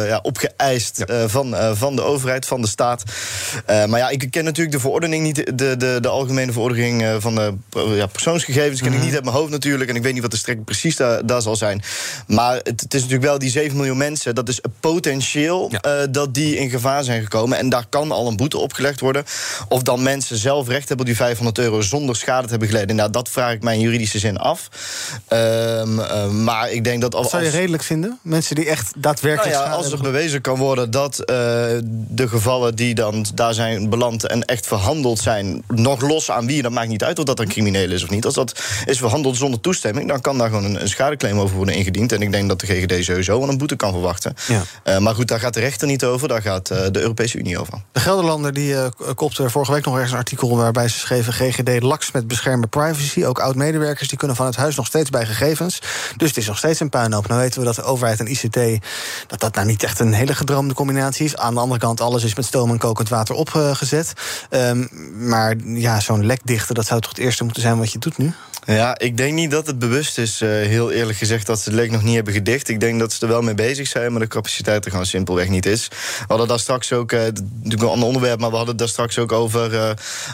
ja, 0.08 0.20
opgeëist 0.22 1.00
eh, 1.00 1.24
van, 1.28 1.56
eh, 1.56 1.72
van 1.74 1.96
de 1.96 2.02
overheid, 2.02 2.46
van 2.46 2.62
de 2.62 2.68
staat. 2.68 3.04
Eh, 3.66 3.86
maar 3.86 4.00
ja, 4.00 4.10
ik 4.10 4.32
ken 4.32 4.44
natuurlijk 4.44 4.76
de 4.76 4.82
verordening 4.82 5.24
niet, 5.24 5.58
de, 5.58 5.78
de, 5.78 5.98
de 6.02 6.08
algemene 6.08 6.52
verordening 6.52 7.04
eh, 7.04 7.16
van 7.20 7.36
de 7.36 7.54
eh, 7.74 7.98
ja, 7.98 8.06
persoonsgegevens. 8.06 8.82
ken 8.82 8.94
ik 8.94 9.02
niet 9.02 9.14
uit 9.14 9.24
mijn 9.24 9.36
hoofd 9.36 9.52
natuurlijk. 9.52 9.90
En 9.90 9.96
ik 9.96 10.04
weet 10.04 10.14
niet 10.14 10.22
wat 10.22 10.32
de 10.32 10.38
strekking 10.38 10.66
precies 10.66 10.96
daar, 10.96 11.26
daar 11.26 11.42
zal 11.42 11.56
zijn. 11.56 11.82
Maar 12.28 12.56
het, 12.56 12.82
het 12.82 12.94
is 12.94 13.02
natuurlijk 13.02 13.30
wel 13.30 13.40
die 13.40 13.50
7 13.50 13.78
miljoen 13.78 13.98
mensen. 13.98 14.36
Dat 14.36 14.50
is 14.50 14.62
potentieel 14.80 15.72
eh, 15.82 15.92
dat 16.10 16.34
die 16.34 16.58
in 16.58 16.70
gevaar 16.70 17.04
zijn 17.04 17.22
gekomen. 17.22 17.58
En 17.58 17.70
daar 17.70 17.86
kan 17.90 18.12
al 18.12 18.28
een 18.28 18.38
boete 18.38 18.58
opgelegd 18.58 19.00
worden. 19.00 19.24
Of 19.68 19.84
dan 19.84 20.04
mensen 20.04 20.38
zelf 20.38 20.68
recht 20.68 20.88
hebben 20.88 21.00
op 21.00 21.06
die 21.06 21.16
500 21.16 21.58
euro 21.58 21.82
zonder 21.82 22.16
schade 22.16 22.44
te 22.44 22.50
hebben 22.50 22.68
geleden. 22.68 22.96
Nou, 22.96 23.12
dat 23.12 23.30
vraag 23.30 23.54
ik 23.54 23.64
mij 23.64 23.74
in 23.76 23.82
juridische 23.82 24.20
zin 24.20 24.38
af. 24.38 24.70
Ehm, 25.28 26.00
eh, 26.00 26.30
maar 26.30 26.72
ik 26.72 26.84
denk 26.84 27.02
dat 27.02 27.16
als. 27.16 27.22
Wat 27.22 27.32
zou 27.32 27.44
je 27.44 27.50
redelijk 27.50 27.84
vinden? 27.84 28.20
Mensen 28.22 28.56
die 28.56 28.70
echt 28.70 28.94
daadwerkelijk 28.98 29.56
Nou 29.56 29.69
ja, 29.69 29.69
als 29.72 29.92
er 29.92 30.02
bewezen 30.02 30.42
kan 30.42 30.58
worden 30.58 30.92
dat 30.92 31.20
eh, 31.20 31.36
de 32.08 32.28
gevallen 32.28 32.76
die 32.76 32.96
dan 32.96 33.26
daar 33.34 33.54
zijn 33.54 33.90
beland 33.90 34.28
en 34.28 34.46
echt 34.46 34.68
verhandeld 34.68 35.20
zijn, 35.20 35.64
nog 35.68 36.02
los 36.02 36.32
aan 36.32 36.46
wie, 36.46 36.62
dat 36.62 36.72
maakt 36.72 36.88
niet 36.88 37.04
uit 37.04 37.20
of 37.20 37.26
dat 37.26 37.40
een 37.40 37.48
crimineel 37.48 37.92
is 37.92 38.04
of 38.04 38.10
niet. 38.10 38.26
Als 38.26 38.34
dat 38.34 38.62
is 38.86 38.98
verhandeld 38.98 39.38
zonder 39.38 39.62
toestemming, 39.62 40.08
dan 40.08 40.22
kan 40.22 40.38
daar 40.38 40.48
gewoon 40.48 40.64
een, 40.64 40.82
een 40.82 40.90
schadeclaim 40.90 41.40
over 41.40 41.56
worden 41.56 41.76
ingediend. 41.76 42.12
En 42.12 42.22
ik 42.22 42.32
denk 42.32 42.48
dat 42.48 42.60
de 42.60 42.68
GGD 42.68 43.06
sowieso 43.06 43.40
wel 43.40 43.50
een 43.50 43.58
boete 43.58 43.76
kan 43.76 43.92
verwachten. 43.92 44.36
Ja. 44.48 44.64
Eh, 44.84 44.98
maar 44.98 45.16
goed, 45.16 45.28
daar 45.28 45.40
gaat 45.40 45.54
de 45.54 45.60
rechter 45.60 45.88
niet 45.88 46.04
over, 46.04 46.28
daar 46.28 46.42
gaat 46.42 46.70
eh, 46.70 46.86
de 46.92 47.00
Europese 47.00 47.38
Unie 47.38 47.60
over. 47.60 47.82
De 47.92 48.00
Gelderlander 48.00 48.54
die 48.54 48.76
kopte 49.16 49.50
vorige 49.50 49.72
week 49.72 49.86
nog 49.86 49.94
ergens 49.94 50.12
een 50.12 50.18
artikel 50.18 50.58
waarbij 50.58 50.88
ze 50.88 51.00
schreven: 51.00 51.34
GGD 51.34 51.82
laks 51.82 52.12
met 52.12 52.28
beschermen 52.28 52.70
privacy. 52.70 53.26
Ook 53.26 53.40
oud-medewerkers 53.40 54.08
die 54.08 54.18
kunnen 54.18 54.36
van 54.36 54.46
het 54.46 54.56
huis 54.56 54.76
nog 54.76 54.86
steeds 54.86 55.10
bij 55.10 55.26
gegevens. 55.26 55.80
Dus 56.18 56.28
het 56.28 56.38
is 56.38 56.48
nog 56.48 56.58
steeds 56.58 56.80
een 56.80 56.90
puinhoop. 56.90 57.28
Nou 57.28 57.42
weten 57.42 57.60
we 57.60 57.66
dat 57.66 57.76
de 57.76 57.84
overheid 57.84 58.20
en 58.20 58.28
ICT 58.28 58.86
dat 59.28 59.40
dat 59.40 59.54
nou 59.60 59.72
niet 59.72 59.84
echt 59.84 60.00
een 60.00 60.14
hele 60.14 60.36
gedroomde 60.36 60.74
combinatie 60.74 61.26
is. 61.26 61.38
Aan 61.38 61.54
de 61.54 61.60
andere 61.60 61.80
kant, 61.80 62.02
alles 62.02 62.24
is 62.24 62.36
met 62.36 62.46
stoom 62.46 62.72
en 62.72 62.78
kokend 62.78 63.10
water 63.10 63.36
opgezet. 63.36 64.14
Ehm, 64.50 64.86
maar 65.18 65.56
ja, 65.64 66.00
zo'n 66.00 66.26
lek 66.26 66.40
dichten, 66.44 66.76
dat 66.76 66.86
zou 66.86 67.02
toch 67.02 67.10
het 67.10 67.20
eerste 67.20 67.44
moeten 67.44 67.62
zijn 67.62 67.78
wat 67.78 67.92
je 67.92 68.00
doet 68.00 68.18
nu? 68.18 68.34
Ja, 68.66 68.98
ik 69.00 69.18
denk 69.18 69.34
niet 69.34 69.52
dat 69.52 69.68
het 69.68 69.80
bewust 69.80 70.18
is, 70.18 70.42
eh, 70.42 70.50
heel 70.50 70.92
eerlijk 70.92 71.18
gezegd, 71.18 71.46
dat 71.46 71.60
ze 71.60 71.70
het 71.70 71.80
lek 71.80 71.92
nog 71.92 72.04
niet 72.04 72.16
hebben 72.16 72.34
gedicht. 72.34 72.70
Ik 72.70 72.80
denk 72.80 73.00
dat 73.00 73.14
ze 73.14 73.22
er 73.22 73.28
wel 73.32 73.42
mee 73.42 73.54
bezig 73.54 73.88
zijn, 73.88 74.12
maar 74.12 74.22
de 74.22 74.28
capaciteit 74.28 74.86
er 74.86 74.92
gewoon 74.92 75.06
simpelweg 75.06 75.48
niet 75.48 75.66
is. 75.66 75.88
We 75.88 76.26
hadden 76.28 76.48
daar 76.48 76.60
straks 76.60 76.94
ook, 76.94 77.12
eh, 77.12 77.20
natuurlijk 77.20 77.82
een 77.82 77.88
ander 77.88 78.08
onderwerp, 78.08 78.40
maar 78.40 78.50
we 78.50 78.56
hadden 78.56 78.78
daar 78.78 78.88
straks 78.88 79.18
ook 79.18 79.32
over, 79.32 79.76
eh, 79.76 79.90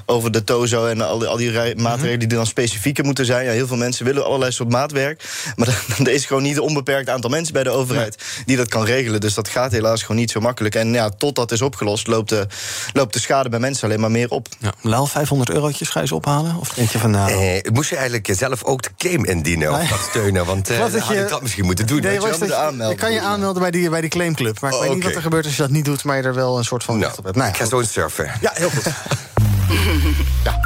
over 0.06 0.32
de 0.32 0.44
TOZO 0.44 0.86
en 0.86 1.02
al 1.02 1.20
die, 1.20 1.28
al 1.28 1.38
die 1.38 1.52
rij- 1.52 1.76
maatregelen 1.76 2.20
die 2.20 2.28
dan 2.28 2.46
specifieker 2.46 3.06
moeten 3.06 3.26
zijn. 3.26 3.46
Ja, 3.46 3.52
heel 3.52 3.68
veel 3.68 3.78
mensen 3.78 4.06
willen 4.06 4.26
allerlei 4.26 4.52
soort 4.52 4.70
maatwerk, 4.70 5.24
maar 5.56 5.68
er 5.98 6.12
is 6.12 6.26
gewoon 6.26 6.44
niet 6.44 6.56
een 6.56 6.62
onbeperkt 6.64 7.10
aantal 7.10 7.30
mensen 7.30 7.54
bij 7.54 7.64
de 7.64 7.70
overheid 7.70 8.24
die 8.46 8.58
dat 8.58 8.68
kan 8.68 8.86
regelen. 8.86 9.14
Dus 9.19 9.34
dat 9.34 9.47
gaat 9.47 9.71
helaas 9.71 10.01
gewoon 10.01 10.17
niet 10.17 10.32
zo 10.32 10.39
makkelijk. 10.39 10.75
En 10.75 10.93
ja, 10.93 11.10
tot 11.10 11.36
dat 11.36 11.51
is 11.51 11.62
opgelost, 11.62 12.08
loopt 12.08 12.30
de, 12.30 12.47
loopt 12.93 13.13
de 13.13 13.19
schade 13.19 13.49
bij 13.49 13.60
mensen 13.60 13.88
alleen 13.88 13.99
maar 13.99 14.12
meer 14.12 14.30
op. 14.30 14.47
Ja. 14.60 14.73
Lel, 14.82 15.06
500 15.06 15.49
eurotjes 15.49 15.89
ga 15.89 15.99
je 15.99 16.08
ze 16.08 16.15
ophalen? 16.15 16.56
Of 16.60 16.69
denk 16.69 16.89
je 16.89 16.99
van 16.99 17.12
nou. 17.12 17.32
Eh, 17.32 17.71
moest 17.71 17.89
je 17.89 17.95
eigenlijk 17.95 18.30
zelf 18.32 18.63
ook 18.63 18.82
de 18.82 18.89
claim 18.97 19.25
indienen 19.25 19.71
of 19.71 19.78
Nee. 19.78 19.88
dat 19.88 19.99
steunen? 20.10 20.45
Want 20.45 20.69
eh 20.69 20.80
had 20.80 20.91
je- 21.08 21.21
ik 21.21 21.30
dat 21.30 21.41
misschien 21.41 21.65
moeten 21.65 21.88
doen. 21.88 22.01
Nee, 22.01 22.19
weet 22.21 22.38
je 22.39 22.95
kan 22.97 23.12
je 23.13 23.21
aanmelden 23.21 23.62
bij 23.62 23.71
die, 23.71 23.89
bij 23.89 24.01
die 24.01 24.10
claimclub. 24.10 24.60
Maar 24.60 24.73
ik 24.73 24.80
weet 24.80 24.93
niet 24.93 25.04
wat 25.04 25.15
er 25.15 25.21
gebeurt 25.21 25.45
als 25.45 25.56
je 25.56 25.62
dat 25.62 25.71
niet 25.71 25.86
doet... 25.86 26.04
maar 26.04 26.17
je 26.17 26.23
er 26.23 26.34
wel 26.34 26.58
een 26.58 26.63
soort 26.63 26.84
van 26.84 27.01
recht 27.01 27.17
op 27.17 27.23
hebt. 27.23 27.36
Nou, 27.36 27.49
Ik 27.49 27.56
ga 27.58 27.65
zo 27.65 27.80
eens 27.80 27.91
surfen. 27.91 28.32
Ja, 28.41 28.51
heel 28.54 28.69
goed. 28.69 28.84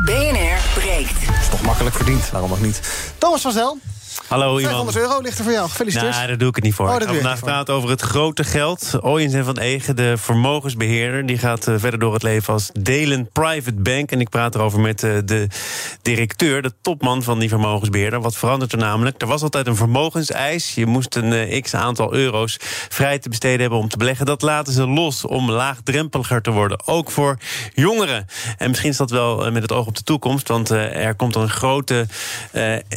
BNR 0.05 0.57
breekt. 0.73 1.11
is 1.41 1.49
toch 1.49 1.61
makkelijk 1.61 1.95
verdiend, 1.95 2.29
waarom 2.29 2.51
ook 2.51 2.61
niet. 2.61 2.79
Thomas 3.17 3.41
van 3.41 3.51
Zel, 3.51 3.77
Hallo 4.27 4.57
Ivan. 4.57 4.69
500 4.69 4.97
euro 4.97 5.21
ligt 5.21 5.37
er 5.37 5.43
voor 5.43 5.53
jou. 5.53 5.69
Gefeliciteerd. 5.69 6.13
Nou, 6.13 6.27
daar 6.27 6.37
doe 6.37 6.47
ik 6.47 6.55
het 6.55 6.63
niet 6.63 6.73
voor. 6.73 6.87
Oh, 6.87 6.97
dat 6.97 7.07
vandaag 7.07 7.39
praten 7.39 7.73
over 7.73 7.89
het 7.89 8.01
grote 8.01 8.43
geld. 8.43 8.99
Oyens 9.01 9.33
en 9.33 9.45
Van 9.45 9.57
Egen, 9.57 9.95
de 9.95 10.17
vermogensbeheerder... 10.17 11.25
die 11.25 11.37
gaat 11.37 11.67
eh, 11.67 11.75
verder 11.77 11.99
door 11.99 12.13
het 12.13 12.23
leven 12.23 12.53
als 12.53 12.69
Delen 12.79 13.29
Private 13.31 13.81
Bank. 13.81 14.11
En 14.11 14.19
ik 14.19 14.29
praat 14.29 14.55
erover 14.55 14.79
met 14.79 15.03
eh, 15.03 15.11
de 15.25 15.47
directeur, 16.01 16.61
de 16.61 16.73
topman 16.81 17.23
van 17.23 17.39
die 17.39 17.49
vermogensbeheerder. 17.49 18.21
Wat 18.21 18.37
verandert 18.37 18.71
er 18.71 18.77
namelijk? 18.77 19.21
Er 19.21 19.27
was 19.27 19.41
altijd 19.41 19.67
een 19.67 19.75
vermogenseis. 19.75 20.73
Je 20.73 20.85
moest 20.85 21.15
een 21.15 21.33
eh, 21.33 21.61
x-aantal 21.61 22.13
euro's 22.13 22.57
vrij 22.89 23.19
te 23.19 23.29
besteden 23.29 23.59
hebben 23.59 23.79
om 23.79 23.89
te 23.89 23.97
beleggen. 23.97 24.25
Dat 24.25 24.41
laten 24.41 24.73
ze 24.73 24.87
los 24.87 25.25
om 25.25 25.51
laagdrempeliger 25.51 26.41
te 26.41 26.51
worden. 26.51 26.87
Ook 26.87 27.11
voor 27.11 27.37
jongeren. 27.73 28.25
En 28.57 28.69
misschien 28.69 28.89
is 28.89 28.97
dat 28.97 29.11
wel 29.11 29.51
met 29.51 29.61
het 29.61 29.71
oog 29.71 29.87
op 29.87 29.95
de 29.95 30.03
toekomst. 30.03 30.47
Want 30.47 30.69
er 30.69 31.15
komt 31.15 31.35
een 31.35 31.49
grote 31.49 32.07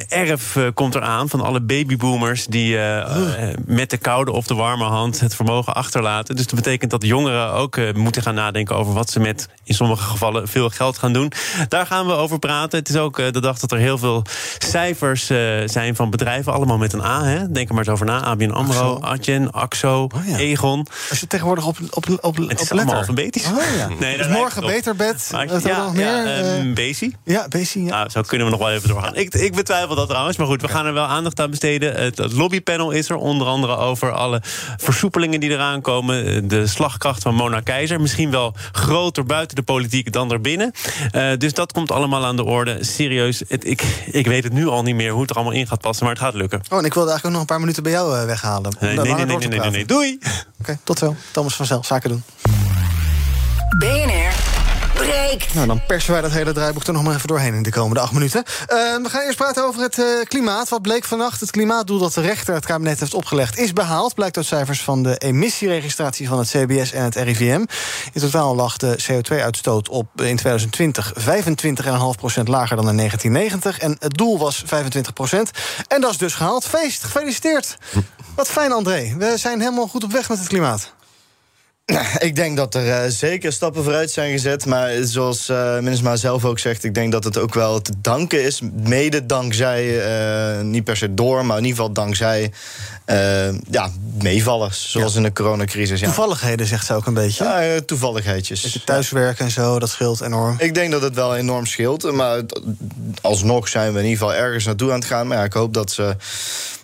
erf 0.08 0.56
komt 0.74 0.94
eraan 0.94 1.11
van 1.20 1.40
alle 1.40 1.60
babyboomers... 1.60 2.46
die 2.46 2.76
eh, 2.76 3.48
eh, 3.48 3.56
met 3.66 3.90
de 3.90 3.96
koude 3.96 4.32
of 4.32 4.46
de 4.46 4.54
warme 4.54 4.84
hand 4.84 5.20
het 5.20 5.34
vermogen 5.34 5.74
achterlaten. 5.74 6.36
Dus 6.36 6.46
dat 6.46 6.54
betekent 6.54 6.90
dat 6.90 7.04
jongeren 7.06 7.52
ook 7.52 7.76
eh, 7.76 7.94
moeten 7.94 8.22
gaan 8.22 8.34
nadenken... 8.34 8.76
over 8.76 8.92
wat 8.92 9.10
ze 9.10 9.20
met 9.20 9.48
in 9.64 9.74
sommige 9.74 10.02
gevallen 10.02 10.48
veel 10.48 10.70
geld 10.70 10.98
gaan 10.98 11.12
doen. 11.12 11.32
Daar 11.68 11.86
gaan 11.86 12.06
we 12.06 12.12
over 12.12 12.38
praten. 12.38 12.78
Het 12.78 12.88
is 12.88 12.96
ook 12.96 13.16
de 13.16 13.40
dag 13.40 13.58
dat 13.58 13.72
er 13.72 13.78
heel 13.78 13.98
veel 13.98 14.24
cijfers 14.58 15.26
zijn 15.64 15.96
van 15.96 16.10
bedrijven. 16.10 16.52
Allemaal 16.52 16.78
met 16.78 16.92
een 16.92 17.04
A, 17.04 17.24
hè? 17.24 17.52
denk 17.52 17.68
er 17.68 17.74
maar 17.74 17.84
eens 17.84 17.92
over 17.92 18.06
na. 18.06 18.22
ABN 18.22 18.50
AMRO, 18.50 19.00
Adyen, 19.00 19.52
Axo, 19.52 20.08
Egon. 20.36 20.86
Als 21.10 21.20
je 21.20 21.26
tegenwoordig 21.26 21.66
op, 21.66 21.76
op, 21.90 22.18
op, 22.20 22.36
Het 22.36 22.60
is 22.60 22.70
op 22.70 22.78
allemaal 22.78 22.94
alfabetisch. 22.94 23.46
Oh, 23.46 23.76
ja. 23.76 23.88
Nee, 24.00 24.16
dus 24.16 24.28
morgen 24.28 24.66
beter 24.66 24.96
bed. 24.96 25.28
Wat 25.30 25.40
hebben 25.40 25.62
we 25.62 25.68
nog 25.68 25.86
ja, 25.86 25.90
meer? 25.92 26.06
ja, 26.06 26.24
Eh, 26.24 26.58
ehm, 26.58 26.74
Bezi. 26.74 27.16
ja, 27.24 27.48
Bezi, 27.48 27.84
ja. 27.84 27.90
Nou, 27.90 28.10
zo 28.10 28.22
kunnen 28.22 28.46
we 28.46 28.52
nog 28.52 28.62
wel 28.62 28.70
even 28.70 28.88
doorgaan. 28.88 29.14
Ik, 29.14 29.34
ik 29.34 29.54
betwijfel 29.54 29.94
dat 29.94 30.08
trouwens, 30.08 30.36
maar 30.36 30.46
goed, 30.46 30.60
we 30.60 30.68
gaan 30.68 30.86
er 30.86 30.91
wel 30.92 31.06
aandacht 31.06 31.40
aan 31.40 31.50
besteden. 31.50 31.94
Het, 31.94 32.18
het 32.18 32.32
lobbypanel 32.32 32.90
is 32.90 33.08
er, 33.08 33.16
onder 33.16 33.46
andere 33.46 33.76
over 33.76 34.12
alle 34.12 34.40
versoepelingen 34.76 35.40
die 35.40 35.50
eraan 35.50 35.80
komen. 35.80 36.48
De 36.48 36.66
slagkracht 36.66 37.22
van 37.22 37.34
Mona 37.34 37.60
Keizer, 37.60 38.00
misschien 38.00 38.30
wel 38.30 38.54
groter 38.72 39.24
buiten 39.24 39.56
de 39.56 39.62
politiek 39.62 40.12
dan 40.12 40.28
daarbinnen. 40.28 40.72
Eh 41.10 41.30
dus 41.38 41.54
dat 41.54 41.72
komt 41.72 41.90
allemaal 41.90 42.24
aan 42.24 42.36
de 42.36 42.44
orde. 42.44 42.84
Serieus, 42.84 43.42
het, 43.48 43.66
ik, 43.66 43.82
ik 44.06 44.26
weet 44.26 44.44
het 44.44 44.52
nu 44.52 44.66
al 44.66 44.82
niet 44.82 44.94
meer 44.94 45.10
hoe 45.12 45.20
het 45.20 45.30
er 45.30 45.36
allemaal 45.36 45.54
in 45.54 45.66
gaat 45.66 45.80
passen, 45.80 46.04
maar 46.04 46.14
het 46.14 46.22
gaat 46.22 46.34
lukken. 46.34 46.60
Oh, 46.70 46.78
en 46.78 46.84
ik 46.84 46.94
wilde 46.94 47.10
eigenlijk 47.10 47.24
ook 47.24 47.30
nog 47.30 47.40
een 47.40 47.46
paar 47.46 47.60
minuten 47.60 47.82
bij 47.82 47.92
jou 47.92 48.18
eh, 48.18 48.24
weghalen. 48.24 48.76
Nee, 48.80 48.96
nee, 48.96 49.14
nee, 49.14 49.36
nee, 49.36 49.48
nee, 49.48 49.70
nee. 49.70 49.84
Doei! 49.84 50.18
Oké, 50.60 50.78
tot 50.84 50.98
zo. 50.98 51.16
Thomas 51.30 51.54
van 51.54 51.66
Zel, 51.66 51.84
zaken 51.84 52.10
doen. 52.10 52.22
BNR 53.78 54.51
breekt. 55.06 55.54
Nou, 55.54 55.66
dan 55.66 55.86
persen 55.86 56.12
wij 56.12 56.20
dat 56.20 56.30
hele 56.30 56.52
draaiboek 56.52 56.86
er 56.86 56.92
nog 56.92 57.02
maar 57.02 57.14
even 57.14 57.28
doorheen 57.28 57.54
in 57.54 57.62
de 57.62 57.70
komende 57.70 58.00
acht 58.00 58.12
minuten. 58.12 58.44
Eh, 58.44 58.76
we 58.76 59.08
gaan 59.08 59.22
eerst 59.22 59.36
praten 59.36 59.64
over 59.64 59.82
het 59.82 59.98
eh, 59.98 60.04
klimaat. 60.24 60.68
Wat 60.68 60.82
bleek 60.82 61.04
vannacht? 61.04 61.40
Het 61.40 61.50
klimaatdoel 61.50 61.98
dat 61.98 62.14
de 62.14 62.20
rechter 62.20 62.54
het 62.54 62.66
kabinet 62.66 63.00
heeft 63.00 63.14
opgelegd... 63.14 63.58
is 63.58 63.72
behaald, 63.72 64.14
blijkt 64.14 64.36
uit 64.36 64.46
cijfers 64.46 64.82
van 64.82 65.02
de 65.02 65.16
emissieregistratie 65.16 66.28
van 66.28 66.38
het 66.38 66.48
CBS 66.48 66.92
en 66.92 67.04
het 67.04 67.16
RIVM. 67.16 67.64
In 68.12 68.20
totaal 68.20 68.54
lag 68.54 68.76
de 68.76 68.98
CO2-uitstoot 69.02 69.88
op 69.88 70.20
in 70.20 70.36
2020 70.36 71.12
25,5% 71.18 72.42
lager 72.44 72.76
dan 72.76 72.88
in 72.88 72.96
1990. 72.96 73.78
En 73.78 73.96
het 73.98 74.14
doel 74.14 74.38
was 74.38 74.64
25% 74.64 74.68
En 75.88 76.00
dat 76.00 76.10
is 76.10 76.18
dus 76.18 76.34
gehaald. 76.34 76.64
Feest, 76.64 77.04
gefeliciteerd. 77.04 77.76
Wat 78.34 78.48
fijn, 78.48 78.72
André. 78.72 79.14
We 79.18 79.32
zijn 79.36 79.60
helemaal 79.60 79.86
goed 79.86 80.04
op 80.04 80.12
weg 80.12 80.28
met 80.28 80.38
het 80.38 80.48
klimaat. 80.48 80.92
Ik 82.18 82.36
denk 82.36 82.56
dat 82.56 82.74
er 82.74 82.90
eh, 82.90 83.10
zeker 83.10 83.52
stappen 83.52 83.82
vooruit 83.82 84.10
zijn 84.10 84.32
gezet. 84.32 84.66
Maar 84.66 84.90
zoals 85.00 85.48
eh 85.48 85.74
Minnesma 85.74 86.16
zelf 86.16 86.44
ook 86.44 86.58
zegt, 86.58 86.84
ik 86.84 86.94
denk 86.94 87.12
dat 87.12 87.24
het 87.24 87.38
ook 87.38 87.54
wel 87.54 87.80
te 87.80 87.92
danken 88.00 88.44
is. 88.44 88.60
Mede 88.74 89.26
dankzij, 89.26 90.00
eh, 90.00 90.64
niet 90.64 90.84
per 90.84 90.96
se 90.96 91.14
door, 91.14 91.46
maar 91.46 91.58
in 91.58 91.64
ieder 91.64 91.78
geval 91.78 91.92
dankzij 91.92 92.52
ja, 93.70 93.90
meevallers. 94.22 94.90
Zoals 94.90 95.14
in 95.14 95.22
de 95.22 95.32
coronacrisis. 95.32 96.00
Ja. 96.00 96.06
Toevalligheden, 96.06 96.66
zegt 96.66 96.86
ze 96.86 96.94
ook 96.94 97.06
een 97.06 97.14
beetje. 97.14 97.44
Ja, 97.44 97.80
toevalligheidjes. 97.80 98.60
Beetje 98.60 98.84
thuiswerken 98.84 99.44
en 99.44 99.50
zo, 99.50 99.78
dat 99.78 99.88
scheelt 99.88 100.20
enorm. 100.20 100.56
Ik 100.58 100.74
denk 100.74 100.92
dat 100.92 101.02
het 101.02 101.14
wel 101.14 101.36
enorm 101.36 101.66
scheelt. 101.66 102.12
Maar 102.12 102.42
alsnog 103.20 103.68
zijn 103.68 103.92
we 103.92 103.98
in 103.98 104.04
ieder 104.04 104.18
geval 104.18 104.34
ergens 104.34 104.64
naartoe 104.64 104.92
aan 104.92 104.98
het 104.98 105.08
gaan. 105.08 105.26
Maar 105.26 105.38
ja, 105.38 105.44
ik 105.44 105.52
hoop 105.52 105.74
dat 105.74 105.90
ze. 105.90 106.16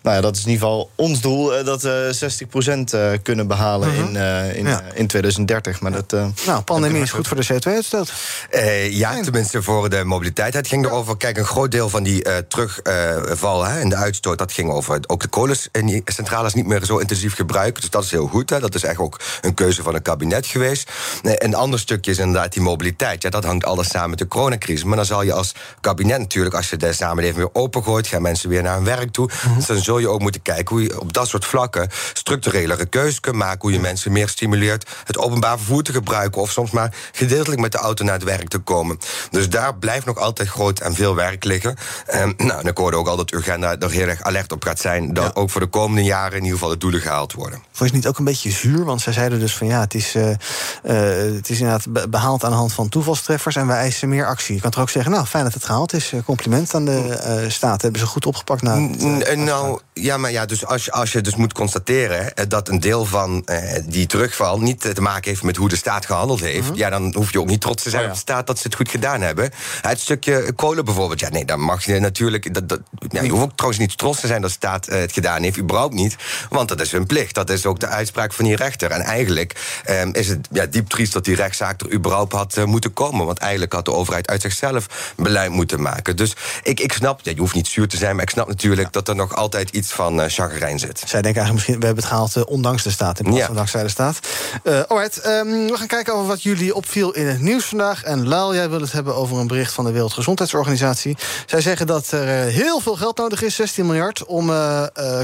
Nou 0.09 0.21
ja, 0.21 0.27
dat 0.27 0.37
is 0.37 0.45
in 0.45 0.51
ieder 0.51 0.67
geval 0.67 0.91
ons 0.95 1.21
doel. 1.21 1.57
eh, 1.57 1.65
Dat 1.65 1.83
we 1.83 2.11
60% 2.13 2.93
eh, 2.95 3.11
kunnen 3.23 3.47
behalen 3.47 3.95
in, 3.95 4.17
eh, 4.17 4.57
in, 4.57 4.67
Ja. 4.67 4.83
in 4.95 5.07
2030. 5.07 5.81
Maar 5.81 5.93
dat. 5.93 6.13
eh, 6.13 6.27
Nou, 6.47 6.63
pandemie 6.63 7.03
is 7.03 7.11
goed 7.11 7.29
voor 7.29 7.37
de 7.37 7.47
CO2-uitstoot. 7.53 8.13
Eh, 8.51 8.93
ja, 8.93 9.21
tenminste 9.21 9.63
voor 9.63 9.89
de 9.91 10.05
mobiliteit. 10.05 10.55
Het 10.55 10.69
ging 10.69 10.85
erover, 10.87 11.17
kijk, 11.17 11.39
een 11.39 11.45
groot 11.45 11.71
deel 11.71 11.89
van 11.89 12.03
die 12.03 12.23
eh, 12.25 12.37
terugval 12.37 13.65
hè, 13.65 13.81
in 13.81 13.89
de 13.89 13.97
uitstoot... 13.97 14.39
dat 14.39 14.53
ging 14.53 14.71
over 14.71 14.99
ook 15.07 15.21
de 15.21 15.29
kolencentrales 15.29 16.55
niet 16.55 16.67
meer 16.67 16.85
zo 16.85 16.97
intensief 16.99 17.35
gebruiken. 17.35 17.81
Dus 17.81 17.91
dat 17.91 18.05
is 18.05 18.11
heel 18.11 18.27
goed. 18.27 18.51
Hè. 18.51 18.61
Dat 18.61 18.75
is 18.75 18.83
echt 18.85 18.99
ook 18.99 19.21
een 19.41 19.55
keuze 19.55 19.83
van 19.83 19.95
het 19.95 20.03
kabinet 20.03 20.47
geweest. 20.47 20.91
Nee, 21.23 21.45
een 21.45 21.55
ander 21.55 21.79
stukje 21.79 22.11
is 22.11 22.19
inderdaad 22.19 22.53
die 22.53 22.63
mobiliteit. 22.63 23.23
Ja, 23.23 23.31
dat 23.31 23.45
hangt 23.45 23.65
alles 23.65 23.89
samen 23.89 24.11
met 24.11 24.19
de 24.19 24.29
coronacrisis. 24.29 24.85
Maar 24.85 24.97
dan 24.97 25.05
zal 25.07 25.23
je 25.23 25.33
als 25.33 25.55
kabinet 25.81 26.19
natuurlijk, 26.19 26.55
als 26.55 26.71
je 26.71 26.77
de 26.77 26.93
samenleving 26.93 27.37
weer 27.37 27.63
opengooit... 27.63 28.07
gaan 28.07 28.23
mensen 28.23 28.49
weer 28.49 28.63
naar 28.63 28.75
hun 28.75 28.85
werk 28.85 29.11
toe. 29.13 29.31
Dus 29.57 29.67
dan 29.67 29.79
zul 29.79 29.98
je 30.01 30.09
ook 30.09 30.21
moeten 30.21 30.43
kijken 30.43 30.77
hoe 30.77 30.85
je 30.85 31.01
op 31.01 31.13
dat 31.13 31.29
soort 31.29 31.45
vlakken... 31.45 31.89
structurelere 32.13 32.87
keuzes 32.87 33.21
kunt 33.21 33.37
maken. 33.37 33.61
Hoe 33.61 33.73
je 33.73 33.81
mensen 33.81 34.13
meer 34.13 34.29
stimuleert 34.29 34.91
het 35.05 35.19
openbaar 35.19 35.57
vervoer 35.57 35.83
te 35.83 35.93
gebruiken... 35.93 36.41
of 36.41 36.51
soms 36.51 36.71
maar 36.71 36.95
gedeeltelijk 37.13 37.61
met 37.61 37.73
de 37.73 37.79
auto 37.79 38.05
naar 38.05 38.15
het 38.15 38.23
werk 38.25 38.49
te 38.49 38.59
komen. 38.59 38.99
Dus 39.31 39.49
daar 39.49 39.75
blijft 39.75 40.07
nog 40.07 40.17
altijd 40.17 40.49
groot 40.49 40.81
en 40.81 40.95
veel 40.95 41.15
werk 41.15 41.45
liggen. 41.45 41.77
Ehm, 42.07 42.33
nou, 42.37 42.61
en 42.61 42.67
ik 42.67 42.77
hoorde 42.77 42.97
ook 42.97 43.09
al 43.09 43.17
dat 43.17 43.33
Urgenda 43.33 43.79
er 43.79 43.91
heel 43.91 44.07
erg 44.07 44.23
alert 44.23 44.53
op 44.53 44.65
gaat 44.65 44.81
zijn... 44.81 45.13
dat 45.15 45.37
ook 45.37 45.51
voor 45.51 45.61
de 45.61 45.67
komende 45.67 46.03
jaren 46.03 46.37
in 46.37 46.43
ieder 46.43 46.59
geval 46.59 46.69
de 46.69 46.79
doelen 46.79 47.01
gehaald 47.01 47.33
worden. 47.33 47.59
Vond 47.59 47.79
je 47.79 47.85
het 47.85 47.95
niet 47.95 48.07
ook 48.07 48.19
een 48.19 48.25
beetje 48.25 48.51
zuur? 48.51 48.85
Want 48.85 49.01
zij 49.01 49.13
zeiden 49.13 49.41
dus 49.41 49.57
van 49.57 49.67
ja, 49.67 49.81
het 49.81 49.95
is, 49.95 50.15
eh, 50.15 50.31
eh, 50.31 51.35
het 51.35 51.51
is 51.51 51.59
inderdaad 51.61 51.93
be- 51.93 52.09
behaald 52.09 52.45
aan 52.45 52.51
de 52.51 52.57
hand 52.57 52.73
van 52.73 52.89
toevalstreffers 52.89 53.57
en 53.57 53.67
wij 53.67 53.77
eisen 53.77 54.09
meer 54.09 54.27
actie. 54.27 54.55
Je 54.55 54.61
kan 54.61 54.71
toch 54.71 54.83
ook 54.83 54.91
zeggen, 54.91 55.13
nou 55.13 55.27
fijn 55.27 55.45
dat 55.45 55.55
het 55.55 55.65
gehaald 55.65 55.93
is. 55.93 56.13
Eh, 56.13 56.21
Compliment 56.25 56.75
aan 56.75 56.85
de 56.85 57.01
eh, 57.01 57.51
staat. 57.51 57.83
Hebben 57.83 58.01
ze 58.01 58.07
goed 58.07 58.27
opgepakt 58.27 58.63
na. 58.63 58.81
het, 58.81 59.37
nou, 59.37 59.81
ja, 59.93 60.17
maar 60.17 60.31
ja, 60.31 60.47
dus 60.47 60.67
als 60.67 60.85
je, 60.85 60.93
als 60.93 61.13
je 61.13 61.21
dus 61.21 61.37
moet 61.37 61.53
constateren 61.53 62.35
eh, 62.35 62.45
dat 62.49 62.69
een 62.69 62.81
deel 62.81 63.05
van 63.05 63.43
eh, 63.45 63.83
die 63.85 64.07
terugval 64.07 64.61
niet 64.61 64.81
te 64.95 65.01
maken 65.01 65.31
heeft 65.31 65.43
met 65.43 65.57
hoe 65.57 65.69
de 65.69 65.77
staat 65.77 66.07
gehandeld 66.07 66.41
heeft, 66.41 66.71
ja, 66.75 66.91
dan 66.91 67.15
hoef 67.17 67.33
je 67.33 67.41
ook 67.41 67.47
niet 67.47 67.61
trots 67.61 67.83
te 67.83 67.91
zijn 67.91 68.05
op 68.05 68.13
de 68.13 68.19
staat 68.19 68.47
dat 68.47 68.59
ze 68.59 68.67
het 68.67 68.75
goed 68.77 68.89
gedaan 68.89 69.21
hebben. 69.21 69.51
Het 69.81 70.01
stukje 70.01 70.53
kolen 70.53 70.85
bijvoorbeeld, 70.85 71.21
ja, 71.21 71.29
nee, 71.29 71.45
dan 71.45 71.61
mag 71.61 71.85
je 71.85 72.01
natuurlijk. 72.01 72.55
Dat, 72.55 72.69
dat, 72.69 72.81
ja, 73.09 73.23
je 73.23 73.31
hoeft 73.31 73.43
ook 73.43 73.53
trouwens 73.55 73.81
niet 73.81 73.99
trots 73.99 74.21
te 74.21 74.27
zijn 74.27 74.41
dat 74.41 74.51
de 74.51 74.57
staat 74.57 74.87
eh, 74.87 74.99
het 75.01 75.13
gedaan 75.13 75.43
heeft, 75.43 75.59
überhaupt 75.59 75.95
niet, 75.95 76.17
want 76.49 76.69
dat 76.69 76.81
is 76.81 76.93
hun 76.93 77.07
plicht. 77.07 77.35
Dat 77.35 77.51
is 77.51 77.67
ook 77.67 77.81
de 77.81 77.87
uitspraak 77.87 78.33
van 78.33 78.45
die 78.45 78.57
rechter. 78.57 78.91
En 78.91 79.01
eigenlijk 79.01 79.81
ehm, 79.85 80.11
is 80.13 80.29
het 80.29 80.49
ja, 80.53 80.67
diep 80.67 80.89
triest 80.89 81.13
dat 81.13 81.25
die 81.25 81.35
rechtszaak 81.35 81.81
er 81.81 81.93
überhaupt 81.93 82.33
had 82.33 82.65
moeten 82.65 82.93
komen, 82.93 83.27
want 83.27 83.39
eigenlijk 83.39 83.73
had 83.73 83.85
de 83.85 83.93
overheid 83.93 84.29
uit 84.29 84.41
zichzelf 84.41 85.13
beleid 85.17 85.51
moeten 85.51 85.83
maken. 85.83 86.17
Dus 86.17 86.37
ik, 86.63 86.81
ik 86.81 86.93
snap, 86.93 87.21
ja, 87.23 87.33
je 87.35 87.41
hoeft 87.41 87.55
niet 87.55 87.67
zuur 87.67 87.89
te 87.89 87.97
zijn, 87.97 88.15
maar 88.15 88.25
ik 88.25 88.31
snap 88.31 88.49
natuurlijk 88.49 88.93
dat 88.93 89.09
er 89.09 89.17
nog 89.17 89.35
altijd 89.35 89.68
iets 89.71 89.93
van 89.93 90.31
chagrijn 90.31 90.79
zit. 90.79 90.99
Zij 90.99 91.23
denken 91.23 91.43
eigenlijk 91.43 91.53
misschien, 91.53 91.79
we 91.79 91.85
hebben 91.87 92.05
het 92.05 92.13
gehaald 92.13 92.37
eh, 92.37 92.43
ondanks 92.47 92.83
de 92.83 92.91
staat 92.91 93.19
in 93.19 93.25
plaats 93.25 93.45
van 93.45 93.55
dankzij 93.55 93.83
de 93.83 93.89
staat. 93.89 94.19
Eh 94.63 94.81
alright, 94.89 95.19
ehm, 95.19 95.47
we 95.47 95.75
gaan 95.77 95.87
kijken 95.87 96.15
over 96.15 96.27
wat 96.27 96.43
jullie 96.43 96.75
opviel 96.75 97.13
in 97.13 97.27
het 97.27 97.41
nieuws 97.41 97.65
vandaag. 97.65 98.03
En 98.03 98.29
Laal, 98.29 98.55
jij 98.55 98.71
wil 98.71 98.81
het 98.81 98.93
hebben 98.93 99.15
over 99.15 99.39
een 99.39 99.47
bericht 99.47 99.73
van 99.73 99.85
de 99.85 99.93
Wereldgezondheidsorganisatie. 99.93 101.17
Zij 101.47 101.61
zeggen 101.61 101.87
dat 101.87 102.11
er 102.11 102.27
heel 102.45 102.81
veel 102.81 102.97
geld 102.97 103.17
nodig 103.17 103.43
is, 103.43 103.55
16 103.55 103.87
miljard, 103.87 104.25
om 104.25 104.47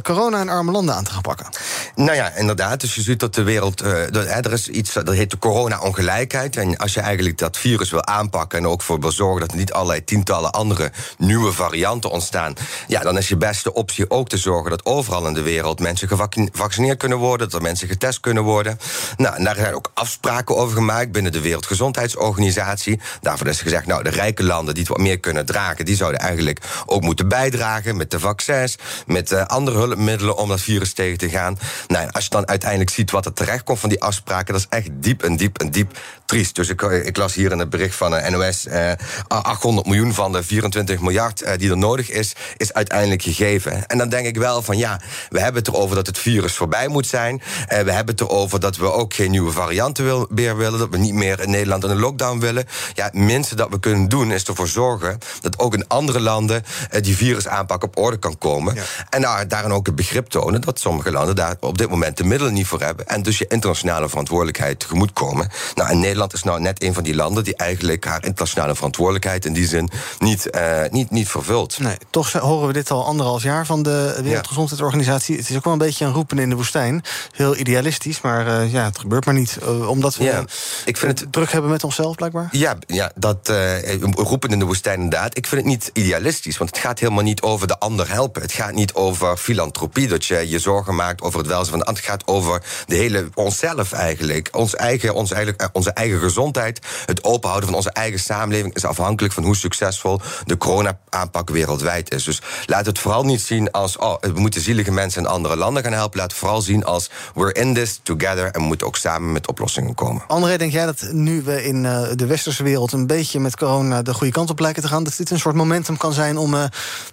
corona 0.02 0.40
in 0.40 0.48
arme 0.48 0.70
landen 0.70 0.94
aan 0.94 1.04
te 1.04 1.10
gaan 1.10 1.22
pakken. 1.22 1.46
Nou 1.94 2.16
ja, 2.16 2.34
inderdaad. 2.34 2.80
Dus 2.80 2.94
je 2.94 3.02
ziet 3.02 3.20
dat 3.20 3.34
de 3.34 3.42
wereld. 3.42 3.78
dat, 4.10 4.26
er 4.26 4.52
is 4.52 4.68
iets 4.68 4.92
dat 4.92 5.08
heet 5.08 5.30
de 5.30 5.38
corona-ongelijkheid. 5.38 6.56
En 6.56 6.76
als 6.76 6.94
je 6.94 7.00
eigenlijk 7.00 7.38
dat 7.38 7.56
virus 7.56 7.90
wil 7.90 8.04
aanpakken. 8.06 8.58
en 8.58 8.66
ook 8.66 8.82
voor 8.82 9.00
wil 9.00 9.12
zorgen 9.12 9.40
dat 9.40 9.50
er 9.50 9.56
niet 9.56 9.72
allerlei 9.72 10.04
tientallen 10.04 10.50
andere 10.50 10.92
nieuwe 11.18 11.52
varianten 11.52 12.10
ontstaan. 12.10 12.54
ja, 12.86 13.00
dan 13.00 13.18
is 13.18 13.28
je 13.28 13.36
beste 13.36 13.72
optie 13.72 14.10
ook 14.10 14.28
te 14.34 14.40
zorgen 14.40 14.70
dat 14.70 14.84
overal 14.84 15.26
in 15.26 15.34
de 15.34 15.42
wereld 15.42 15.80
mensen 15.80 16.08
gevaccineerd 16.08 16.98
kunnen 16.98 17.18
worden. 17.18 17.48
dat 17.48 17.56
er 17.56 17.62
mensen 17.62 17.88
getest 17.88 18.20
kunnen 18.20 18.42
worden. 18.42 18.78
Nou, 19.16 19.44
daar 19.44 19.54
zijn 19.54 19.74
ook 19.74 19.90
afspraken 19.94 20.56
over 20.56 20.76
gemaakt 20.76 21.12
binnen 21.12 21.32
de 21.32 21.40
Wereldgezondheidsorganisatie. 21.40 23.00
Daarvoor 23.20 23.46
is 23.46 23.60
gezegd, 23.60 23.86
nou, 23.86 24.02
de 24.02 24.10
rijke 24.10 24.42
landen 24.42 24.74
die 24.74 24.82
het 24.82 24.92
wat 24.92 25.00
meer 25.00 25.20
kunnen 25.20 25.46
dragen. 25.46 25.84
die 25.84 25.96
zouden 25.96 26.20
eigenlijk 26.20 26.60
ook 26.86 27.02
moeten 27.02 27.28
bijdragen 27.28 27.96
met 27.96 28.10
de 28.10 28.20
vaccins. 28.20 28.76
met 29.06 29.32
eh, 29.32 29.46
andere 29.46 29.76
hulpmiddelen 29.76 30.36
om 30.36 30.48
dat 30.48 30.60
virus 30.60 30.92
tegen 30.92 31.18
te 31.18 31.28
gaan. 31.28 31.58
Nou, 31.86 32.08
als 32.10 32.24
je 32.24 32.30
dan 32.30 32.48
uiteindelijk 32.48 32.90
ziet 32.90 33.10
wat 33.10 33.26
er 33.26 33.32
terecht 33.32 33.64
komt 33.64 33.78
van 33.78 33.88
die 33.88 34.02
afspraken. 34.02 34.52
dat 34.52 34.62
is 34.62 34.78
echt 34.78 34.88
diep 34.92 35.22
en 35.22 35.36
diep 35.36 35.58
en 35.58 35.70
diep 35.70 35.98
triest. 36.24 36.54
Dus 36.54 36.68
ik, 36.68 36.82
ik 36.82 37.16
las 37.16 37.34
hier 37.34 37.52
in 37.52 37.58
het 37.58 37.70
bericht 37.70 37.96
van 37.96 38.10
de 38.10 38.30
NOS. 38.30 38.66
Eh, 38.66 38.92
800 39.28 39.86
miljoen 39.86 40.14
van 40.14 40.32
de 40.32 40.42
24 40.42 41.00
miljard 41.00 41.42
eh, 41.42 41.58
die 41.58 41.70
er 41.70 41.78
nodig 41.78 42.10
is. 42.10 42.32
is 42.56 42.72
uiteindelijk 42.72 43.22
gegeven. 43.22 43.86
En 43.86 43.98
dan 43.98 44.08
denk 44.08 44.23
denk 44.24 44.36
ik 44.36 44.42
wel 44.42 44.62
van 44.62 44.78
ja, 44.78 45.00
we 45.28 45.40
hebben 45.40 45.62
het 45.62 45.72
erover 45.72 45.96
dat 45.96 46.06
het 46.06 46.18
virus 46.18 46.54
voorbij 46.54 46.88
moet 46.88 47.06
zijn. 47.06 47.42
Eh, 47.66 47.80
we 47.80 47.92
hebben 47.92 48.14
het 48.14 48.20
erover 48.20 48.60
dat 48.60 48.76
we 48.76 48.92
ook 48.92 49.14
geen 49.14 49.30
nieuwe 49.30 49.52
varianten 49.52 50.04
wil, 50.04 50.26
meer 50.30 50.56
willen. 50.56 50.78
Dat 50.78 50.88
we 50.90 50.98
niet 50.98 51.14
meer 51.14 51.40
in 51.40 51.50
Nederland 51.50 51.84
een 51.84 52.00
lockdown 52.00 52.38
willen. 52.38 52.64
Ja, 52.94 53.04
het 53.04 53.14
minste 53.14 53.54
dat 53.54 53.68
we 53.70 53.80
kunnen 53.80 54.08
doen 54.08 54.32
is 54.32 54.44
ervoor 54.44 54.68
zorgen 54.68 55.18
dat 55.40 55.58
ook 55.58 55.74
in 55.74 55.88
andere 55.88 56.20
landen 56.20 56.64
eh, 56.90 57.02
die 57.02 57.16
virusaanpak 57.16 57.82
op 57.82 57.98
orde 57.98 58.16
kan 58.16 58.38
komen. 58.38 58.76
En 59.10 59.22
daar, 59.22 59.48
daarin 59.48 59.72
ook 59.72 59.86
het 59.86 59.94
begrip 59.94 60.28
tonen 60.28 60.60
dat 60.60 60.80
sommige 60.80 61.10
landen 61.10 61.36
daar 61.36 61.56
op 61.60 61.78
dit 61.78 61.88
moment 61.88 62.16
de 62.16 62.24
middelen 62.24 62.52
niet 62.52 62.66
voor 62.66 62.80
hebben. 62.80 63.06
En 63.06 63.22
dus 63.22 63.38
je 63.38 63.46
internationale 63.48 64.08
verantwoordelijkheid 64.08 64.80
tegemoet 64.80 65.12
komen. 65.12 65.50
Nou, 65.74 65.90
en 65.90 66.00
Nederland 66.00 66.32
is 66.32 66.42
nou 66.42 66.60
net 66.60 66.82
een 66.82 66.94
van 66.94 67.02
die 67.02 67.14
landen 67.14 67.44
die 67.44 67.56
eigenlijk 67.56 68.04
haar 68.04 68.24
internationale 68.24 68.74
verantwoordelijkheid 68.74 69.44
in 69.44 69.52
die 69.52 69.66
zin 69.66 69.90
niet, 70.18 70.50
eh, 70.50 70.82
niet, 70.90 71.10
niet 71.10 71.28
vervult. 71.28 71.78
Nee, 71.78 71.96
toch 72.10 72.32
horen 72.32 72.66
we 72.66 72.72
dit 72.72 72.90
al 72.90 73.04
anderhalf 73.04 73.42
jaar 73.42 73.66
van 73.66 73.82
de 73.82 74.13
Wereldgezondheidsorganisatie. 74.22 75.36
Het 75.36 75.50
is 75.50 75.56
ook 75.56 75.64
wel 75.64 75.72
een 75.72 75.78
beetje 75.78 76.04
een 76.04 76.12
roepen 76.12 76.38
in 76.38 76.48
de 76.48 76.54
woestijn. 76.54 77.02
Heel 77.32 77.56
idealistisch, 77.56 78.20
maar 78.20 78.46
eh, 78.46 78.72
ja, 78.72 78.84
het 78.84 78.98
gebeurt 78.98 79.24
maar 79.24 79.34
niet. 79.34 79.58
Uh, 79.62 79.88
omdat 79.88 80.16
we 80.16 80.24
ja, 80.24 80.44
ik 80.84 80.96
vind 80.96 81.20
het 81.20 81.32
druk 81.32 81.52
hebben 81.52 81.70
met 81.70 81.84
onszelf, 81.84 82.16
blijkbaar. 82.16 82.48
Ja, 82.50 82.76
ja 82.86 83.12
dat 83.14 83.52
roepen 84.14 84.50
in 84.50 84.58
de 84.58 84.64
woestijn 84.64 85.00
inderdaad. 85.00 85.36
Ik 85.36 85.46
vind 85.46 85.60
het 85.60 85.70
niet 85.70 85.90
idealistisch, 85.92 86.58
want 86.58 86.70
het 86.70 86.78
gaat 86.78 86.98
helemaal 86.98 87.22
niet 87.22 87.42
over 87.42 87.66
de 87.66 87.78
ander 87.78 88.10
helpen. 88.10 88.42
Het 88.42 88.52
gaat 88.52 88.72
niet 88.72 88.94
over 88.94 89.36
filantropie, 89.36 90.08
dat 90.08 90.24
je 90.24 90.48
je 90.48 90.58
zorgen 90.58 90.94
maakt 90.94 91.22
over 91.22 91.38
het 91.38 91.48
welzijn 91.48 91.70
van 91.70 91.78
de 91.78 91.84
ander. 91.84 92.02
Het 92.02 92.10
gaat 92.10 92.26
over 92.26 92.62
de 92.86 92.96
hele 92.96 93.28
onszelf 93.34 93.92
eigenlijk. 93.92 94.48
Ons 94.52 94.74
eigen, 94.74 95.14
ons 95.14 95.32
eigenlijk 95.32 95.68
onze 95.72 95.90
eigen 95.90 96.18
gezondheid. 96.18 96.80
Het 97.06 97.24
openhouden 97.24 97.68
van 97.68 97.78
onze 97.78 97.90
eigen 97.90 98.20
samenleving 98.20 98.74
is 98.74 98.84
afhankelijk 98.84 99.34
van 99.34 99.44
hoe 99.44 99.56
succesvol 99.56 100.20
de 100.44 100.56
corona-aanpak 100.56 101.50
wereldwijd 101.50 102.14
is. 102.14 102.24
Dus 102.24 102.40
laat 102.66 102.86
het 102.86 102.98
vooral 102.98 103.24
niet 103.24 103.40
zien 103.40 103.70
als 103.70 103.98
oh, 104.04 104.16
we 104.20 104.40
moeten 104.40 104.60
zielige 104.60 104.92
mensen 104.92 105.22
in 105.22 105.28
andere 105.28 105.56
landen 105.56 105.82
gaan 105.82 105.92
helpen. 105.92 106.18
Laat 106.18 106.32
vooral 106.32 106.60
zien 106.60 106.84
als 106.84 107.10
we're 107.34 107.52
in 107.52 107.74
this 107.74 108.00
together 108.02 108.50
en 108.50 108.62
moeten 108.62 108.86
ook 108.86 108.96
samen 108.96 109.32
met 109.32 109.48
oplossingen 109.48 109.94
komen. 109.94 110.22
André, 110.26 110.56
denk 110.56 110.72
jij 110.72 110.86
dat 110.86 111.08
nu 111.12 111.42
we 111.42 111.64
in 111.64 111.84
uh, 111.84 112.08
de 112.14 112.26
westerse 112.26 112.62
wereld 112.62 112.92
een 112.92 113.06
beetje 113.06 113.40
met 113.40 113.56
corona 113.56 114.02
de 114.02 114.14
goede 114.14 114.32
kant 114.32 114.50
op 114.50 114.58
lijken 114.58 114.82
te 114.82 114.88
gaan, 114.88 115.04
dat 115.04 115.16
dit 115.16 115.30
een 115.30 115.38
soort 115.38 115.54
momentum 115.54 115.96
kan 115.96 116.12
zijn 116.12 116.36
om 116.36 116.54
uh, 116.54 116.64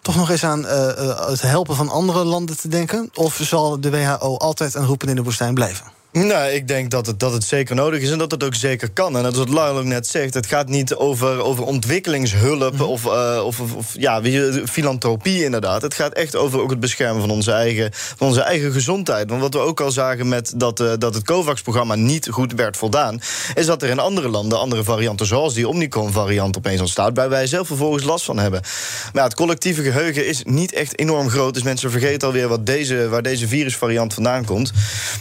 toch 0.02 0.16
nog 0.16 0.30
eens 0.30 0.44
aan 0.44 0.66
uh, 0.66 1.28
het 1.28 1.42
helpen 1.42 1.76
van 1.76 1.90
andere 1.90 2.24
landen 2.24 2.58
te 2.58 2.68
denken? 2.68 3.10
Of 3.14 3.40
zal 3.42 3.80
de 3.80 3.90
WHO 3.90 4.38
altijd 4.38 4.74
een 4.74 4.86
roepen 4.86 5.10
in 5.10 5.16
de 5.16 5.24
woestijn 5.24 5.54
blijven? 5.54 6.01
Nou, 6.12 6.50
ik 6.52 6.68
denk 6.68 6.92
dat 6.92 7.06
het, 7.06 7.20
dat 7.20 7.34
het 7.34 7.44
zeker 7.44 7.76
nodig 7.76 8.02
is 8.02 8.12
en 8.12 8.18
dat 8.18 8.32
het 8.32 8.44
ook 8.44 8.56
zeker 8.56 8.90
kan. 8.92 9.18
En 9.18 9.24
dat 9.24 9.32
is 9.34 9.38
wat 9.38 9.70
ook 9.70 9.84
net 9.84 10.08
zegt. 10.08 10.34
Het 10.34 10.46
gaat 10.46 10.68
niet 10.68 10.96
over, 10.96 11.44
over 11.44 11.64
ontwikkelingshulp 11.64 12.74
mm. 12.74 12.82
of, 12.82 13.06
uh, 13.06 13.42
of, 13.46 13.60
of, 13.60 13.74
of, 13.74 13.96
ja, 13.98 14.22
filantropie 14.66 15.44
inderdaad. 15.44 15.82
Het 15.82 15.94
gaat 15.94 16.14
echt 16.14 16.36
over 16.36 16.62
ook 16.62 16.70
het 16.70 16.80
beschermen 16.80 17.22
van 17.22 17.30
onze 17.30 17.52
eigen, 17.52 17.90
van 17.94 18.28
onze 18.28 18.42
eigen 18.42 18.72
gezondheid. 18.72 19.30
Want 19.30 19.42
wat 19.42 19.54
we 19.54 19.60
ook 19.60 19.82
al 19.82 19.92
zagen 19.92 20.28
met 20.28 20.54
dat, 20.56 20.80
uh, 20.80 20.92
dat 20.98 21.14
het 21.14 21.24
COVAX-programma 21.24 21.96
niet 21.96 22.28
goed 22.30 22.54
werd 22.54 22.78
voldaan... 22.78 23.20
is 23.54 23.66
dat 23.66 23.82
er 23.82 23.90
in 23.90 24.00
andere 24.00 24.30
landen 24.30 24.60
andere 24.60 24.84
varianten, 24.84 25.26
zoals 25.26 25.54
die 25.54 25.68
Omicron-variant... 25.68 26.58
opeens 26.58 26.82
ontstaat, 26.82 27.16
waar 27.16 27.30
wij 27.30 27.48
zelf 27.48 27.68
vervolgens 27.68 28.04
last 28.04 28.26
van 28.26 28.38
hebben. 28.38 28.62
Maar 28.62 29.22
ja, 29.22 29.24
het 29.24 29.36
collectieve 29.36 29.84
geheugen 29.84 30.28
is 30.28 30.44
niet 30.44 30.74
echt 30.74 31.00
enorm 31.00 31.30
groot. 31.30 31.54
Dus 31.54 31.64
mensen 31.64 31.92
vergeten 31.92 32.28
alweer 32.28 32.48
wat 32.48 32.66
deze, 32.66 33.10
waar 33.10 33.22
deze 33.22 33.48
virusvariant 33.48 34.14
vandaan 34.14 34.46
komt. 34.46 34.72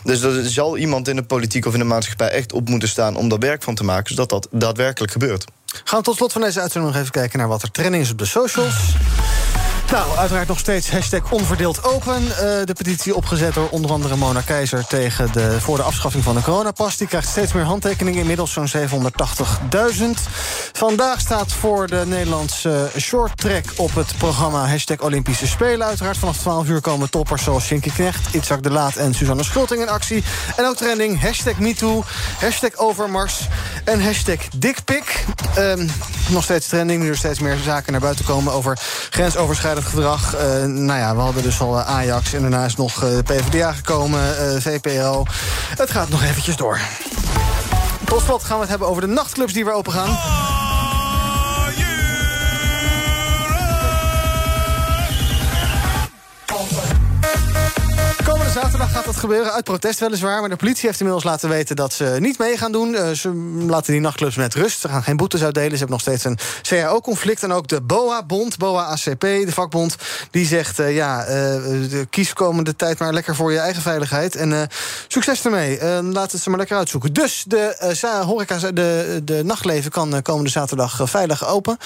Dus 0.05 0.20
dat 0.20 0.45
zal 0.45 0.78
iemand 0.81 1.09
in 1.09 1.16
de 1.16 1.22
politiek 1.22 1.66
of 1.66 1.72
in 1.72 1.78
de 1.78 1.85
maatschappij 1.85 2.28
echt 2.28 2.53
op 2.53 2.68
moeten 2.68 2.89
staan 2.89 3.16
om 3.16 3.28
daar 3.28 3.39
werk 3.39 3.62
van 3.62 3.74
te 3.74 3.85
maken, 3.85 4.14
zodat 4.14 4.28
dat 4.28 4.49
daadwerkelijk 4.51 5.12
gebeurt. 5.12 5.45
Gaan 5.85 5.99
we 5.99 6.05
tot 6.05 6.16
slot 6.16 6.33
van 6.33 6.41
deze 6.41 6.61
uitzending 6.61 6.93
nog 6.93 7.03
even 7.03 7.12
kijken 7.12 7.39
naar 7.39 7.49
wat 7.49 7.62
er 7.62 7.70
trending 7.70 8.03
is 8.03 8.11
op 8.11 8.18
de 8.18 8.24
socials. 8.24 8.95
Nou, 9.91 10.16
uiteraard 10.16 10.49
nog 10.49 10.59
steeds 10.59 10.91
hashtag 10.91 11.32
onverdeeld 11.32 11.84
open. 11.84 12.22
Uh, 12.22 12.30
de 12.38 12.74
petitie 12.76 13.14
opgezet 13.14 13.55
door 13.55 13.68
onder 13.68 13.91
andere 13.91 14.16
Mona 14.16 14.41
Keizer... 14.41 14.86
Tegen 14.86 15.32
de, 15.32 15.61
voor 15.61 15.76
de 15.76 15.82
afschaffing 15.82 16.24
van 16.24 16.34
de 16.34 16.43
coronapas. 16.43 16.97
Die 16.97 17.07
krijgt 17.07 17.28
steeds 17.28 17.53
meer 17.53 17.64
handtekeningen, 17.64 18.20
inmiddels 18.20 18.53
zo'n 18.53 18.68
780.000. 18.68 20.05
Vandaag 20.72 21.20
staat 21.20 21.53
voor 21.53 21.86
de 21.86 22.03
Nederlandse 22.07 22.91
short 22.99 23.36
track 23.36 23.64
op 23.76 23.95
het 23.95 24.14
programma... 24.18 24.66
hashtag 24.66 25.01
Olympische 25.01 25.47
Spelen. 25.47 25.86
Uiteraard 25.86 26.16
vanaf 26.16 26.36
12 26.36 26.68
uur 26.68 26.80
komen 26.80 27.11
toppers 27.11 27.45
zoals 27.45 27.64
Shinky 27.64 27.91
Knecht... 27.91 28.34
Itzak 28.34 28.62
de 28.62 28.70
Laat 28.70 28.97
en 28.97 29.14
Suzanne 29.14 29.45
Schulting 29.45 29.82
in 29.82 29.88
actie. 29.88 30.24
En 30.57 30.64
ook 30.64 30.76
trending 30.76 31.20
hashtag 31.20 31.59
MeToo, 31.59 32.05
hashtag 32.41 32.76
Overmars 32.76 33.49
en 33.84 34.05
hashtag 34.05 34.49
DikPik. 34.57 35.24
Um, 35.59 35.91
nog 36.28 36.45
steeds 36.45 36.66
trending, 36.66 37.03
nu 37.03 37.09
er 37.09 37.16
steeds 37.16 37.41
meer 37.41 37.57
zaken 37.64 37.93
naar 37.93 38.01
buiten 38.01 38.24
komen... 38.24 38.53
over 38.53 38.78
gedrag. 39.85 40.35
Uh, 40.35 40.41
nou 40.64 40.99
ja, 40.99 41.14
we 41.14 41.20
hadden 41.20 41.43
dus 41.43 41.61
al 41.61 41.78
uh, 41.78 41.87
Ajax 41.87 42.33
en 42.33 42.41
daarna 42.41 42.64
is 42.64 42.76
nog 42.76 43.05
uh, 43.05 43.18
PvdA 43.18 43.72
gekomen, 43.72 44.20
VPRO. 44.62 45.24
Het 45.76 45.91
gaat 45.91 46.09
nog 46.09 46.22
eventjes 46.22 46.57
door. 46.57 46.81
Tot 48.05 48.22
slot 48.22 48.45
gaan 48.45 48.55
we 48.55 48.61
het 48.61 48.70
hebben 48.70 48.89
over 48.89 49.03
de 49.03 49.09
nachtclubs 49.09 49.53
die 49.53 49.64
weer 49.64 49.74
open 49.74 49.93
gaan. 49.93 50.60
Komende 58.51 58.70
zaterdag 58.70 58.96
gaat 58.96 59.12
dat 59.12 59.22
gebeuren, 59.22 59.53
uit 59.53 59.64
protest 59.64 60.01
weliswaar. 60.01 60.40
Maar 60.40 60.48
de 60.48 60.57
politie 60.57 60.86
heeft 60.86 61.01
inmiddels 61.01 61.26
laten 61.26 61.48
weten 61.48 61.76
dat 61.76 61.92
ze 61.92 62.16
niet 62.18 62.38
mee 62.38 62.57
gaan 62.57 62.72
doen. 62.72 62.92
Uh, 62.92 63.11
ze 63.11 63.28
laten 63.66 63.92
die 63.92 64.01
nachtclubs 64.01 64.36
met 64.36 64.55
rust. 64.55 64.80
Ze 64.80 64.88
gaan 64.88 65.03
geen 65.03 65.16
boetes 65.16 65.42
uitdelen. 65.42 65.70
Ze 65.70 65.76
hebben 65.76 65.96
nog 65.96 66.01
steeds 66.01 66.24
een 66.24 66.38
CAO-conflict. 66.62 67.42
En 67.42 67.53
ook 67.53 67.68
de 67.68 67.80
BOA-bond, 67.80 68.59
BOA-ACP, 68.59 69.20
de 69.20 69.53
vakbond... 69.53 69.96
die 70.30 70.46
zegt, 70.46 70.80
uh, 70.80 70.94
ja, 70.94 71.26
kies 72.11 72.32
komende 72.32 72.76
tijd 72.76 72.98
maar 72.98 73.12
lekker 73.12 73.34
voor 73.34 73.53
je 73.53 73.59
eigen 73.59 73.82
veiligheid. 73.82 74.36
En 74.36 74.68
succes 75.09 75.44
ermee. 75.44 76.03
laat 76.03 76.32
het 76.32 76.42
ze 76.42 76.48
maar 76.48 76.59
lekker 76.59 76.76
uitzoeken. 76.76 77.12
Dus 77.12 77.44
de 77.46 77.94
horeca, 78.24 78.70
de, 78.70 79.20
de 79.24 79.44
nachtleven 79.44 79.90
kan 79.90 80.22
komende 80.22 80.51
zaterdag 80.51 81.01
veilig 81.03 81.46
open. 81.46 81.76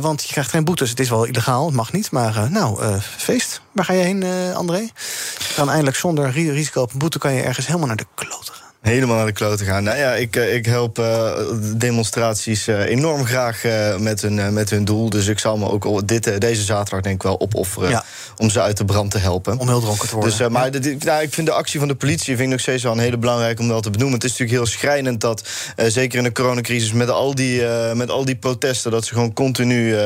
want 0.00 0.22
je 0.22 0.32
krijgt 0.32 0.50
geen 0.50 0.64
boetes. 0.64 0.90
Het 0.90 1.00
is 1.00 1.08
wel 1.08 1.24
illegaal, 1.24 1.66
het 1.66 1.74
mag 1.74 1.92
niet. 1.92 2.10
Maar 2.10 2.50
nou, 2.50 2.98
feest. 3.16 3.60
Waar 3.72 3.84
ga 3.84 3.92
je 3.92 4.02
heen, 4.02 4.24
André? 4.54 4.78
Je 4.78 5.54
kan 5.54 5.70
zonder 5.96 6.30
risico 6.30 6.82
op 6.82 6.92
boete... 6.94 7.18
kan 7.18 7.32
je 7.32 7.42
ergens 7.42 7.66
helemaal 7.66 7.86
naar 7.86 7.96
de 7.96 8.06
kloten. 8.14 8.61
Helemaal 8.82 9.16
naar 9.16 9.26
de 9.26 9.32
kloten 9.32 9.66
gaan. 9.66 9.84
Nou 9.84 9.98
ja, 9.98 10.14
ik, 10.14 10.36
ik 10.36 10.66
help 10.66 10.98
uh, 10.98 11.32
demonstraties 11.76 12.68
uh, 12.68 12.84
enorm 12.84 13.24
graag 13.24 13.64
uh, 13.64 13.96
met, 13.96 14.22
hun, 14.22 14.52
met 14.52 14.70
hun 14.70 14.84
doel. 14.84 15.10
Dus 15.10 15.26
ik 15.26 15.38
zal 15.38 15.56
me 15.56 15.70
ook 15.70 16.08
dit, 16.08 16.40
deze 16.40 16.62
zaterdag 16.62 17.00
denk 17.00 17.14
ik 17.14 17.22
wel 17.22 17.40
opofferen... 17.40 17.90
Ja. 17.90 18.04
om 18.36 18.50
ze 18.50 18.60
uit 18.60 18.76
de 18.76 18.84
brand 18.84 19.10
te 19.10 19.18
helpen. 19.18 19.58
Om 19.58 19.68
heel 19.68 19.80
dronken 19.80 20.08
te 20.08 20.14
worden. 20.14 20.38
Dus, 20.38 20.48
maar 20.48 20.70
de, 20.70 20.96
nou, 20.98 21.22
ik 21.22 21.32
vind 21.34 21.46
de 21.46 21.52
actie 21.52 21.78
van 21.78 21.88
de 21.88 21.94
politie 21.94 22.36
vind 22.36 22.40
ik 22.40 22.48
nog 22.48 22.60
steeds 22.60 22.82
wel 22.82 22.92
een 22.92 22.98
hele 22.98 23.18
belangrijke 23.18 23.62
om 23.62 23.68
dat 23.68 23.82
te 23.82 23.90
benoemen. 23.90 24.14
Het 24.14 24.24
is 24.24 24.30
natuurlijk 24.30 24.58
heel 24.58 24.78
schrijnend 24.78 25.20
dat, 25.20 25.48
zeker 25.76 26.18
in 26.18 26.24
de 26.24 26.32
coronacrisis... 26.32 26.92
met 26.92 27.10
al 27.10 27.34
die, 27.34 27.62
met 27.94 28.10
al 28.10 28.24
die 28.24 28.36
protesten, 28.36 28.90
dat 28.90 29.04
ze 29.04 29.12
gewoon 29.12 29.32
continu 29.32 29.96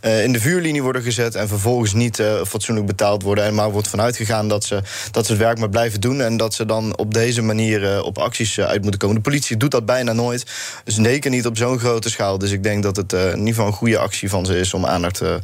in 0.00 0.32
de 0.32 0.40
vuurlinie 0.40 0.82
worden 0.82 1.02
gezet... 1.02 1.34
en 1.34 1.48
vervolgens 1.48 1.92
niet 1.92 2.22
fatsoenlijk 2.46 2.86
betaald 2.86 3.22
worden. 3.22 3.44
En 3.44 3.54
maar 3.54 3.70
wordt 3.70 3.88
vanuit 3.88 4.16
gegaan 4.16 4.48
dat 4.48 4.64
ze, 4.64 4.82
dat 5.10 5.26
ze 5.26 5.32
het 5.32 5.40
werk 5.40 5.58
maar 5.58 5.68
blijven 5.68 6.00
doen... 6.00 6.20
en 6.20 6.36
dat 6.36 6.54
ze 6.54 6.66
dan 6.66 6.96
op 6.96 7.14
deze 7.14 7.42
manier 7.42 8.02
op 8.02 8.18
acties 8.20 8.58
eh, 8.58 8.64
uit 8.64 8.82
moeten 8.82 9.00
komen. 9.00 9.16
De 9.16 9.22
politie 9.22 9.56
doet 9.56 9.70
dat 9.70 9.86
bijna 9.86 10.12
nooit. 10.12 10.46
Zeker 10.84 11.30
niet 11.30 11.46
op 11.46 11.56
zo'n 11.56 11.78
grote 11.78 12.10
schaal. 12.10 12.38
Dus 12.38 12.50
ik 12.50 12.62
denk 12.62 12.82
dat 12.82 12.96
het 12.96 13.12
uh, 13.12 13.22
in 13.22 13.38
ieder 13.38 13.46
geval 13.46 13.66
een 13.66 13.72
goede 13.72 13.98
actie 13.98 14.28
van 14.28 14.46
ze 14.46 14.58
is 14.58 14.74
om 14.74 14.86
aandacht 14.86 15.22
uh, 15.22 15.34